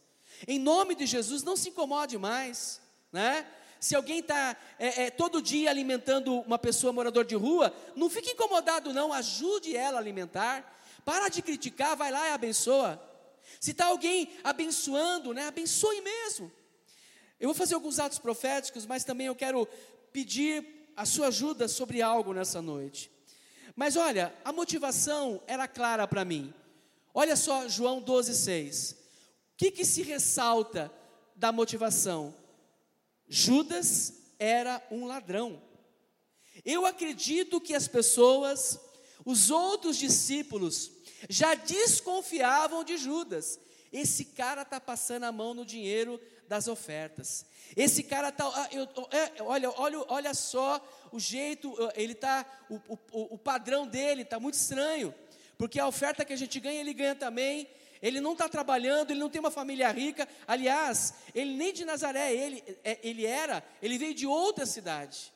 Em 0.47 0.59
nome 0.59 0.95
de 0.95 1.05
Jesus, 1.05 1.43
não 1.43 1.55
se 1.55 1.69
incomode 1.69 2.17
mais, 2.17 2.81
né? 3.11 3.47
Se 3.79 3.95
alguém 3.95 4.19
está 4.19 4.57
é, 4.79 5.03
é, 5.03 5.09
todo 5.11 5.41
dia 5.41 5.69
alimentando 5.69 6.39
uma 6.41 6.57
pessoa 6.57 6.91
morador 6.91 7.23
de 7.23 7.35
rua, 7.35 7.73
não 7.95 8.09
fique 8.09 8.31
incomodado, 8.31 8.93
não, 8.93 9.13
ajude 9.13 9.75
ela 9.75 9.97
a 9.97 10.01
alimentar. 10.01 10.73
Para 11.03 11.29
de 11.29 11.41
criticar, 11.41 11.95
vai 11.95 12.11
lá 12.11 12.29
e 12.29 12.31
abençoa. 12.31 12.99
Se 13.59 13.71
está 13.71 13.85
alguém 13.85 14.29
abençoando, 14.43 15.33
né, 15.33 15.47
abençoe 15.47 16.01
mesmo. 16.01 16.51
Eu 17.39 17.49
vou 17.49 17.55
fazer 17.55 17.75
alguns 17.75 17.99
atos 17.99 18.19
proféticos, 18.19 18.85
mas 18.85 19.03
também 19.03 19.27
eu 19.27 19.35
quero 19.35 19.67
pedir 20.11 20.65
a 20.95 21.05
sua 21.05 21.27
ajuda 21.27 21.67
sobre 21.67 22.01
algo 22.01 22.33
nessa 22.33 22.61
noite. 22.61 23.11
Mas 23.75 23.95
olha, 23.95 24.33
a 24.45 24.53
motivação 24.53 25.41
era 25.45 25.67
clara 25.67 26.07
para 26.07 26.23
mim. 26.23 26.53
Olha 27.13 27.35
só 27.35 27.67
João 27.67 28.01
12,6. 28.01 28.93
O 28.93 28.97
que, 29.57 29.71
que 29.71 29.85
se 29.85 30.01
ressalta 30.01 30.91
da 31.35 31.51
motivação? 31.51 32.33
Judas 33.27 34.13
era 34.39 34.81
um 34.89 35.05
ladrão. 35.05 35.61
Eu 36.63 36.85
acredito 36.85 37.59
que 37.59 37.73
as 37.73 37.87
pessoas, 37.87 38.79
os 39.25 39.49
outros 39.49 39.97
discípulos, 39.97 40.91
já 41.29 41.53
desconfiavam 41.55 42.83
de 42.83 42.97
Judas. 42.97 43.59
Esse 43.91 44.25
cara 44.25 44.63
está 44.63 44.79
passando 44.79 45.23
a 45.23 45.31
mão 45.31 45.53
no 45.53 45.65
dinheiro 45.65 46.19
das 46.47 46.67
ofertas. 46.67 47.45
Esse 47.75 48.03
cara 48.03 48.29
está. 48.29 48.45
Ah, 48.45 48.69
é, 49.11 49.41
olha, 49.41 49.71
olha, 49.71 50.05
olha 50.07 50.33
só 50.33 50.85
o 51.11 51.19
jeito, 51.19 51.73
ele 51.95 52.13
está. 52.13 52.45
O, 52.69 52.75
o, 53.11 53.35
o 53.35 53.37
padrão 53.37 53.87
dele 53.87 54.23
está 54.23 54.39
muito 54.39 54.55
estranho. 54.55 55.13
Porque 55.57 55.79
a 55.79 55.87
oferta 55.87 56.25
que 56.25 56.33
a 56.33 56.37
gente 56.37 56.59
ganha, 56.59 56.81
ele 56.81 56.93
ganha 56.93 57.15
também. 57.15 57.67
Ele 58.01 58.19
não 58.19 58.33
está 58.33 58.47
trabalhando, 58.47 59.11
ele 59.11 59.19
não 59.19 59.29
tem 59.29 59.39
uma 59.39 59.49
família 59.49 59.89
rica. 59.91 60.27
Aliás, 60.45 61.13
ele 61.33 61.55
nem 61.55 61.73
de 61.73 61.85
Nazaré 61.85 62.33
ele, 62.33 62.63
é, 62.83 62.99
ele 63.01 63.25
era, 63.25 63.63
ele 63.81 63.97
veio 63.97 64.13
de 64.13 64.27
outra 64.27 64.65
cidade. 64.65 65.33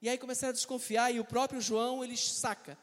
E 0.00 0.08
aí 0.08 0.16
começaram 0.16 0.50
a 0.50 0.54
desconfiar, 0.54 1.12
e 1.12 1.18
o 1.18 1.24
próprio 1.24 1.60
João 1.60 2.04
ele 2.04 2.16
saca. 2.16 2.78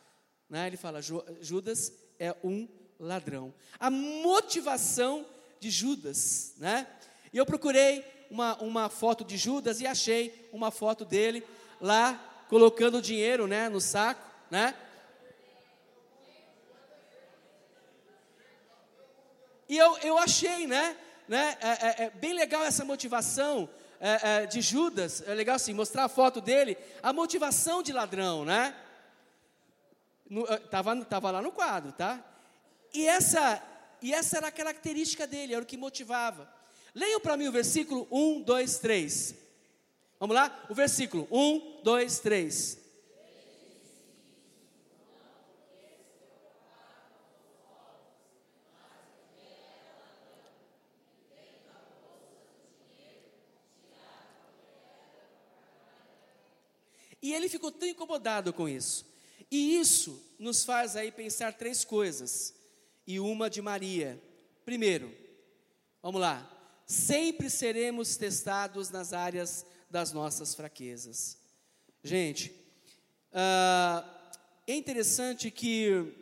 Né? 0.49 0.67
Ele 0.67 0.77
fala: 0.77 0.99
Judas 1.41 1.91
é 2.19 2.35
um 2.43 2.67
ladrão. 2.99 3.53
A 3.79 3.89
motivação 3.89 5.25
de 5.59 5.69
Judas. 5.69 6.53
Né? 6.57 6.87
E 7.33 7.37
eu 7.37 7.45
procurei 7.45 8.05
uma, 8.29 8.55
uma 8.57 8.89
foto 8.89 9.23
de 9.23 9.37
Judas 9.37 9.81
e 9.81 9.87
achei 9.87 10.49
uma 10.51 10.71
foto 10.71 11.05
dele 11.05 11.43
lá 11.81 12.45
colocando 12.49 13.01
dinheiro 13.01 13.47
né, 13.47 13.69
no 13.69 13.81
saco. 13.81 14.21
Né? 14.49 14.75
E 19.67 19.77
eu, 19.77 19.97
eu 19.97 20.17
achei, 20.17 20.67
né, 20.67 20.95
né 21.27 21.57
é, 21.59 21.67
é, 21.67 22.05
é 22.05 22.09
bem 22.11 22.33
legal 22.33 22.63
essa 22.63 22.85
motivação 22.85 23.67
é, 23.99 24.43
é, 24.43 24.45
de 24.45 24.61
Judas, 24.61 25.23
é 25.25 25.33
legal 25.33 25.55
assim, 25.55 25.73
mostrar 25.73 26.03
a 26.05 26.09
foto 26.09 26.39
dele, 26.39 26.77
a 27.01 27.11
motivação 27.11 27.81
de 27.81 27.91
ladrão, 27.91 28.45
né? 28.45 28.75
Estava 30.29 30.95
eh, 30.95 31.03
tava 31.05 31.31
lá 31.31 31.41
no 31.41 31.51
quadro, 31.51 31.91
tá? 31.91 32.23
E 32.93 33.07
essa, 33.07 33.61
e 34.01 34.13
essa 34.13 34.37
era 34.37 34.47
a 34.47 34.51
característica 34.51 35.27
dele, 35.27 35.53
era 35.53 35.63
o 35.63 35.65
que 35.65 35.77
motivava. 35.77 36.49
Leiam 36.93 37.19
para 37.19 37.37
mim 37.37 37.47
o 37.47 37.51
versículo 37.51 38.07
1, 38.09 38.41
2, 38.41 38.79
3. 38.79 39.35
Vamos 40.19 40.35
lá? 40.35 40.65
O 40.69 40.73
versículo 40.73 41.27
1, 41.29 41.81
2, 41.83 42.19
3. 42.19 42.85
E 57.21 57.33
ele 57.33 57.49
ficou 57.49 57.71
tão 57.71 57.87
incomodado 57.87 58.53
com 58.53 58.69
isso. 58.69 59.14
E 59.51 59.77
isso 59.79 60.21
nos 60.39 60.65
faz 60.65 60.95
aí 60.95 61.11
pensar 61.11 61.53
três 61.53 61.85
coisas, 61.85 62.53
e 63.07 63.19
uma 63.19 63.49
de 63.49 63.61
Maria. 63.61 64.21
Primeiro, 64.63 65.11
vamos 66.01 66.19
lá, 66.19 66.49
sempre 66.85 67.49
seremos 67.49 68.17
testados 68.17 68.89
nas 68.89 69.13
áreas 69.13 69.65
das 69.89 70.11
nossas 70.11 70.55
fraquezas. 70.55 71.37
Gente, 72.03 72.49
uh, 73.31 74.07
é 74.67 74.75
interessante 74.75 75.49
que 75.51 76.13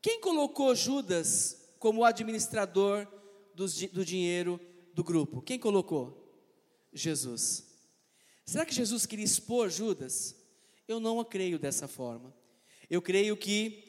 quem 0.00 0.20
colocou 0.20 0.74
Judas 0.74 1.56
como 1.78 2.04
administrador 2.04 3.06
do, 3.54 3.66
do 3.66 4.04
dinheiro 4.04 4.60
do 4.92 5.02
grupo? 5.02 5.42
Quem 5.42 5.58
colocou? 5.58 6.20
Jesus. 6.92 7.64
Será 8.44 8.64
que 8.66 8.74
Jesus 8.74 9.06
queria 9.06 9.24
expor 9.24 9.70
Judas? 9.70 10.36
Eu 10.86 11.00
não 11.00 11.24
creio 11.24 11.58
dessa 11.58 11.88
forma. 11.88 12.34
Eu 12.90 13.00
creio 13.00 13.36
que 13.36 13.82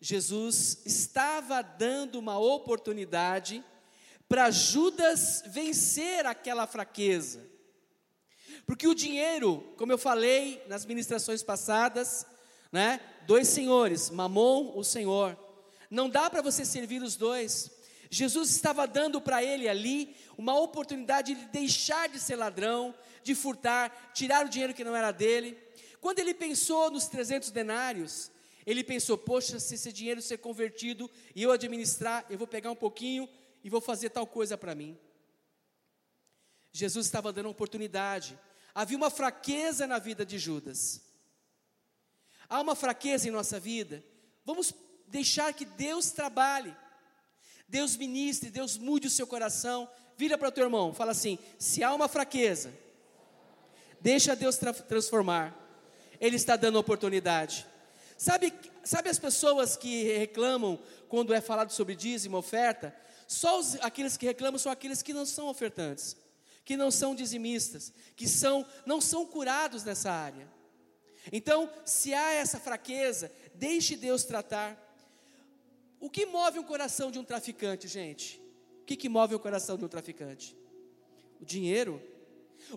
Jesus 0.00 0.82
estava 0.84 1.62
dando 1.62 2.18
uma 2.18 2.38
oportunidade 2.38 3.64
para 4.28 4.50
Judas 4.50 5.42
vencer 5.46 6.26
aquela 6.26 6.66
fraqueza. 6.66 7.40
Porque 8.66 8.86
o 8.86 8.94
dinheiro, 8.94 9.74
como 9.76 9.92
eu 9.92 9.98
falei 9.98 10.62
nas 10.68 10.84
ministrações 10.84 11.42
passadas, 11.42 12.26
né? 12.70 13.00
Dois 13.26 13.48
senhores, 13.48 14.10
Mamon, 14.10 14.72
o 14.76 14.84
Senhor. 14.84 15.38
Não 15.90 16.08
dá 16.08 16.28
para 16.28 16.42
você 16.42 16.64
servir 16.64 17.02
os 17.02 17.16
dois. 17.16 17.70
Jesus 18.10 18.50
estava 18.50 18.86
dando 18.86 19.20
para 19.20 19.42
ele 19.42 19.68
ali 19.68 20.14
uma 20.36 20.58
oportunidade 20.58 21.34
de 21.34 21.44
deixar 21.46 22.08
de 22.08 22.20
ser 22.20 22.36
ladrão, 22.36 22.94
de 23.22 23.34
furtar, 23.34 24.10
tirar 24.12 24.44
o 24.44 24.48
dinheiro 24.48 24.74
que 24.74 24.84
não 24.84 24.96
era 24.96 25.12
dele. 25.12 25.56
Quando 26.02 26.18
ele 26.18 26.34
pensou 26.34 26.90
nos 26.90 27.06
300 27.06 27.52
denários, 27.52 28.28
ele 28.66 28.82
pensou: 28.82 29.16
poxa, 29.16 29.60
se 29.60 29.76
esse 29.76 29.92
dinheiro 29.92 30.20
ser 30.20 30.38
convertido 30.38 31.08
e 31.32 31.44
eu 31.44 31.52
administrar, 31.52 32.26
eu 32.28 32.36
vou 32.36 32.46
pegar 32.46 32.72
um 32.72 32.76
pouquinho 32.76 33.28
e 33.62 33.70
vou 33.70 33.80
fazer 33.80 34.10
tal 34.10 34.26
coisa 34.26 34.58
para 34.58 34.74
mim. 34.74 34.98
Jesus 36.72 37.06
estava 37.06 37.32
dando 37.32 37.46
uma 37.46 37.52
oportunidade. 37.52 38.36
Havia 38.74 38.96
uma 38.96 39.10
fraqueza 39.10 39.86
na 39.86 40.00
vida 40.00 40.26
de 40.26 40.40
Judas. 40.40 41.00
Há 42.48 42.60
uma 42.60 42.74
fraqueza 42.74 43.28
em 43.28 43.30
nossa 43.30 43.60
vida. 43.60 44.04
Vamos 44.44 44.74
deixar 45.06 45.54
que 45.54 45.64
Deus 45.64 46.10
trabalhe. 46.10 46.76
Deus 47.68 47.96
ministre, 47.96 48.50
Deus 48.50 48.76
mude 48.76 49.06
o 49.06 49.10
seu 49.10 49.26
coração. 49.26 49.88
Vira 50.16 50.36
para 50.36 50.48
o 50.48 50.52
teu 50.52 50.64
irmão, 50.64 50.92
fala 50.92 51.12
assim: 51.12 51.38
se 51.60 51.84
há 51.84 51.94
uma 51.94 52.08
fraqueza, 52.08 52.74
deixa 54.00 54.34
Deus 54.34 54.56
tra 54.56 54.72
transformar. 54.72 55.61
Ele 56.22 56.36
está 56.36 56.54
dando 56.54 56.78
oportunidade. 56.78 57.66
Sabe, 58.16 58.54
sabe 58.84 59.08
as 59.08 59.18
pessoas 59.18 59.76
que 59.76 60.04
reclamam 60.16 60.78
quando 61.08 61.34
é 61.34 61.40
falado 61.40 61.72
sobre 61.72 61.96
dízimo, 61.96 62.36
oferta? 62.36 62.94
Só 63.26 63.58
os, 63.58 63.74
aqueles 63.80 64.16
que 64.16 64.24
reclamam 64.24 64.56
são 64.56 64.70
aqueles 64.70 65.02
que 65.02 65.12
não 65.12 65.26
são 65.26 65.48
ofertantes, 65.48 66.16
que 66.64 66.76
não 66.76 66.92
são 66.92 67.12
dizimistas, 67.12 67.92
que 68.14 68.28
são, 68.28 68.64
não 68.86 69.00
são 69.00 69.26
curados 69.26 69.82
nessa 69.82 70.12
área. 70.12 70.48
Então, 71.32 71.68
se 71.84 72.14
há 72.14 72.30
essa 72.34 72.60
fraqueza, 72.60 73.32
deixe 73.56 73.96
Deus 73.96 74.22
tratar. 74.22 74.78
O 75.98 76.08
que 76.08 76.24
move 76.24 76.60
o 76.60 76.64
coração 76.64 77.10
de 77.10 77.18
um 77.18 77.24
traficante, 77.24 77.88
gente? 77.88 78.40
O 78.82 78.84
que, 78.84 78.94
que 78.94 79.08
move 79.08 79.34
o 79.34 79.40
coração 79.40 79.76
de 79.76 79.84
um 79.84 79.88
traficante? 79.88 80.56
O 81.40 81.44
dinheiro. 81.44 82.00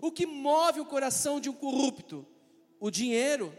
O 0.02 0.10
que 0.10 0.26
move 0.26 0.80
o 0.80 0.84
coração 0.84 1.38
de 1.38 1.48
um 1.48 1.52
corrupto? 1.52 2.26
O 2.80 2.90
dinheiro. 2.90 3.52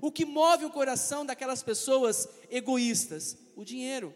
O 0.00 0.10
que 0.10 0.24
move 0.24 0.64
o 0.64 0.70
coração 0.70 1.24
daquelas 1.26 1.62
pessoas 1.62 2.28
egoístas? 2.50 3.36
O 3.54 3.64
dinheiro. 3.64 4.14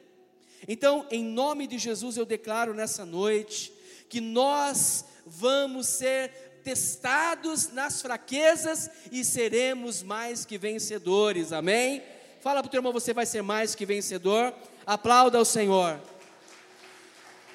Então, 0.67 1.07
em 1.11 1.23
nome 1.23 1.67
de 1.67 1.79
Jesus, 1.79 2.17
eu 2.17 2.25
declaro 2.25 2.73
nessa 2.73 3.05
noite 3.05 3.73
que 4.09 4.21
nós 4.21 5.05
vamos 5.27 5.87
ser 5.87 6.61
testados 6.65 7.73
nas 7.73 8.01
fraquezas 8.03 8.91
e 9.13 9.25
seremos 9.25 10.03
mais 10.03 10.45
que 10.45 10.59
vencedores, 10.59 11.53
amém? 11.53 12.03
Fala 12.41 12.61
para 12.61 12.69
o 12.69 12.71
teu 12.71 12.79
irmão, 12.79 12.93
você 12.93 13.13
vai 13.13 13.27
ser 13.27 13.43
mais 13.43 13.75
que 13.75 13.85
vencedor. 13.85 14.53
Aplauda 14.85 15.39
ao 15.39 15.45
Senhor. 15.45 16.01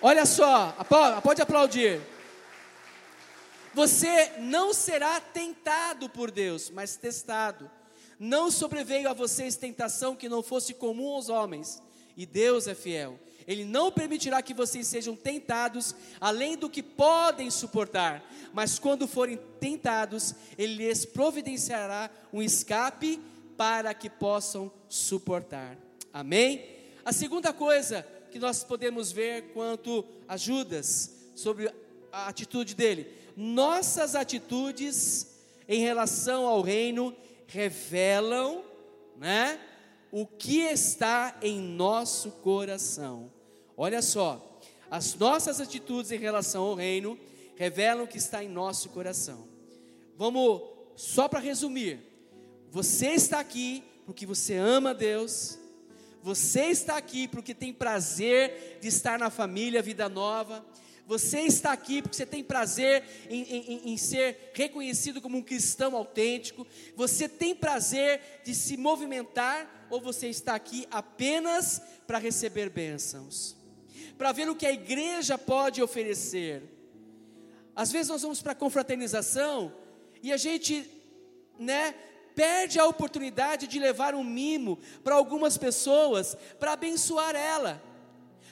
Olha 0.02 0.26
só, 0.26 0.76
pode 1.24 1.42
aplaudir. 1.42 2.02
Você 3.74 4.34
não 4.40 4.74
será 4.74 5.20
tentado 5.20 6.10
por 6.10 6.30
Deus, 6.30 6.70
mas 6.70 6.98
testado. 6.98 7.70
Não 8.20 8.52
sobreveio 8.52 9.10
a 9.10 9.14
vocês 9.14 9.56
tentação 9.56 10.16
que 10.16 10.30
não 10.30 10.44
fosse 10.44 10.74
comum 10.74 11.16
aos 11.16 11.30
homens, 11.30 11.82
e 12.16 12.26
Deus 12.26 12.68
é 12.68 12.76
fiel. 12.76 13.20
Ele 13.48 13.66
não 13.66 13.92
permitirá 13.92 14.42
que 14.42 14.54
vocês 14.54 14.86
sejam 14.88 15.16
tentados 15.16 15.96
além 16.20 16.56
do 16.56 16.70
que 16.70 16.84
podem 16.84 17.50
suportar, 17.50 18.24
mas 18.54 18.78
quando 18.78 19.08
forem 19.08 19.40
tentados, 19.60 20.36
Ele 20.58 20.76
lhes 20.76 21.06
providenciará 21.06 22.10
um 22.32 22.42
escape 22.42 23.20
para 23.58 23.94
que 23.94 24.10
possam 24.10 24.72
suportar. 24.88 25.78
Amém? 26.14 26.66
A 27.04 27.12
segunda 27.12 27.52
coisa 27.52 28.06
que 28.30 28.38
nós 28.40 28.64
podemos 28.64 29.12
ver 29.12 29.52
quanto 29.54 30.06
a 30.28 30.38
Judas, 30.38 31.12
sobre 31.36 31.74
a 32.12 32.28
atitude 32.28 32.76
dele, 32.76 33.12
nossas 33.42 34.14
atitudes 34.14 35.28
em 35.68 35.82
relação 35.82 36.46
ao 36.46 36.62
reino 36.62 37.16
revelam, 37.48 38.64
né, 39.18 39.60
o 40.12 40.28
que 40.28 40.60
está 40.60 41.38
em 41.42 41.60
nosso 41.60 42.30
coração. 42.32 43.32
Olha 43.76 44.02
só, 44.02 44.60
as 44.92 45.16
nossas 45.16 45.60
atitudes 45.60 46.12
em 46.12 46.20
relação 46.20 46.64
ao 46.64 46.76
reino 46.76 47.18
revelam 47.56 48.04
o 48.04 48.08
que 48.08 48.18
está 48.18 48.44
em 48.44 48.50
nosso 48.50 48.90
coração. 48.90 49.48
Vamos 50.16 50.62
só 50.96 51.28
para 51.28 51.40
resumir. 51.40 52.00
Você 52.70 53.08
está 53.08 53.40
aqui 53.40 53.84
porque 54.06 54.26
você 54.26 54.56
ama 54.56 54.94
Deus. 54.94 55.58
Você 56.22 56.66
está 56.66 56.96
aqui 56.96 57.28
porque 57.28 57.56
tem 57.56 57.74
prazer 57.74 58.78
de 58.80 58.88
estar 58.88 59.18
na 59.18 59.32
família 59.32 59.82
Vida 59.82 60.08
Nova. 60.08 60.64
Você 61.12 61.42
está 61.42 61.74
aqui 61.74 62.02
porque 62.02 62.16
você 62.16 62.26
tem 62.26 62.42
prazer 62.42 63.04
em, 63.30 63.42
em, 63.42 63.92
em, 63.92 63.98
ser 63.98 64.50
reconhecido 64.54 65.20
como 65.20 65.38
um 65.38 65.42
cristão 65.42 65.94
autêntico. 65.94 66.66
Você 66.96 67.28
tem 67.28 67.54
prazer 67.54 68.22
de 68.46 68.56
se 68.56 68.78
movimentar, 68.78 69.88
ou 69.90 70.00
você 70.00 70.30
está 70.30 70.56
aqui 70.56 70.88
apenas 70.90 71.82
para 72.08 72.18
receber 72.18 72.70
bênçãos, 72.70 73.58
para 74.18 74.32
ver 74.32 74.48
o 74.50 74.56
que 74.56 74.66
a 74.66 74.72
igreja 74.72 75.38
pode 75.38 75.84
oferecer. 75.84 76.64
Às 77.76 77.92
vezes 77.92 78.08
nós 78.08 78.22
vamos 78.22 78.42
para 78.42 78.54
a 78.54 78.56
confraternização 78.56 79.76
e 80.24 80.32
a 80.32 80.38
gente, 80.38 80.90
né, 81.60 81.94
perde 82.34 82.80
a 82.80 82.86
oportunidade 82.86 83.68
de 83.68 83.80
levar 83.80 84.16
um 84.16 84.24
mimo 84.24 84.80
para 85.04 85.16
algumas 85.16 85.58
pessoas 85.58 86.38
para 86.58 86.72
abençoar 86.72 87.36
ela. 87.36 87.91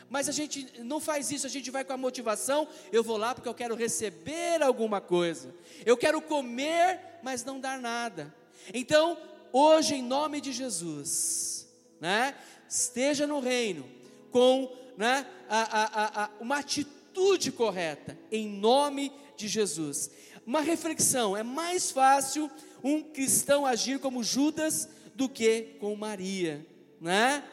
Mas 0.10 0.28
a 0.28 0.32
gente 0.32 0.68
não 0.84 1.00
faz 1.00 1.32
isso, 1.32 1.46
a 1.46 1.50
gente 1.50 1.70
vai 1.70 1.84
com 1.84 1.94
a 1.94 1.98
motivação: 1.98 2.68
eu 2.92 3.04
vou 3.04 3.18
lá 3.18 3.36
porque 3.36 3.48
eu 3.48 3.54
quero 3.54 3.76
receber 3.76 4.62
alguma 4.62 5.00
coisa, 5.00 5.54
eu 5.86 5.96
quero 5.96 6.22
comer, 6.22 7.00
mas 7.22 7.44
não 7.44 7.60
dar 7.60 7.80
nada. 7.80 8.34
Então, 8.74 9.18
hoje, 9.54 9.96
em 9.96 10.02
nome 10.02 10.42
de 10.42 10.52
Jesus, 10.52 11.68
né, 12.00 12.36
esteja 12.68 13.28
no 13.28 13.40
reino 13.40 13.86
com 14.32 14.76
né, 14.98 15.26
a, 15.48 15.62
a, 15.62 16.24
a, 16.24 16.30
uma 16.40 16.58
atitude 16.58 17.52
correta, 17.52 18.18
em 18.32 18.48
nome 18.48 19.12
de 19.38 19.48
Jesus. 19.48 20.10
Uma 20.46 20.62
reflexão: 20.62 21.38
é 21.38 21.44
mais 21.44 21.92
fácil 21.92 22.50
um 22.84 23.02
cristão 23.02 23.66
agir 23.66 24.00
como 24.00 24.24
Judas 24.24 24.90
do 25.14 25.30
que 25.30 25.76
com 25.80 25.96
Maria, 25.96 26.66
né? 27.00 27.44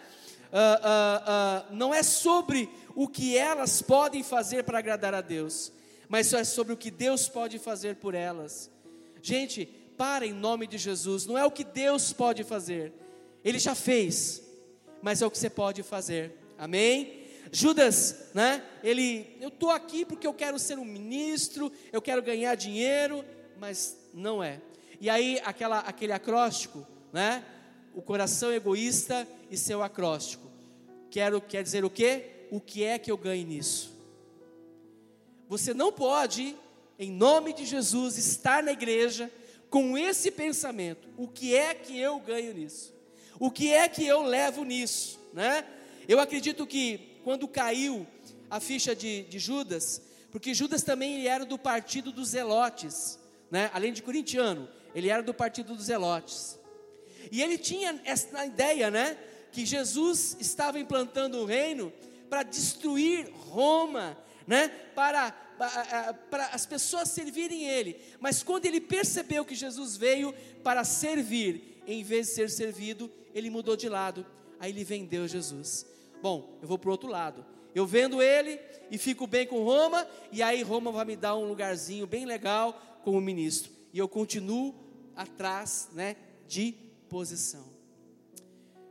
Uh, 0.57 1.70
uh, 1.70 1.74
não 1.74 1.92
é 1.92 2.02
sobre 2.02 2.70
o 2.94 3.07
que 3.07 3.36
elas 3.36 3.82
podem 3.82 4.22
fazer 4.22 4.64
para 4.64 4.78
agradar 4.78 5.14
a 5.14 5.20
Deus, 5.20 5.70
mas 6.09 6.32
é 6.32 6.44
sobre 6.44 6.72
o 6.72 6.76
que 6.76 6.90
Deus 6.90 7.28
pode 7.28 7.59
fazer 7.59 7.96
por 7.96 8.14
elas. 8.14 8.70
Gente, 9.20 9.66
para 9.98 10.26
em 10.26 10.32
nome 10.32 10.66
de 10.66 10.78
Jesus, 10.78 11.26
não 11.26 11.36
é 11.36 11.44
o 11.44 11.50
que 11.50 11.64
Deus 11.64 12.12
pode 12.12 12.42
fazer, 12.42 12.92
Ele 13.44 13.59
já 13.59 13.74
fez, 13.74 14.42
mas 15.02 15.20
é 15.20 15.26
o 15.26 15.30
que 15.30 15.38
você 15.38 15.50
pode 15.50 15.82
fazer, 15.82 16.34
amém? 16.59 17.26
Judas, 17.52 18.30
né? 18.34 18.62
Ele, 18.82 19.36
eu 19.40 19.48
estou 19.48 19.70
aqui 19.70 20.04
porque 20.04 20.26
eu 20.26 20.34
quero 20.34 20.59
ser 20.59 20.78
um 20.78 20.84
ministro, 20.84 21.70
eu 21.92 22.02
quero 22.02 22.22
ganhar 22.22 22.54
dinheiro, 22.54 23.24
mas 23.59 23.96
não 24.12 24.42
é. 24.42 24.61
E 25.00 25.09
aí 25.09 25.40
aquela, 25.44 25.80
aquele 25.80 26.12
acróstico, 26.12 26.86
né? 27.12 27.44
O 27.97 28.03
coração 28.03 28.53
egoísta 28.53 29.26
e 29.51 29.57
seu 29.57 29.82
acróstico. 29.82 30.49
Quero 31.11 31.40
quer 31.40 31.64
dizer 31.64 31.84
o 31.84 31.90
quê? 31.90 32.47
O 32.53 32.61
que 32.61 32.84
é 32.84 32.97
que 32.97 33.11
eu 33.11 33.16
ganho 33.16 33.44
nisso? 33.44 33.92
Você 35.49 35.74
não 35.74 35.90
pode, 35.90 36.55
em 36.99 37.11
nome 37.11 37.53
de 37.53 37.64
Jesus, 37.64 38.18
estar 38.18 38.62
na 38.62 38.70
igreja, 38.70 39.32
com 39.70 39.99
esse 39.99 40.30
pensamento, 40.30 41.09
o 41.16 41.26
que 41.26 41.55
é 41.55 41.74
que 41.74 41.99
eu 41.99 42.20
ganho 42.20 42.55
nisso? 42.55 42.94
O 43.38 43.51
que 43.51 43.72
é 43.72 43.88
que 43.88 44.07
eu 44.07 44.22
levo 44.22 44.64
nisso, 44.64 45.18
né? 45.32 45.66
Eu 46.09 46.20
acredito 46.20 46.66
que 46.66 47.18
quando 47.24 47.49
caiu 47.49 48.07
a 48.49 48.61
ficha 48.61 48.94
de, 48.94 49.22
de 49.24 49.38
Judas, 49.38 50.01
porque 50.30 50.55
Judas 50.55 50.82
também 50.82 51.26
era 51.26 51.44
do 51.44 51.59
partido 51.59 52.12
dos 52.12 52.28
Zelotes, 52.28 53.18
né? 53.51 53.70
Além 53.72 53.92
de 53.92 54.03
corintiano, 54.03 54.68
ele 54.94 55.09
era 55.09 55.22
do 55.22 55.34
partido 55.34 55.74
dos 55.74 55.86
Zelotes. 55.86 56.55
E 57.31 57.43
ele 57.43 57.59
tinha 57.59 58.01
essa 58.05 58.45
ideia, 58.45 58.91
né? 58.91 59.16
Que 59.53 59.64
Jesus 59.64 60.37
estava 60.41 60.79
implantando 60.79 61.39
o 61.39 61.45
reino 61.45 61.93
para 62.29 62.43
destruir 62.43 63.31
Roma, 63.33 64.16
né? 64.47 64.68
Para, 64.95 65.31
para, 66.31 66.47
as 66.47 66.66
pessoas 66.66 67.09
servirem 67.09 67.68
Ele. 67.68 68.01
Mas 68.20 68.43
quando 68.43 68.66
ele 68.66 68.81
percebeu 68.81 69.45
que 69.45 69.55
Jesus 69.55 69.97
veio 69.97 70.35
para 70.62 70.85
servir, 70.85 71.83
em 71.87 72.03
vez 72.03 72.29
de 72.29 72.35
ser 72.35 72.51
servido, 72.51 73.11
ele 73.35 73.51
mudou 73.51 73.77
de 73.77 73.89
lado. 73.89 74.27
Aí 74.59 74.70
ele 74.70 74.85
vendeu 74.85 75.27
Jesus. 75.29 75.87
Bom, 76.22 76.59
eu 76.61 76.68
vou 76.68 76.79
para 76.79 76.89
o 76.89 76.93
outro 76.93 77.09
lado. 77.09 77.45
Eu 77.74 77.87
vendo 77.87 78.22
ele 78.22 78.59
e 78.91 78.97
fico 78.97 79.27
bem 79.27 79.47
com 79.47 79.62
Roma, 79.62 80.07
e 80.33 80.43
aí 80.43 80.62
Roma 80.62 80.91
vai 80.91 81.05
me 81.05 81.16
dar 81.16 81.37
um 81.37 81.47
lugarzinho 81.47 82.07
bem 82.07 82.24
legal 82.24 83.01
como 83.05 83.20
ministro. 83.20 83.70
E 83.93 83.99
eu 83.99 84.09
continuo 84.09 84.74
atrás, 85.14 85.89
né, 85.93 86.16
de 86.49 86.74
posição. 87.09 87.64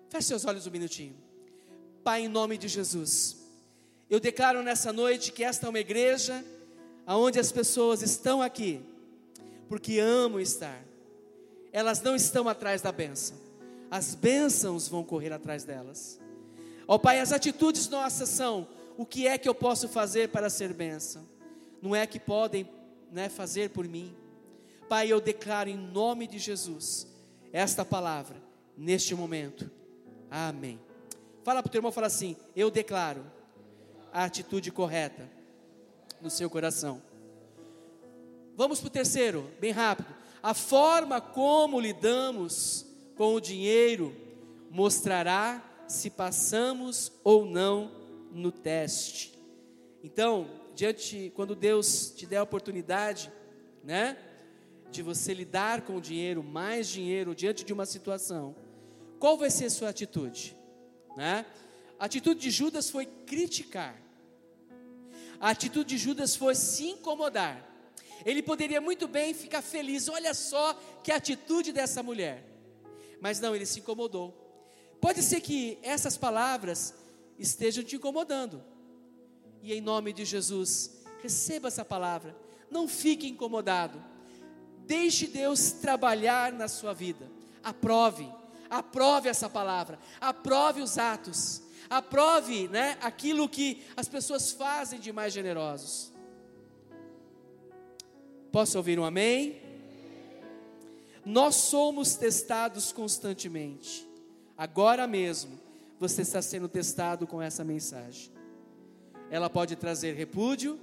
Feche 0.09 0.27
seus 0.27 0.45
olhos 0.45 0.67
um 0.67 0.71
minutinho. 0.71 1.15
Pai, 2.03 2.21
em 2.21 2.27
nome 2.27 2.57
de 2.57 2.67
Jesus, 2.67 3.37
eu 4.09 4.19
declaro 4.19 4.61
nessa 4.61 4.93
noite 4.93 5.31
que 5.31 5.43
esta 5.43 5.65
é 5.65 5.69
uma 5.69 5.79
igreja 5.79 6.43
onde 7.07 7.39
as 7.39 7.51
pessoas 7.51 8.01
estão 8.01 8.41
aqui 8.41 8.81
porque 9.67 9.99
amam 9.99 10.39
estar. 10.39 10.83
Elas 11.71 12.01
não 12.01 12.15
estão 12.15 12.47
atrás 12.47 12.81
da 12.81 12.91
bênção, 12.91 13.35
as 13.91 14.15
bênçãos 14.15 14.87
vão 14.87 15.03
correr 15.03 15.33
atrás 15.33 15.63
delas. 15.63 16.19
Ó 16.87 16.95
oh, 16.95 16.99
Pai, 16.99 17.19
as 17.19 17.31
atitudes 17.31 17.89
nossas 17.89 18.29
são: 18.29 18.67
o 18.97 19.05
que 19.05 19.27
é 19.27 19.37
que 19.37 19.49
eu 19.49 19.55
posso 19.55 19.89
fazer 19.89 20.29
para 20.29 20.49
ser 20.49 20.73
bênção? 20.73 21.27
Não 21.81 21.95
é 21.95 22.07
que 22.07 22.19
podem 22.19 22.69
né, 23.11 23.27
fazer 23.27 23.71
por 23.71 23.87
mim. 23.87 24.15
Pai, 24.87 25.11
eu 25.11 25.19
declaro 25.19 25.69
em 25.69 25.77
nome 25.77 26.27
de 26.27 26.37
Jesus 26.37 27.07
esta 27.55 27.85
palavra 27.85 28.35
neste 28.75 29.15
momento. 29.15 29.71
Amém. 30.29 30.77
Fala 31.41 31.63
para 31.63 31.69
o 31.69 31.71
teu 31.71 31.79
irmão, 31.79 31.91
fala 31.91 32.07
assim: 32.07 32.35
eu 32.53 32.69
declaro 32.69 33.25
a 34.11 34.25
atitude 34.25 34.73
correta 34.73 35.31
no 36.19 36.29
seu 36.29 36.49
coração. 36.49 37.01
Vamos 38.57 38.81
para 38.81 38.87
o 38.87 38.91
terceiro, 38.91 39.49
bem 39.57 39.71
rápido. 39.71 40.13
A 40.43 40.53
forma 40.53 41.21
como 41.21 41.79
lidamos 41.79 42.85
com 43.15 43.33
o 43.35 43.39
dinheiro 43.39 44.13
mostrará 44.69 45.63
se 45.87 46.09
passamos 46.09 47.09
ou 47.23 47.45
não 47.45 47.89
no 48.33 48.51
teste. 48.51 49.39
Então, 50.03 50.49
diante 50.75 51.31
quando 51.33 51.55
Deus 51.55 52.11
te 52.17 52.25
der 52.25 52.37
a 52.37 52.43
oportunidade, 52.43 53.31
né, 53.81 54.17
de 54.91 55.01
você 55.01 55.33
lidar 55.33 55.81
com 55.81 55.99
dinheiro, 55.99 56.43
mais 56.43 56.87
dinheiro 56.87 57.35
diante 57.35 57.63
de 57.63 57.73
uma 57.73 57.85
situação, 57.85 58.55
qual 59.19 59.37
vai 59.37 59.49
ser 59.49 59.65
a 59.65 59.69
sua 59.69 59.89
atitude, 59.89 60.55
né? 61.15 61.45
A 61.97 62.05
atitude 62.05 62.39
de 62.39 62.51
Judas 62.51 62.89
foi 62.89 63.05
criticar. 63.05 64.01
A 65.39 65.49
atitude 65.49 65.89
de 65.89 65.97
Judas 65.97 66.35
foi 66.35 66.55
se 66.55 66.87
incomodar. 66.87 67.65
Ele 68.25 68.41
poderia 68.41 68.81
muito 68.81 69.07
bem 69.07 69.33
ficar 69.33 69.61
feliz, 69.61 70.07
olha 70.07 70.33
só 70.33 70.73
que 71.03 71.11
atitude 71.11 71.71
dessa 71.71 72.01
mulher. 72.01 72.43
Mas 73.21 73.39
não, 73.39 73.55
ele 73.55 73.65
se 73.65 73.79
incomodou. 73.79 74.33
Pode 74.99 75.21
ser 75.21 75.41
que 75.41 75.77
essas 75.81 76.17
palavras 76.17 76.93
estejam 77.37 77.83
te 77.83 77.95
incomodando. 77.95 78.63
E 79.61 79.73
em 79.73 79.81
nome 79.81 80.13
de 80.13 80.25
Jesus, 80.25 81.03
receba 81.21 81.67
essa 81.67 81.83
palavra. 81.83 82.35
Não 82.69 82.87
fique 82.87 83.27
incomodado. 83.27 84.03
Deixe 84.85 85.27
Deus 85.27 85.71
trabalhar 85.71 86.51
na 86.51 86.67
sua 86.67 86.93
vida. 86.93 87.29
Aprove, 87.63 88.27
aprove 88.69 89.27
essa 89.29 89.49
palavra, 89.49 89.99
aprove 90.21 90.81
os 90.81 90.97
atos 90.97 91.65
aprove 91.89 92.67
né, 92.67 92.97
aquilo 93.01 93.47
que 93.47 93.83
as 93.95 94.07
pessoas 94.07 94.51
fazem 94.51 94.99
de 94.99 95.11
mais 95.11 95.33
generosos. 95.33 96.11
Posso 98.51 98.77
ouvir 98.77 98.99
um 98.99 99.03
amém? 99.03 99.61
Nós 101.25 101.55
somos 101.55 102.15
testados 102.15 102.91
constantemente. 102.91 104.07
Agora 104.57 105.07
mesmo, 105.07 105.59
você 105.99 106.21
está 106.21 106.41
sendo 106.41 106.69
testado 106.69 107.27
com 107.27 107.41
essa 107.41 107.63
mensagem. 107.63 108.31
Ela 109.29 109.49
pode 109.49 109.75
trazer 109.75 110.13
repúdio, 110.13 110.79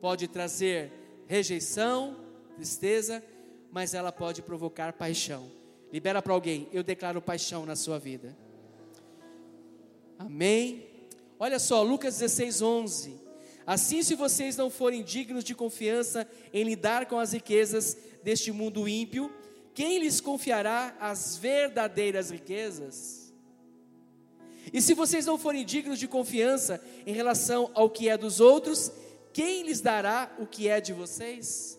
pode 0.00 0.26
trazer 0.26 0.90
rejeição, 1.26 2.16
tristeza, 2.58 3.22
mas 3.70 3.94
ela 3.94 4.10
pode 4.10 4.42
provocar 4.42 4.92
paixão. 4.92 5.48
Libera 5.92 6.20
para 6.20 6.32
alguém, 6.32 6.68
eu 6.72 6.82
declaro 6.82 7.22
paixão 7.22 7.64
na 7.64 7.76
sua 7.76 8.00
vida. 8.00 8.36
Amém? 10.18 10.84
Olha 11.38 11.60
só, 11.60 11.82
Lucas 11.84 12.18
16, 12.18 12.60
11. 12.60 13.14
Assim, 13.64 14.02
se 14.02 14.16
vocês 14.16 14.56
não 14.56 14.70
forem 14.70 15.04
dignos 15.04 15.44
de 15.44 15.54
confiança 15.54 16.28
em 16.52 16.64
lidar 16.64 17.06
com 17.06 17.20
as 17.20 17.32
riquezas 17.32 17.96
deste 18.24 18.50
mundo 18.50 18.88
ímpio, 18.88 19.32
quem 19.72 20.00
lhes 20.00 20.20
confiará 20.20 20.96
as 20.98 21.36
verdadeiras 21.36 22.30
riquezas? 22.30 23.32
E 24.72 24.82
se 24.82 24.94
vocês 24.94 25.24
não 25.24 25.38
forem 25.38 25.64
dignos 25.64 26.00
de 26.00 26.08
confiança 26.08 26.82
em 27.06 27.12
relação 27.12 27.70
ao 27.72 27.88
que 27.88 28.08
é 28.08 28.18
dos 28.18 28.40
outros, 28.40 28.90
quem 29.32 29.62
lhes 29.62 29.80
dará 29.80 30.34
o 30.40 30.46
que 30.46 30.66
é 30.66 30.80
de 30.80 30.92
vocês? 30.92 31.77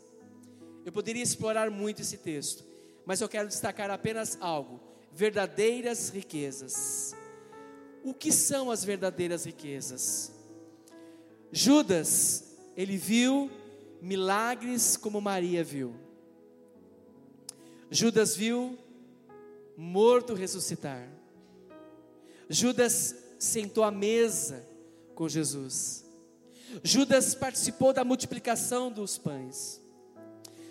Eu 0.90 0.94
poderia 0.94 1.22
explorar 1.24 1.70
muito 1.70 2.02
esse 2.02 2.18
texto, 2.18 2.66
mas 3.06 3.22
eu 3.22 3.30
quero 3.30 3.48
destacar 3.48 3.92
apenas 3.92 4.38
algo: 4.42 4.82
verdadeiras 5.12 6.10
riquezas 6.10 7.16
o 8.04 8.14
que 8.14 8.32
são 8.32 8.72
as 8.72 8.84
verdadeiras 8.84 9.46
riquezas. 9.46 10.32
Judas, 11.52 12.56
ele 12.76 12.98
viu 12.98 13.50
milagres 14.02 14.96
como 14.96 15.20
Maria 15.20 15.64
viu. 15.64 15.96
Judas 17.90 18.36
viu 18.36 18.78
morto 19.76 20.34
ressuscitar. 20.34 21.10
Judas 22.48 23.16
sentou 23.38 23.84
à 23.84 23.92
mesa 23.92 24.68
com 25.16 25.28
Jesus. 25.28 26.06
Judas 26.84 27.34
participou 27.34 27.94
da 27.94 28.04
multiplicação 28.04 28.92
dos 28.92 29.18
pães. 29.18 29.82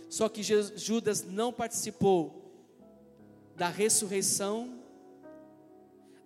Só 0.09 0.29
que 0.29 0.43
Judas 0.43 1.23
não 1.23 1.53
participou 1.53 2.39
da 3.55 3.69
ressurreição 3.69 4.79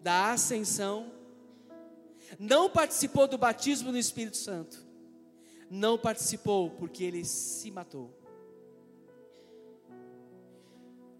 da 0.02 0.32
ascensão, 0.32 1.12
não 2.38 2.68
participou 2.68 3.28
do 3.28 3.38
batismo 3.38 3.92
no 3.92 3.98
Espírito 3.98 4.36
Santo, 4.36 4.84
não 5.70 5.96
participou 5.96 6.70
porque 6.70 7.04
ele 7.04 7.24
se 7.24 7.70
matou. 7.70 8.12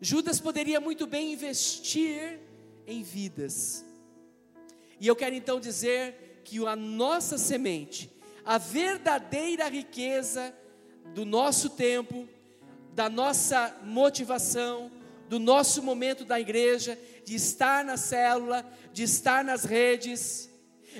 Judas 0.01 0.41
poderia 0.41 0.81
muito 0.81 1.07
bem 1.07 1.33
investir 1.33 2.41
em 2.85 3.05
vidas, 3.05 3.85
e 4.99 5.07
eu 5.07 5.15
quero 5.15 5.37
então 5.37 5.61
dizer 5.61 6.43
que 6.45 6.67
a 6.67 6.75
nossa 6.75 7.39
semente, 7.39 8.11
a 8.45 8.59
verdadeira 8.59 9.69
riqueza 9.69 10.53
do 11.15 11.25
nosso 11.25 11.71
tempo, 11.71 12.29
da 12.93 13.09
nossa 13.09 13.75
motivação, 13.83 14.91
do 15.29 15.39
nosso 15.39 15.83
momento 15.83 16.25
da 16.25 16.39
igreja, 16.39 16.99
de 17.25 17.35
estar 17.35 17.85
na 17.85 17.97
célula, 17.97 18.71
de 18.93 19.03
estar 19.03 19.43
nas 19.43 19.65
redes, 19.65 20.51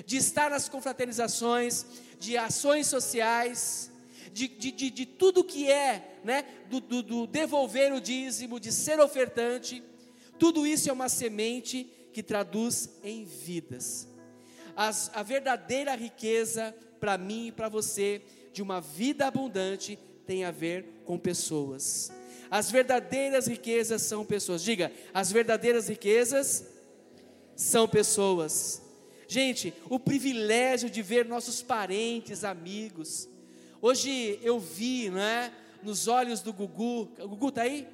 de 0.05 0.17
estar 0.17 0.49
nas 0.49 0.67
confraternizações, 0.67 1.85
de 2.19 2.37
ações 2.37 2.87
sociais, 2.87 3.91
de, 4.31 4.47
de, 4.47 4.71
de, 4.71 4.89
de 4.89 5.05
tudo 5.05 5.43
que 5.43 5.69
é, 5.69 6.19
né, 6.23 6.45
do, 6.69 6.79
do, 6.79 7.03
do 7.03 7.27
devolver 7.27 7.93
o 7.93 8.01
dízimo, 8.01 8.59
de 8.59 8.71
ser 8.71 8.99
ofertante, 8.99 9.83
tudo 10.39 10.65
isso 10.65 10.89
é 10.89 10.93
uma 10.93 11.09
semente 11.09 11.87
que 12.11 12.23
traduz 12.23 12.89
em 13.03 13.23
vidas. 13.23 14.07
As, 14.75 15.11
a 15.13 15.21
verdadeira 15.21 15.95
riqueza 15.95 16.75
para 16.99 17.17
mim 17.17 17.47
e 17.47 17.51
para 17.51 17.69
você 17.69 18.21
de 18.51 18.61
uma 18.61 18.81
vida 18.81 19.27
abundante 19.27 19.99
tem 20.25 20.43
a 20.45 20.51
ver 20.51 20.85
com 21.05 21.17
pessoas. 21.17 22.11
As 22.49 22.69
verdadeiras 22.69 23.47
riquezas 23.47 24.01
são 24.03 24.23
pessoas. 24.25 24.63
Diga, 24.63 24.91
as 25.13 25.31
verdadeiras 25.31 25.87
riquezas 25.87 26.65
são 27.55 27.87
pessoas. 27.87 28.81
Gente, 29.27 29.73
o 29.89 29.99
privilégio 29.99 30.89
de 30.89 31.01
ver 31.01 31.25
nossos 31.25 31.61
parentes, 31.61 32.43
amigos. 32.43 33.27
Hoje 33.81 34.39
eu 34.43 34.59
vi, 34.59 35.09
né, 35.09 35.51
nos 35.81 36.07
olhos 36.07 36.41
do 36.41 36.53
Gugu. 36.53 37.11
O 37.19 37.27
Gugu 37.27 37.51
tá 37.51 37.63
aí? 37.63 37.87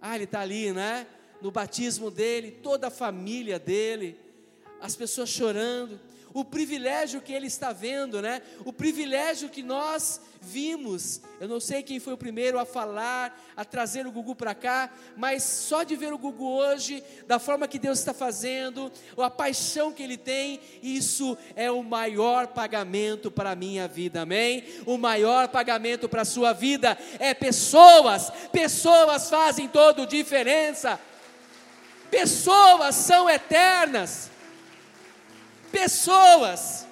Ah, 0.00 0.14
ele 0.14 0.24
está 0.24 0.40
ali, 0.40 0.72
né? 0.72 1.06
No 1.40 1.50
batismo 1.50 2.10
dele, 2.10 2.50
toda 2.50 2.88
a 2.88 2.90
família 2.90 3.58
dele, 3.58 4.18
as 4.80 4.94
pessoas 4.94 5.28
chorando 5.28 5.98
o 6.34 6.44
privilégio 6.44 7.20
que 7.20 7.32
ele 7.32 7.46
está 7.46 7.72
vendo, 7.72 8.20
né? 8.20 8.42
O 8.64 8.72
privilégio 8.72 9.48
que 9.48 9.62
nós 9.62 10.20
vimos. 10.40 11.20
Eu 11.40 11.46
não 11.46 11.60
sei 11.60 11.80
quem 11.80 12.00
foi 12.00 12.12
o 12.12 12.18
primeiro 12.18 12.58
a 12.58 12.66
falar, 12.66 13.40
a 13.56 13.64
trazer 13.64 14.04
o 14.04 14.10
Gugu 14.10 14.34
para 14.34 14.52
cá, 14.52 14.90
mas 15.16 15.44
só 15.44 15.84
de 15.84 15.94
ver 15.94 16.12
o 16.12 16.18
Gugu 16.18 16.44
hoje, 16.44 17.04
da 17.28 17.38
forma 17.38 17.68
que 17.68 17.78
Deus 17.78 18.00
está 18.00 18.12
fazendo, 18.12 18.90
a 19.16 19.30
paixão 19.30 19.92
que 19.92 20.02
ele 20.02 20.16
tem, 20.16 20.60
isso 20.82 21.38
é 21.54 21.70
o 21.70 21.84
maior 21.84 22.48
pagamento 22.48 23.30
para 23.30 23.52
a 23.52 23.56
minha 23.56 23.86
vida, 23.86 24.22
amém? 24.22 24.64
O 24.84 24.98
maior 24.98 25.46
pagamento 25.46 26.08
para 26.08 26.22
a 26.22 26.26
sua 26.26 26.52
vida 26.52 26.98
é 27.20 27.32
pessoas, 27.32 28.30
pessoas 28.50 29.30
fazem 29.30 29.68
toda 29.68 30.04
diferença. 30.04 30.98
Pessoas 32.10 32.96
são 32.96 33.30
eternas 33.30 34.33
pessoas, 35.74 36.86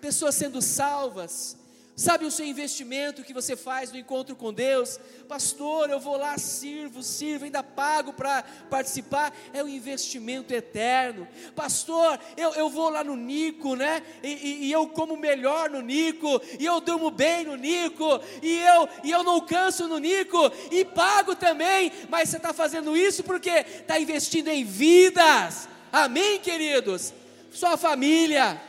pessoas 0.00 0.34
sendo 0.34 0.62
salvas. 0.62 1.58
Sabe 1.94 2.26
o 2.26 2.30
seu 2.30 2.44
investimento 2.44 3.22
que 3.22 3.32
você 3.32 3.56
faz 3.56 3.90
no 3.90 3.98
encontro 3.98 4.36
com 4.36 4.52
Deus? 4.52 5.00
Pastor, 5.28 5.88
eu 5.88 5.98
vou 5.98 6.16
lá, 6.16 6.36
sirvo, 6.36 7.02
sirvo, 7.02 7.46
ainda 7.46 7.62
pago 7.62 8.12
para 8.12 8.44
participar. 8.70 9.34
É 9.52 9.62
um 9.64 9.68
investimento 9.68 10.52
eterno. 10.54 11.26
Pastor, 11.54 12.18
eu, 12.36 12.52
eu 12.54 12.68
vou 12.68 12.90
lá 12.90 13.02
no 13.02 13.16
Nico, 13.16 13.74
né? 13.76 14.02
E, 14.22 14.28
e, 14.28 14.64
e, 14.66 14.72
eu 14.72 14.88
como 14.88 15.16
melhor 15.16 15.70
no 15.70 15.80
Nico, 15.80 16.40
e 16.58 16.66
eu 16.66 16.80
durmo 16.80 17.10
bem 17.10 17.44
no 17.44 17.56
Nico, 17.56 18.20
e 18.42 18.58
eu, 18.58 18.88
e 19.04 19.10
eu 19.10 19.22
não 19.22 19.40
canso 19.40 19.88
no 19.88 19.98
Nico, 19.98 20.52
e 20.70 20.84
pago 20.84 21.34
também. 21.34 21.90
Mas 22.10 22.28
você 22.28 22.36
está 22.36 22.52
fazendo 22.52 22.94
isso 22.94 23.22
porque 23.22 23.50
está 23.50 23.98
investindo 23.98 24.48
em 24.48 24.64
vidas. 24.64 25.66
Amém, 25.90 26.38
queridos? 26.40 27.14
Sua 27.56 27.76
família. 27.78 28.60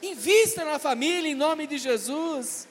Invista 0.00 0.64
na 0.64 0.78
família 0.78 1.28
em 1.28 1.34
nome 1.34 1.66
de 1.66 1.78
Jesus. 1.78 2.68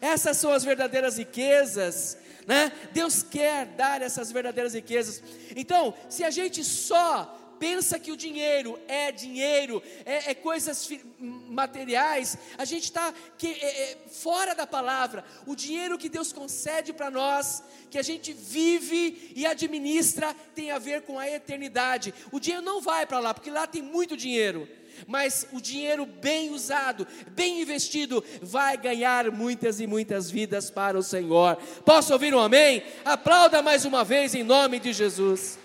Essas 0.00 0.36
são 0.36 0.52
as 0.52 0.64
verdadeiras 0.64 1.16
riquezas, 1.18 2.18
né? 2.46 2.72
Deus 2.92 3.22
quer 3.22 3.66
dar 3.66 4.02
essas 4.02 4.30
verdadeiras 4.32 4.74
riquezas. 4.74 5.22
Então, 5.54 5.94
se 6.08 6.24
a 6.24 6.30
gente 6.30 6.64
só 6.64 7.36
pensa 7.58 7.98
que 7.98 8.12
o 8.12 8.16
dinheiro 8.16 8.78
é 8.86 9.10
dinheiro, 9.10 9.82
é, 10.04 10.30
é 10.30 10.34
coisas 10.34 10.88
materiais, 11.18 12.38
a 12.56 12.64
gente 12.64 12.84
está 12.84 13.12
é, 13.42 13.46
é, 13.48 13.98
fora 14.10 14.54
da 14.54 14.66
palavra. 14.66 15.24
O 15.46 15.56
dinheiro 15.56 15.98
que 15.98 16.08
Deus 16.08 16.32
concede 16.32 16.92
para 16.92 17.10
nós, 17.10 17.62
que 17.90 17.98
a 17.98 18.02
gente 18.02 18.32
vive 18.32 19.32
e 19.34 19.46
administra, 19.46 20.34
tem 20.54 20.70
a 20.70 20.78
ver 20.78 21.02
com 21.02 21.18
a 21.18 21.28
eternidade. 21.28 22.14
O 22.30 22.38
dinheiro 22.38 22.64
não 22.64 22.80
vai 22.80 23.06
para 23.06 23.18
lá, 23.18 23.32
porque 23.32 23.50
lá 23.50 23.66
tem 23.66 23.82
muito 23.82 24.16
dinheiro 24.16 24.68
mas 25.06 25.46
o 25.52 25.60
dinheiro 25.60 26.06
bem 26.06 26.50
usado, 26.50 27.06
bem 27.30 27.60
investido, 27.62 28.24
vai 28.42 28.76
ganhar 28.76 29.30
muitas 29.30 29.80
e 29.80 29.86
muitas 29.86 30.30
vidas 30.30 30.70
para 30.70 30.98
o 30.98 31.02
Senhor. 31.02 31.56
Posso 31.84 32.12
ouvir 32.12 32.34
um 32.34 32.40
amém? 32.40 32.82
Aplauda 33.04 33.62
mais 33.62 33.84
uma 33.84 34.04
vez 34.04 34.34
em 34.34 34.42
nome 34.42 34.78
de 34.78 34.92
Jesus. 34.92 35.58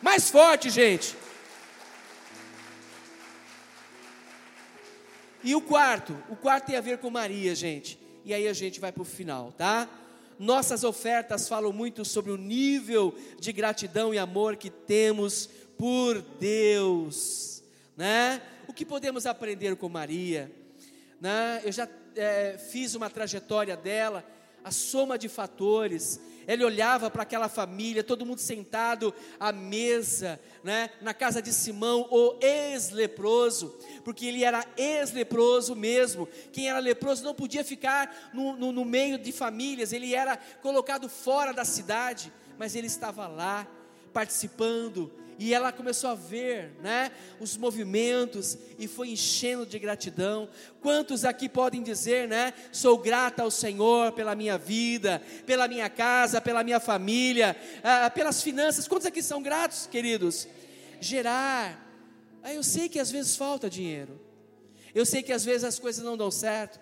Mais 0.00 0.30
forte, 0.30 0.68
gente. 0.70 1.16
E 5.44 5.54
o 5.54 5.60
quarto, 5.60 6.16
o 6.28 6.36
quarto 6.36 6.66
tem 6.66 6.76
a 6.76 6.80
ver 6.80 6.98
com 6.98 7.10
Maria, 7.10 7.54
gente. 7.54 7.98
E 8.24 8.32
aí 8.32 8.46
a 8.46 8.52
gente 8.52 8.78
vai 8.78 8.92
para 8.92 9.02
o 9.02 9.04
final, 9.04 9.52
tá? 9.52 9.88
Nossas 10.38 10.84
ofertas 10.84 11.48
falam 11.48 11.72
muito 11.72 12.04
sobre 12.04 12.30
o 12.30 12.36
nível 12.36 13.14
de 13.40 13.52
gratidão 13.52 14.14
e 14.14 14.18
amor 14.18 14.56
que 14.56 14.70
temos 14.70 15.48
por 15.76 16.20
Deus 16.38 17.51
né? 17.96 18.40
O 18.66 18.72
que 18.72 18.84
podemos 18.84 19.26
aprender 19.26 19.76
com 19.76 19.88
Maria? 19.88 20.50
Né? 21.20 21.60
Eu 21.64 21.72
já 21.72 21.88
é, 22.16 22.58
fiz 22.58 22.94
uma 22.94 23.10
trajetória 23.10 23.76
dela, 23.76 24.24
a 24.64 24.70
soma 24.70 25.18
de 25.18 25.28
fatores. 25.28 26.20
Ele 26.46 26.64
olhava 26.64 27.08
para 27.10 27.22
aquela 27.22 27.48
família, 27.48 28.02
todo 28.02 28.26
mundo 28.26 28.40
sentado 28.40 29.14
à 29.38 29.52
mesa, 29.52 30.40
né, 30.64 30.90
na 31.00 31.14
casa 31.14 31.40
de 31.40 31.52
Simão, 31.52 32.08
o 32.10 32.36
ex-leproso, 32.40 33.78
porque 34.04 34.26
ele 34.26 34.42
era 34.42 34.66
ex-leproso 34.76 35.76
mesmo. 35.76 36.28
Quem 36.52 36.68
era 36.68 36.80
leproso 36.80 37.22
não 37.22 37.34
podia 37.34 37.62
ficar 37.62 38.30
no, 38.34 38.56
no, 38.56 38.72
no 38.72 38.84
meio 38.84 39.18
de 39.18 39.30
famílias, 39.30 39.92
ele 39.92 40.14
era 40.14 40.36
colocado 40.36 41.08
fora 41.08 41.52
da 41.52 41.64
cidade, 41.64 42.32
mas 42.58 42.74
ele 42.74 42.88
estava 42.88 43.28
lá, 43.28 43.66
participando, 44.12 45.12
e 45.42 45.52
ela 45.52 45.72
começou 45.72 46.10
a 46.10 46.14
ver, 46.14 46.70
né, 46.80 47.10
os 47.40 47.56
movimentos 47.56 48.56
e 48.78 48.86
foi 48.86 49.10
enchendo 49.10 49.66
de 49.66 49.76
gratidão. 49.76 50.48
Quantos 50.80 51.24
aqui 51.24 51.48
podem 51.48 51.82
dizer, 51.82 52.28
né, 52.28 52.54
sou 52.70 52.96
grata 52.96 53.42
ao 53.42 53.50
Senhor 53.50 54.12
pela 54.12 54.36
minha 54.36 54.56
vida, 54.56 55.20
pela 55.44 55.66
minha 55.66 55.90
casa, 55.90 56.40
pela 56.40 56.62
minha 56.62 56.78
família, 56.78 57.56
ah, 57.82 58.08
pelas 58.08 58.40
finanças? 58.40 58.86
Quantos 58.86 59.04
aqui 59.04 59.20
são 59.20 59.42
gratos, 59.42 59.88
queridos? 59.88 60.46
Gerar. 61.00 61.90
Ah, 62.40 62.54
eu 62.54 62.62
sei 62.62 62.88
que 62.88 63.00
às 63.00 63.10
vezes 63.10 63.34
falta 63.34 63.68
dinheiro. 63.68 64.20
Eu 64.94 65.04
sei 65.04 65.24
que 65.24 65.32
às 65.32 65.44
vezes 65.44 65.64
as 65.64 65.76
coisas 65.76 66.04
não 66.04 66.16
dão 66.16 66.30
certo. 66.30 66.78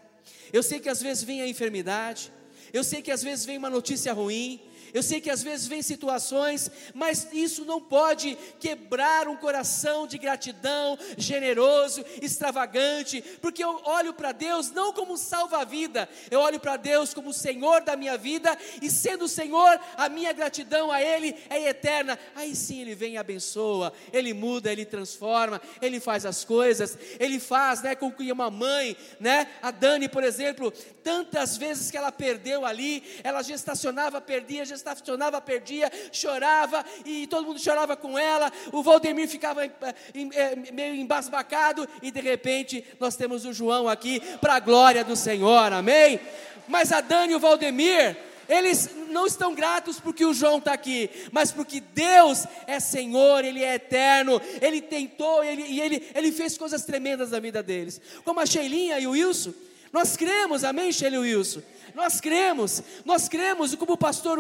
Eu 0.53 0.63
sei 0.63 0.81
que 0.81 0.89
às 0.91 1.01
vezes 1.01 1.23
vem 1.23 1.41
a 1.41 1.49
enfermidade. 1.49 2.31
Eu 2.75 2.85
sei 2.85 3.01
que 3.01 3.11
às 3.11 3.23
vezes 3.23 3.47
vem 3.47 3.57
uma 3.57 3.71
notícia 3.71 4.13
ruim. 4.13 4.61
Eu 4.93 5.03
sei 5.03 5.21
que 5.21 5.31
às 5.31 5.43
vezes 5.43 5.67
vem 5.67 5.83
situações, 5.83 6.71
mas 6.95 7.29
isso 7.33 7.65
não 7.65 7.81
pode 7.81 8.37
quebrar 8.59 9.29
um 9.29 9.37
coração 9.37 10.07
de 10.07 10.19
gratidão, 10.19 10.99
generoso, 11.17 12.05
extravagante, 12.21 13.23
porque 13.41 13.63
eu 13.63 13.81
olho 13.85 14.13
para 14.13 14.33
Deus 14.33 14.71
não 14.71 14.93
como 14.93 15.17
salva-vida, 15.17 16.09
eu 16.31 16.41
olho 16.41 16.59
para 16.59 16.77
Deus 16.77 17.15
como 17.15 17.31
o 17.31 17.35
Senhor 17.35 17.83
da 17.83 17.97
minha 17.97 18.19
vida, 18.19 18.57
e 18.83 18.91
sendo 18.91 19.25
o 19.27 19.29
Senhor, 19.29 19.81
a 19.97 20.09
minha 20.09 20.33
gratidão 20.33 20.91
a 20.91 21.01
Ele 21.01 21.37
é 21.49 21.69
eterna. 21.69 22.19
Aí 22.35 22.55
sim 22.55 22.81
Ele 22.81 22.95
vem 22.95 23.15
e 23.15 23.19
abençoa, 23.19 23.93
Ele 24.13 24.35
muda, 24.35 24.73
Ele 24.73 24.85
transforma, 24.85 25.61
Ele 25.81 26.01
faz 26.01 26.27
as 26.27 26.45
coisas, 26.45 26.99
Ele 27.19 27.39
faz, 27.39 27.83
né, 27.83 27.95
com 27.95 28.11
que 28.11 28.31
uma 28.33 28.51
mãe, 28.51 28.97
né, 29.19 29.49
a 29.63 29.71
Dani, 29.71 30.09
por 30.09 30.25
exemplo, 30.25 30.73
tantas 31.03 31.57
vezes 31.57 31.91
que 31.91 31.97
ela 31.97 32.13
perdeu 32.13 32.67
ali, 32.67 33.03
ela 33.23 33.43
gestacionava, 33.43 34.21
perdia, 34.21 34.65
gestacionava 34.65 34.80
estacionava, 34.81 35.41
perdia, 35.41 35.91
chorava 36.11 36.85
e 37.05 37.27
todo 37.27 37.47
mundo 37.47 37.61
chorava 37.61 37.97
com 37.97 38.19
ela. 38.19 38.53
O 38.73 38.83
Valdemir 38.83 39.29
ficava 39.29 39.65
eh, 39.65 39.73
eh, 40.15 40.57
meio 40.73 40.95
embasbacado 40.95 41.89
e 42.03 42.11
de 42.11 42.21
repente 42.21 42.85
nós 42.99 43.17
temos 43.17 43.45
o 43.45 43.53
João 43.53 43.89
aqui 43.89 44.21
para 44.41 44.55
a 44.55 44.61
glória 44.61 45.05
do 45.05 45.15
Senhor, 45.15 45.73
amém? 45.73 46.21
Mas 46.67 46.93
a 46.93 47.01
Dani 47.01 47.33
e 47.33 47.37
o 47.37 47.41
Valdemir, 47.41 48.17
eles 48.49 48.91
não 49.09 49.27
estão 49.27 49.55
gratos 49.55 50.01
porque 50.01 50.25
o 50.25 50.35
João 50.35 50.59
está 50.59 50.73
aqui, 50.73 51.11
mas 51.33 51.53
porque 51.53 51.81
Deus 51.81 52.47
é 52.67 52.81
Senhor, 52.81 53.45
Ele 53.45 53.63
é 53.63 53.75
eterno, 53.75 54.41
Ele 54.61 54.81
tentou 54.81 55.43
ele, 55.45 55.63
e 55.63 55.81
ele, 55.81 56.07
ele 56.15 56.33
fez 56.33 56.57
coisas 56.57 56.85
tremendas 56.85 57.31
na 57.31 57.41
vida 57.41 57.63
deles. 57.63 58.01
Como 58.25 58.41
a 58.41 58.47
Sheilinha 58.47 58.99
e 58.99 59.07
o 59.07 59.13
Wilson, 59.13 59.53
nós 59.93 60.17
cremos, 60.17 60.63
amém, 60.63 60.93
Sheila 60.93 61.19
Wilson? 61.19 61.63
Nós 61.95 62.21
cremos, 62.21 62.83
nós 63.05 63.29
cremos, 63.29 63.75
como 63.75 63.93
o 63.93 63.99
pastor 63.99 64.39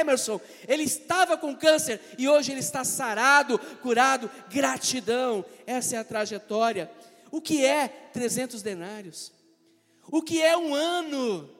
Emerson, 0.00 0.40
ele 0.66 0.84
estava 0.84 1.36
com 1.36 1.54
câncer 1.54 2.00
e 2.18 2.28
hoje 2.28 2.52
ele 2.52 2.60
está 2.60 2.84
sarado, 2.84 3.58
curado, 3.82 4.30
gratidão, 4.50 5.44
essa 5.66 5.96
é 5.96 5.98
a 5.98 6.04
trajetória. 6.04 6.90
O 7.30 7.40
que 7.40 7.64
é 7.64 7.88
300 7.88 8.62
denários? 8.62 9.32
O 10.10 10.22
que 10.22 10.40
é 10.40 10.56
um 10.56 10.74
ano? 10.74 11.50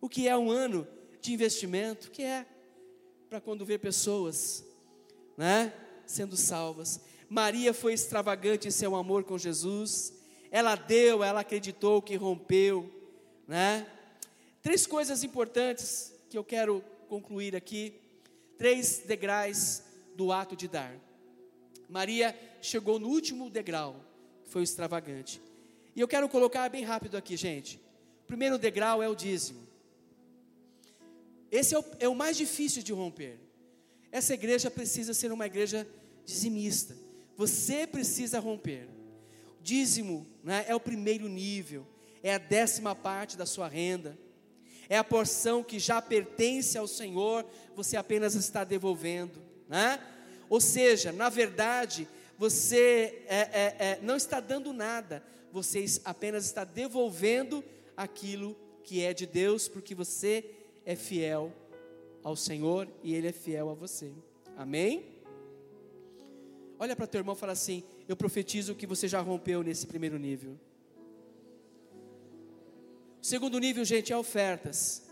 O 0.00 0.08
que 0.08 0.28
é 0.28 0.36
um 0.36 0.50
ano 0.50 0.86
de 1.20 1.32
investimento? 1.32 2.08
O 2.08 2.10
que 2.10 2.22
é? 2.22 2.46
Para 3.28 3.40
quando 3.40 3.64
ver 3.64 3.78
pessoas, 3.78 4.64
né, 5.36 5.72
sendo 6.06 6.36
salvas. 6.36 7.00
Maria 7.28 7.72
foi 7.72 7.92
extravagante 7.92 8.66
em 8.66 8.72
seu 8.72 8.96
amor 8.96 9.24
com 9.24 9.38
Jesus. 9.38 10.12
Ela 10.50 10.74
deu, 10.74 11.22
ela 11.22 11.40
acreditou 11.40 12.02
que 12.02 12.16
rompeu 12.16 12.99
né? 13.50 13.84
Três 14.62 14.86
coisas 14.86 15.24
importantes 15.24 16.14
que 16.30 16.38
eu 16.38 16.44
quero 16.44 16.84
concluir 17.08 17.56
aqui, 17.56 17.92
três 18.56 19.02
degraus 19.04 19.82
do 20.14 20.30
ato 20.30 20.54
de 20.54 20.68
dar. 20.68 20.94
Maria 21.88 22.38
chegou 22.62 23.00
no 23.00 23.08
último 23.08 23.50
degrau, 23.50 23.96
que 24.44 24.50
foi 24.50 24.62
o 24.62 24.62
extravagante. 24.62 25.42
E 25.96 26.00
eu 26.00 26.06
quero 26.06 26.28
colocar 26.28 26.68
bem 26.68 26.84
rápido 26.84 27.16
aqui, 27.16 27.36
gente. 27.36 27.80
O 28.22 28.26
primeiro 28.28 28.56
degrau 28.56 29.02
é 29.02 29.08
o 29.08 29.16
dízimo. 29.16 29.66
Esse 31.50 31.74
é 31.74 31.78
o, 31.80 31.84
é 31.98 32.08
o 32.08 32.14
mais 32.14 32.36
difícil 32.36 32.84
de 32.84 32.92
romper. 32.92 33.36
Essa 34.12 34.34
igreja 34.34 34.70
precisa 34.70 35.12
ser 35.12 35.32
uma 35.32 35.46
igreja 35.46 35.84
dizimista. 36.24 36.96
Você 37.36 37.84
precisa 37.84 38.38
romper. 38.38 38.86
O 39.58 39.62
dízimo 39.64 40.24
né, 40.44 40.64
é 40.68 40.74
o 40.76 40.78
primeiro 40.78 41.26
nível 41.26 41.84
é 42.22 42.34
a 42.34 42.38
décima 42.38 42.94
parte 42.94 43.36
da 43.36 43.46
sua 43.46 43.68
renda, 43.68 44.18
é 44.88 44.96
a 44.96 45.04
porção 45.04 45.62
que 45.62 45.78
já 45.78 46.02
pertence 46.02 46.76
ao 46.76 46.88
Senhor, 46.88 47.46
você 47.74 47.96
apenas 47.96 48.34
está 48.34 48.64
devolvendo, 48.64 49.40
né? 49.68 50.00
Ou 50.48 50.60
seja, 50.60 51.12
na 51.12 51.28
verdade, 51.28 52.08
você 52.36 53.22
é, 53.28 53.36
é, 53.36 53.76
é, 53.78 53.98
não 54.02 54.16
está 54.16 54.40
dando 54.40 54.72
nada, 54.72 55.22
você 55.52 55.84
apenas 56.04 56.44
está 56.44 56.64
devolvendo 56.64 57.64
aquilo 57.96 58.56
que 58.82 59.02
é 59.04 59.14
de 59.14 59.26
Deus, 59.26 59.68
porque 59.68 59.94
você 59.94 60.44
é 60.84 60.96
fiel 60.96 61.52
ao 62.22 62.34
Senhor 62.34 62.88
e 63.02 63.14
Ele 63.14 63.28
é 63.28 63.32
fiel 63.32 63.70
a 63.70 63.74
você. 63.74 64.12
Amém? 64.56 65.04
Olha 66.78 66.96
para 66.96 67.06
teu 67.06 67.20
irmão 67.20 67.34
e 67.34 67.38
fala 67.38 67.52
assim: 67.52 67.84
Eu 68.08 68.16
profetizo 68.16 68.74
que 68.74 68.86
você 68.86 69.06
já 69.06 69.20
rompeu 69.20 69.62
nesse 69.62 69.86
primeiro 69.86 70.18
nível. 70.18 70.58
O 73.22 73.26
segundo 73.26 73.58
nível, 73.58 73.84
gente, 73.84 74.14
é 74.14 74.16
ofertas. 74.16 75.02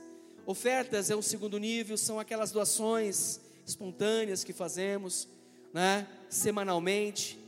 Ofertas 0.46 1.10
é 1.10 1.16
um 1.16 1.20
segundo 1.20 1.58
nível, 1.58 1.98
são 1.98 2.18
aquelas 2.18 2.50
doações 2.50 3.38
espontâneas 3.66 4.42
que 4.42 4.54
fazemos, 4.54 5.28
né, 5.74 6.08
semanalmente. 6.30 7.38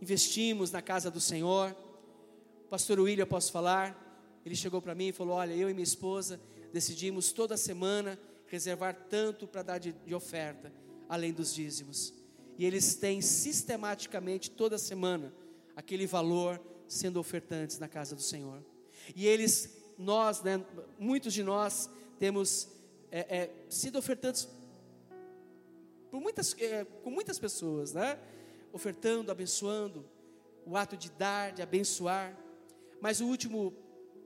Investimos 0.00 0.70
na 0.70 0.80
casa 0.80 1.10
do 1.10 1.20
Senhor. 1.20 1.76
O 2.64 2.68
pastor 2.70 2.98
William, 2.98 3.26
posso 3.26 3.52
falar? 3.52 4.40
Ele 4.44 4.56
chegou 4.56 4.80
para 4.80 4.94
mim 4.94 5.08
e 5.08 5.12
falou: 5.12 5.34
Olha, 5.34 5.52
eu 5.52 5.68
e 5.68 5.74
minha 5.74 5.84
esposa 5.84 6.40
decidimos 6.72 7.30
toda 7.30 7.54
semana 7.58 8.18
reservar 8.46 8.94
tanto 9.10 9.46
para 9.46 9.62
dar 9.62 9.78
de, 9.78 9.92
de 9.92 10.14
oferta, 10.14 10.72
além 11.10 11.30
dos 11.30 11.54
dízimos. 11.54 12.14
E 12.58 12.64
eles 12.64 12.94
têm 12.94 13.20
sistematicamente 13.20 14.50
toda 14.50 14.78
semana 14.78 15.30
aquele 15.76 16.06
valor 16.06 16.58
sendo 16.88 17.20
ofertantes 17.20 17.78
na 17.78 17.86
casa 17.86 18.16
do 18.16 18.22
Senhor. 18.22 18.64
E 19.14 19.26
eles 19.26 19.79
nós, 20.00 20.42
né, 20.42 20.64
muitos 20.98 21.34
de 21.34 21.42
nós 21.42 21.90
temos 22.18 22.68
é, 23.10 23.20
é, 23.20 23.50
sido 23.68 23.98
ofertantes 23.98 24.48
por 26.10 26.20
muitas, 26.20 26.56
é, 26.58 26.84
com 27.04 27.10
muitas 27.10 27.38
pessoas, 27.38 27.92
né? 27.92 28.18
Ofertando, 28.72 29.30
abençoando, 29.30 30.04
o 30.66 30.76
ato 30.76 30.96
de 30.96 31.10
dar, 31.10 31.52
de 31.52 31.62
abençoar. 31.62 32.36
Mas 33.00 33.20
o 33.20 33.26
último 33.26 33.72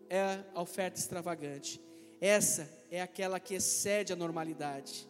é 0.09 0.45
a 0.55 0.62
oferta 0.62 0.99
extravagante. 0.99 1.81
Essa 2.20 2.70
é 2.91 3.03
aquela 3.03 3.39
que 3.39 3.55
excede 3.55 4.12
a 4.12 4.16
normalidade. 4.16 5.07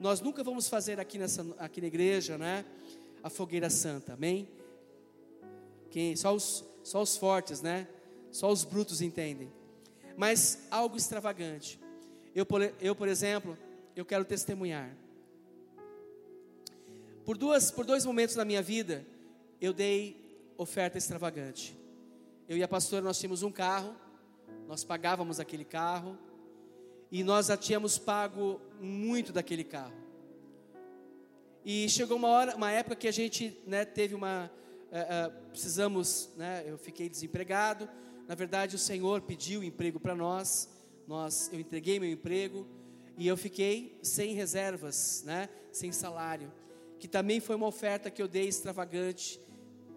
Nós 0.00 0.20
nunca 0.20 0.42
vamos 0.42 0.68
fazer 0.68 0.98
aqui, 0.98 1.16
nessa, 1.18 1.46
aqui 1.58 1.80
na 1.80 1.86
igreja, 1.86 2.36
né? 2.36 2.64
A 3.22 3.30
fogueira 3.30 3.70
santa, 3.70 4.14
amém? 4.14 4.48
Quem, 5.90 6.16
só, 6.16 6.34
os, 6.34 6.64
só 6.82 7.02
os 7.02 7.16
fortes, 7.16 7.62
né? 7.62 7.86
Só 8.32 8.50
os 8.50 8.64
brutos 8.64 9.00
entendem 9.00 9.52
mas 10.16 10.66
algo 10.70 10.96
extravagante. 10.96 11.80
Eu, 12.34 12.46
eu, 12.80 12.94
por 12.94 13.08
exemplo, 13.08 13.56
eu 13.94 14.04
quero 14.04 14.24
testemunhar. 14.24 14.94
Por, 17.24 17.38
duas, 17.38 17.70
por 17.70 17.84
dois 17.84 18.04
momentos 18.04 18.36
na 18.36 18.44
minha 18.44 18.62
vida, 18.62 19.06
eu 19.60 19.72
dei 19.72 20.52
oferta 20.56 20.98
extravagante. 20.98 21.76
Eu 22.48 22.56
e 22.56 22.62
a 22.62 22.68
pastora, 22.68 23.02
nós 23.02 23.18
tínhamos 23.18 23.42
um 23.42 23.50
carro, 23.50 23.94
nós 24.68 24.84
pagávamos 24.84 25.40
aquele 25.40 25.64
carro, 25.64 26.18
e 27.10 27.22
nós 27.22 27.46
já 27.46 27.56
tínhamos 27.56 27.96
pago 27.96 28.60
muito 28.80 29.32
daquele 29.32 29.64
carro. 29.64 29.94
E 31.64 31.88
chegou 31.88 32.16
uma 32.16 32.28
hora, 32.28 32.56
uma 32.56 32.70
época 32.70 32.96
que 32.96 33.08
a 33.08 33.12
gente 33.12 33.56
né, 33.66 33.84
teve 33.84 34.14
uma. 34.14 34.50
Uh, 34.90 35.28
uh, 35.28 35.48
precisamos, 35.50 36.30
né, 36.36 36.62
eu 36.66 36.76
fiquei 36.76 37.08
desempregado, 37.08 37.88
na 38.26 38.34
verdade, 38.34 38.74
o 38.74 38.78
Senhor 38.78 39.20
pediu 39.20 39.62
emprego 39.62 40.00
para 40.00 40.14
nós. 40.14 40.68
Nós, 41.06 41.50
eu 41.52 41.60
entreguei 41.60 42.00
meu 42.00 42.10
emprego 42.10 42.66
e 43.18 43.26
eu 43.26 43.36
fiquei 43.36 43.98
sem 44.02 44.34
reservas, 44.34 45.22
né? 45.26 45.48
Sem 45.70 45.92
salário, 45.92 46.52
que 46.98 47.06
também 47.06 47.40
foi 47.40 47.56
uma 47.56 47.66
oferta 47.66 48.10
que 48.10 48.22
eu 48.22 48.28
dei 48.28 48.48
extravagante. 48.48 49.38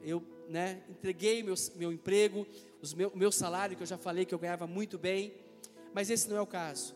Eu, 0.03 0.21
né? 0.49 0.83
Entreguei 0.89 1.41
meu, 1.41 1.55
meu 1.75 1.91
emprego, 1.91 2.45
os 2.81 2.93
meu, 2.93 3.11
meu 3.15 3.31
salário 3.31 3.77
que 3.77 3.83
eu 3.83 3.87
já 3.87 3.97
falei 3.97 4.25
que 4.25 4.33
eu 4.33 4.39
ganhava 4.39 4.67
muito 4.67 4.97
bem, 4.97 5.33
mas 5.93 6.09
esse 6.09 6.29
não 6.29 6.35
é 6.35 6.41
o 6.41 6.47
caso. 6.47 6.95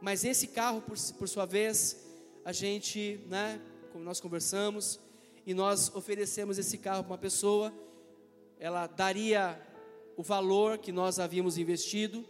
Mas 0.00 0.24
esse 0.24 0.46
carro, 0.46 0.80
por, 0.80 0.96
por 1.18 1.28
sua 1.28 1.44
vez, 1.44 2.06
a 2.42 2.52
gente, 2.52 3.20
né? 3.28 3.60
Como 3.92 4.02
nós 4.02 4.20
conversamos 4.20 4.98
e 5.44 5.52
nós 5.52 5.94
oferecemos 5.94 6.58
esse 6.58 6.78
carro 6.78 7.02
para 7.02 7.12
uma 7.12 7.18
pessoa, 7.18 7.72
ela 8.58 8.86
daria 8.86 9.60
o 10.20 10.22
valor 10.22 10.76
que 10.76 10.92
nós 10.92 11.18
havíamos 11.18 11.56
investido 11.56 12.22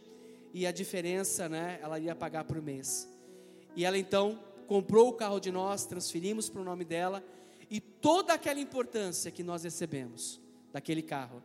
e 0.54 0.64
a 0.64 0.70
diferença, 0.70 1.48
né, 1.48 1.80
ela 1.82 1.98
ia 1.98 2.14
pagar 2.14 2.44
por 2.44 2.62
mês. 2.62 3.08
E 3.74 3.84
ela 3.84 3.98
então 3.98 4.38
comprou 4.68 5.08
o 5.08 5.12
carro 5.12 5.40
de 5.40 5.50
nós, 5.50 5.86
transferimos 5.86 6.48
para 6.48 6.60
o 6.60 6.64
nome 6.64 6.84
dela 6.84 7.20
e 7.68 7.80
toda 7.80 8.32
aquela 8.32 8.60
importância 8.60 9.28
que 9.32 9.42
nós 9.42 9.64
recebemos 9.64 10.40
daquele 10.72 11.02
carro, 11.02 11.42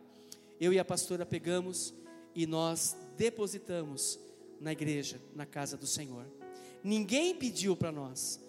eu 0.60 0.72
e 0.72 0.78
a 0.78 0.84
pastora 0.84 1.26
pegamos 1.26 1.92
e 2.32 2.46
nós 2.46 2.96
depositamos 3.16 4.16
na 4.60 4.70
igreja, 4.70 5.20
na 5.34 5.46
casa 5.46 5.76
do 5.76 5.86
Senhor. 5.86 6.26
Ninguém 6.80 7.34
pediu 7.34 7.74
para 7.74 7.90
nós, 7.90 8.40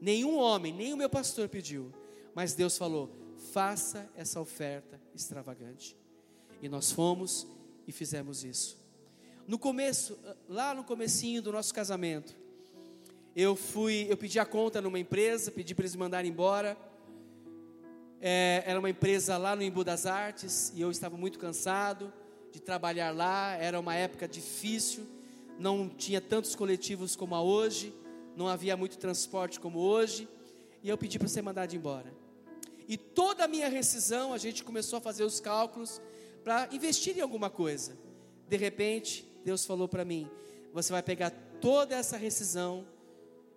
nenhum 0.00 0.38
homem, 0.38 0.72
nem 0.72 0.94
o 0.94 0.96
meu 0.96 1.10
pastor 1.10 1.48
pediu, 1.48 1.92
mas 2.32 2.54
Deus 2.54 2.78
falou: 2.78 3.10
faça 3.52 4.08
essa 4.14 4.40
oferta 4.40 5.00
extravagante. 5.12 5.98
E 6.62 6.68
nós 6.68 6.90
fomos 6.90 7.46
e 7.86 7.92
fizemos 7.92 8.44
isso. 8.44 8.78
No 9.46 9.58
começo, 9.58 10.18
lá 10.48 10.74
no 10.74 10.84
comecinho 10.84 11.42
do 11.42 11.50
nosso 11.50 11.74
casamento, 11.74 12.36
eu 13.34 13.56
fui, 13.56 14.06
eu 14.08 14.16
pedi 14.16 14.38
a 14.38 14.44
conta 14.44 14.80
numa 14.80 14.98
empresa, 14.98 15.50
pedi 15.50 15.74
para 15.74 15.84
eles 15.84 15.96
mandarem 15.96 16.30
embora. 16.30 16.76
É, 18.20 18.62
era 18.66 18.78
uma 18.78 18.90
empresa 18.90 19.38
lá 19.38 19.56
no 19.56 19.62
Embu 19.62 19.82
das 19.82 20.04
Artes 20.04 20.72
e 20.74 20.80
eu 20.80 20.90
estava 20.90 21.16
muito 21.16 21.38
cansado 21.38 22.12
de 22.52 22.60
trabalhar 22.60 23.12
lá. 23.12 23.54
Era 23.54 23.80
uma 23.80 23.94
época 23.94 24.28
difícil, 24.28 25.06
não 25.58 25.88
tinha 25.88 26.20
tantos 26.20 26.54
coletivos 26.54 27.16
como 27.16 27.34
há 27.34 27.42
hoje, 27.42 27.94
não 28.36 28.46
havia 28.46 28.76
muito 28.76 28.98
transporte 28.98 29.58
como 29.58 29.78
hoje. 29.78 30.28
E 30.82 30.88
eu 30.88 30.98
pedi 30.98 31.18
para 31.18 31.28
ser 31.28 31.42
mandado 31.42 31.74
embora. 31.74 32.12
E 32.88 32.96
toda 32.96 33.44
a 33.44 33.48
minha 33.48 33.68
rescisão, 33.68 34.32
a 34.32 34.38
gente 34.38 34.64
começou 34.64 34.96
a 34.98 35.00
fazer 35.00 35.24
os 35.24 35.38
cálculos 35.38 36.00
para 36.42 36.68
investir 36.72 37.16
em 37.16 37.20
alguma 37.20 37.50
coisa. 37.50 37.96
De 38.48 38.56
repente, 38.56 39.26
Deus 39.44 39.64
falou 39.64 39.88
para 39.88 40.04
mim: 40.04 40.28
você 40.72 40.92
vai 40.92 41.02
pegar 41.02 41.30
toda 41.60 41.94
essa 41.94 42.16
rescisão 42.16 42.86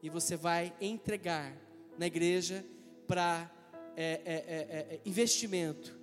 e 0.02 0.10
você 0.10 0.36
vai 0.36 0.74
entregar 0.82 1.56
na 1.98 2.08
igreja 2.08 2.66
para 3.08 3.50
é, 3.96 4.22
é, 4.26 4.34
é, 4.34 4.96
é, 4.96 5.00
investimento. 5.06 5.98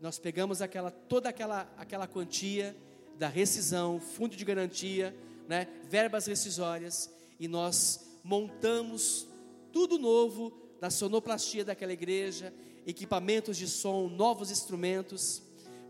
Nós 0.00 0.18
pegamos 0.18 0.60
aquela, 0.60 0.90
toda 0.90 1.28
aquela, 1.30 1.72
aquela 1.76 2.06
quantia 2.06 2.76
da 3.18 3.28
rescisão, 3.28 3.98
fundo 3.98 4.36
de 4.36 4.44
garantia, 4.44 5.16
né, 5.48 5.68
verbas 5.84 6.26
rescisórias, 6.26 7.10
e 7.38 7.48
nós 7.48 8.18
montamos 8.22 9.26
tudo 9.72 9.98
novo 9.98 10.52
da 10.80 10.90
sonoplastia 10.90 11.64
daquela 11.64 11.92
igreja, 11.92 12.52
equipamentos 12.86 13.56
de 13.56 13.66
som, 13.66 14.08
novos 14.08 14.50
instrumentos 14.50 15.42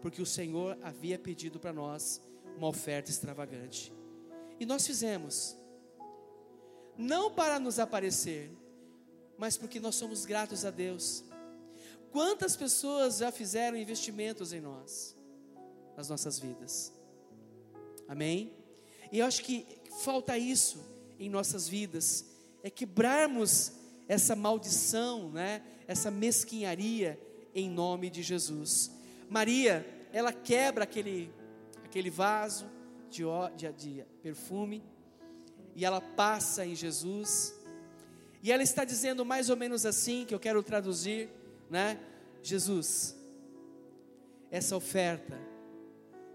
porque 0.04 0.20
o 0.20 0.26
Senhor 0.26 0.76
havia 0.82 1.18
pedido 1.18 1.58
para 1.58 1.72
nós 1.72 2.20
uma 2.58 2.68
oferta 2.68 3.10
extravagante. 3.10 3.90
E 4.60 4.66
nós 4.66 4.86
fizemos, 4.86 5.56
não 6.94 7.30
para 7.30 7.58
nos 7.58 7.78
aparecer, 7.78 8.50
mas 9.38 9.56
porque 9.56 9.80
nós 9.80 9.94
somos 9.94 10.26
gratos 10.26 10.66
a 10.66 10.70
Deus. 10.70 11.24
Quantas 12.12 12.54
pessoas 12.54 13.16
já 13.16 13.32
fizeram 13.32 13.78
investimentos 13.78 14.52
em 14.52 14.60
nós, 14.60 15.16
nas 15.96 16.10
nossas 16.10 16.38
vidas? 16.38 16.92
Amém? 18.06 18.52
E 19.10 19.20
eu 19.20 19.26
acho 19.26 19.42
que 19.42 19.66
falta 20.02 20.36
isso 20.36 20.84
em 21.18 21.30
nossas 21.30 21.66
vidas, 21.66 22.26
é 22.62 22.68
quebrarmos 22.68 23.72
essa 24.06 24.36
maldição, 24.36 25.30
né? 25.30 25.62
essa 25.88 26.10
mesquinharia 26.10 27.18
em 27.54 27.70
nome 27.70 28.10
de 28.10 28.22
Jesus. 28.22 28.93
Maria, 29.34 29.84
ela 30.12 30.32
quebra 30.32 30.84
aquele, 30.84 31.28
aquele 31.84 32.08
vaso 32.08 32.66
de, 33.10 33.24
de, 33.56 33.72
de 33.72 34.04
perfume 34.22 34.80
e 35.74 35.84
ela 35.84 36.00
passa 36.00 36.64
em 36.64 36.76
Jesus. 36.76 37.52
E 38.44 38.52
ela 38.52 38.62
está 38.62 38.84
dizendo 38.84 39.24
mais 39.24 39.50
ou 39.50 39.56
menos 39.56 39.84
assim, 39.84 40.24
que 40.24 40.32
eu 40.32 40.38
quero 40.38 40.62
traduzir, 40.62 41.28
né? 41.68 41.98
Jesus, 42.44 43.16
essa 44.52 44.76
oferta, 44.76 45.36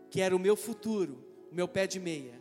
que 0.10 0.20
era 0.20 0.36
o 0.36 0.40
meu 0.40 0.58
futuro, 0.58 1.24
o 1.50 1.56
meu 1.56 1.70
pé 1.70 1.88
de 1.88 2.02
meia, 2.02 2.38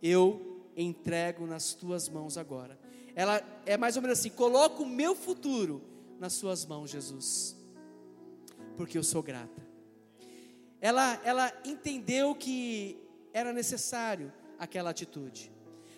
eu 0.00 0.70
entrego 0.76 1.48
nas 1.48 1.74
tuas 1.74 2.08
mãos 2.08 2.38
agora. 2.38 2.78
Ela 3.16 3.42
é 3.66 3.76
mais 3.76 3.96
ou 3.96 4.02
menos 4.02 4.20
assim: 4.20 4.30
coloco 4.30 4.84
o 4.84 4.88
meu 4.88 5.16
futuro 5.16 5.82
nas 6.20 6.34
suas 6.34 6.64
mãos, 6.64 6.90
Jesus, 6.90 7.56
porque 8.76 8.98
eu 8.98 9.04
sou 9.04 9.22
grata 9.22 9.74
ela, 10.84 11.18
ela 11.24 11.50
entendeu 11.64 12.34
que 12.34 12.98
era 13.32 13.54
necessário 13.54 14.30
aquela 14.58 14.90
atitude, 14.90 15.50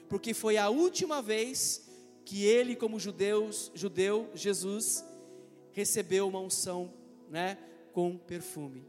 porque 0.09 0.33
foi 0.33 0.57
a 0.57 0.69
última 0.69 1.21
vez 1.21 1.91
que 2.25 2.45
ele, 2.45 2.77
como 2.77 3.01
judeus, 3.01 3.73
judeu, 3.75 4.31
Jesus, 4.33 5.05
recebeu 5.73 6.29
uma 6.29 6.39
unção, 6.39 6.95
né, 7.29 7.59
com 7.93 8.17
perfume. 8.17 8.87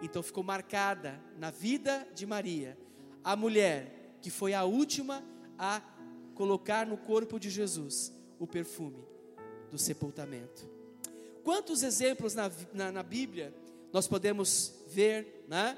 Então 0.00 0.22
ficou 0.22 0.42
marcada 0.42 1.22
na 1.36 1.50
vida 1.50 2.08
de 2.14 2.24
Maria, 2.24 2.78
a 3.22 3.36
mulher 3.36 4.16
que 4.22 4.30
foi 4.30 4.54
a 4.54 4.64
última 4.64 5.22
a 5.58 5.82
colocar 6.34 6.86
no 6.86 6.96
corpo 6.96 7.38
de 7.38 7.50
Jesus 7.50 8.10
o 8.38 8.46
perfume 8.46 9.06
do 9.70 9.76
sepultamento. 9.76 10.71
Quantos 11.44 11.82
exemplos 11.82 12.34
na, 12.34 12.50
na, 12.72 12.92
na 12.92 13.02
Bíblia 13.02 13.52
nós 13.92 14.08
podemos 14.08 14.72
ver, 14.88 15.44
né? 15.48 15.76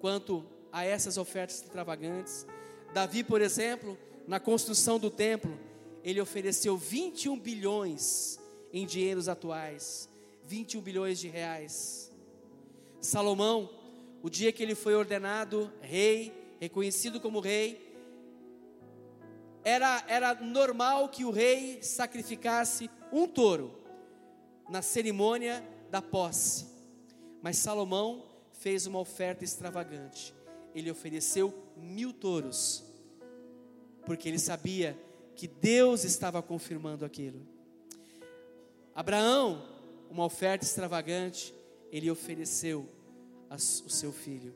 Quanto 0.00 0.44
a 0.72 0.84
essas 0.84 1.16
ofertas 1.16 1.62
extravagantes. 1.62 2.46
Davi, 2.92 3.22
por 3.22 3.40
exemplo, 3.40 3.96
na 4.26 4.40
construção 4.40 4.98
do 4.98 5.08
templo, 5.08 5.56
ele 6.02 6.20
ofereceu 6.20 6.76
21 6.76 7.38
bilhões 7.38 8.40
em 8.72 8.84
dinheiros 8.84 9.28
atuais, 9.28 10.08
21 10.44 10.80
bilhões 10.80 11.20
de 11.20 11.28
reais. 11.28 12.10
Salomão, 13.00 13.70
o 14.20 14.28
dia 14.28 14.50
que 14.50 14.62
ele 14.62 14.74
foi 14.74 14.94
ordenado 14.96 15.72
rei, 15.80 16.32
reconhecido 16.60 17.20
como 17.20 17.38
rei, 17.38 17.94
era, 19.62 20.04
era 20.08 20.34
normal 20.34 21.08
que 21.08 21.24
o 21.24 21.30
rei 21.30 21.82
sacrificasse 21.82 22.90
um 23.12 23.28
touro 23.28 23.83
na 24.68 24.82
cerimônia 24.82 25.66
da 25.90 26.00
posse. 26.00 26.66
Mas 27.42 27.58
Salomão 27.58 28.24
fez 28.52 28.86
uma 28.86 28.98
oferta 28.98 29.44
extravagante. 29.44 30.34
Ele 30.74 30.90
ofereceu 30.90 31.54
mil 31.76 32.12
touros, 32.12 32.84
porque 34.06 34.28
ele 34.28 34.38
sabia 34.38 34.98
que 35.36 35.46
Deus 35.46 36.04
estava 36.04 36.42
confirmando 36.42 37.04
aquilo. 37.04 37.46
Abraão, 38.94 39.68
uma 40.10 40.24
oferta 40.24 40.64
extravagante, 40.64 41.54
ele 41.90 42.10
ofereceu 42.10 42.88
o 43.50 43.90
seu 43.90 44.12
filho. 44.12 44.54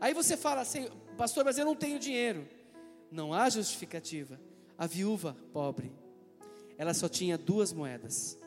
Aí 0.00 0.14
você 0.14 0.36
fala 0.36 0.62
assim, 0.62 0.88
pastor, 1.16 1.44
mas 1.44 1.58
eu 1.58 1.64
não 1.64 1.76
tenho 1.76 1.98
dinheiro. 1.98 2.48
Não 3.10 3.34
há 3.34 3.48
justificativa. 3.50 4.40
A 4.78 4.86
viúva 4.86 5.36
pobre, 5.52 5.92
ela 6.78 6.94
só 6.94 7.08
tinha 7.08 7.36
duas 7.36 7.72
moedas. 7.72 8.38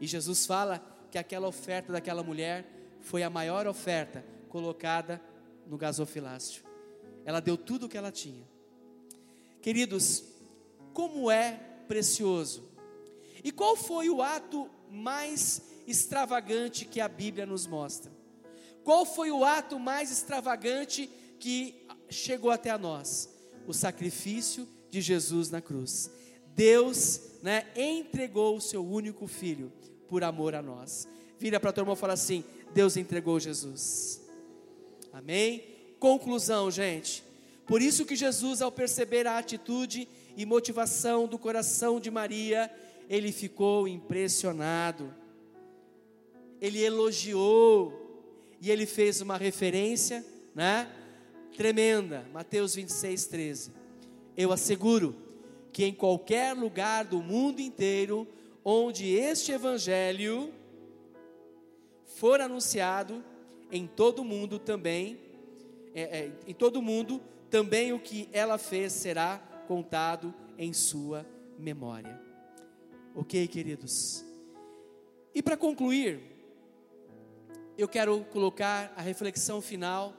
E 0.00 0.06
Jesus 0.06 0.46
fala 0.46 0.84
que 1.10 1.18
aquela 1.18 1.48
oferta 1.48 1.92
daquela 1.92 2.22
mulher 2.22 2.66
foi 3.00 3.22
a 3.22 3.30
maior 3.30 3.66
oferta 3.66 4.24
colocada 4.48 5.20
no 5.66 5.76
gasofilácio. 5.76 6.62
Ela 7.24 7.40
deu 7.40 7.56
tudo 7.56 7.86
o 7.86 7.88
que 7.88 7.98
ela 7.98 8.12
tinha. 8.12 8.46
Queridos, 9.60 10.24
como 10.92 11.30
é 11.30 11.60
precioso. 11.86 12.68
E 13.42 13.52
qual 13.52 13.76
foi 13.76 14.08
o 14.08 14.22
ato 14.22 14.70
mais 14.90 15.62
extravagante 15.86 16.84
que 16.84 17.00
a 17.00 17.08
Bíblia 17.08 17.46
nos 17.46 17.66
mostra? 17.66 18.10
Qual 18.84 19.04
foi 19.04 19.30
o 19.30 19.44
ato 19.44 19.78
mais 19.78 20.10
extravagante 20.10 21.10
que 21.38 21.86
chegou 22.08 22.50
até 22.50 22.70
a 22.70 22.78
nós? 22.78 23.28
O 23.66 23.74
sacrifício 23.74 24.66
de 24.90 25.00
Jesus 25.00 25.50
na 25.50 25.60
cruz. 25.60 26.10
Deus 26.58 27.20
né, 27.40 27.66
entregou 27.76 28.56
o 28.56 28.60
seu 28.60 28.84
único 28.84 29.28
filho 29.28 29.72
por 30.08 30.24
amor 30.24 30.56
a 30.56 30.60
nós. 30.60 31.06
Vira 31.38 31.60
para 31.60 31.70
a 31.70 31.72
tua 31.72 31.82
irmã 31.82 31.92
e 31.92 31.96
fala 31.96 32.14
assim: 32.14 32.42
Deus 32.74 32.96
entregou 32.96 33.38
Jesus. 33.38 34.20
Amém? 35.12 35.62
Conclusão, 36.00 36.68
gente. 36.68 37.22
Por 37.64 37.80
isso 37.80 38.04
que 38.04 38.16
Jesus, 38.16 38.60
ao 38.60 38.72
perceber 38.72 39.24
a 39.24 39.38
atitude 39.38 40.08
e 40.36 40.44
motivação 40.44 41.28
do 41.28 41.38
coração 41.38 42.00
de 42.00 42.10
Maria, 42.10 42.68
ele 43.08 43.30
ficou 43.30 43.86
impressionado. 43.86 45.14
Ele 46.60 46.82
elogiou 46.82 48.26
e 48.60 48.68
ele 48.68 48.84
fez 48.84 49.20
uma 49.20 49.36
referência, 49.36 50.26
né? 50.56 50.90
Tremenda. 51.56 52.26
Mateus 52.32 52.74
26, 52.74 53.26
13. 53.26 53.72
Eu 54.36 54.50
asseguro 54.50 55.27
que 55.72 55.84
em 55.84 55.92
qualquer 55.92 56.54
lugar 56.54 57.04
do 57.04 57.22
mundo 57.22 57.60
inteiro 57.60 58.26
onde 58.64 59.14
este 59.14 59.52
evangelho 59.52 60.52
for 62.04 62.40
anunciado, 62.40 63.24
em 63.70 63.86
todo 63.86 64.24
mundo 64.24 64.58
também, 64.58 65.18
é, 65.94 66.02
é, 66.02 66.32
em 66.46 66.54
todo 66.54 66.82
mundo 66.82 67.20
também 67.50 67.92
o 67.92 68.00
que 68.00 68.28
ela 68.32 68.58
fez 68.58 68.92
será 68.92 69.38
contado 69.66 70.34
em 70.58 70.72
sua 70.72 71.26
memória. 71.58 72.20
Ok, 73.14 73.46
queridos? 73.48 74.24
E 75.34 75.42
para 75.42 75.56
concluir, 75.56 76.20
eu 77.76 77.86
quero 77.88 78.24
colocar 78.26 78.92
a 78.96 79.02
reflexão 79.02 79.60
final 79.60 80.12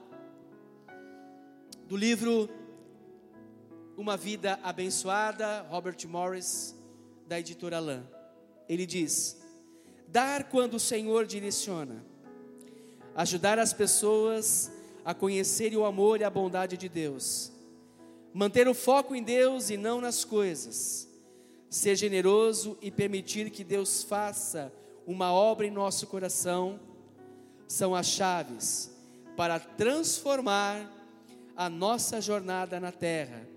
do 1.86 1.96
livro 1.96 2.48
Uma 4.00 4.16
Vida 4.16 4.58
Abençoada, 4.62 5.60
Robert 5.68 5.98
Morris, 6.08 6.74
da 7.28 7.38
editora 7.38 7.78
Lã. 7.78 8.02
Ele 8.66 8.86
diz: 8.86 9.36
dar 10.08 10.44
quando 10.44 10.76
o 10.76 10.80
Senhor 10.80 11.26
direciona, 11.26 12.02
ajudar 13.14 13.58
as 13.58 13.74
pessoas 13.74 14.72
a 15.04 15.12
conhecerem 15.12 15.76
o 15.76 15.84
amor 15.84 16.18
e 16.18 16.24
a 16.24 16.30
bondade 16.30 16.78
de 16.78 16.88
Deus, 16.88 17.52
manter 18.32 18.66
o 18.68 18.72
foco 18.72 19.14
em 19.14 19.22
Deus 19.22 19.68
e 19.68 19.76
não 19.76 20.00
nas 20.00 20.24
coisas, 20.24 21.06
ser 21.68 21.94
generoso 21.94 22.78
e 22.80 22.90
permitir 22.90 23.50
que 23.50 23.62
Deus 23.62 24.02
faça 24.02 24.72
uma 25.06 25.30
obra 25.30 25.66
em 25.66 25.70
nosso 25.70 26.06
coração, 26.06 26.80
são 27.68 27.94
as 27.94 28.06
chaves 28.06 28.90
para 29.36 29.60
transformar 29.60 30.90
a 31.54 31.68
nossa 31.68 32.18
jornada 32.18 32.80
na 32.80 32.90
terra 32.90 33.49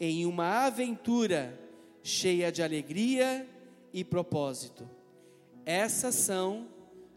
em 0.00 0.26
uma 0.26 0.66
aventura 0.66 1.58
cheia 2.02 2.50
de 2.50 2.62
alegria 2.62 3.48
e 3.92 4.04
propósito. 4.04 4.88
Essas 5.64 6.14
são 6.14 6.68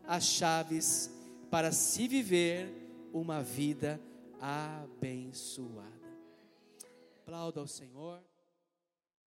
as 0.05 0.23
chaves 0.23 1.11
para 1.49 1.71
se 1.71 2.07
viver 2.07 2.73
uma 3.13 3.41
vida 3.41 3.99
abençoada. 4.39 5.89
Aplauda 7.21 7.59
ao 7.59 7.67
Senhor. 7.67 8.30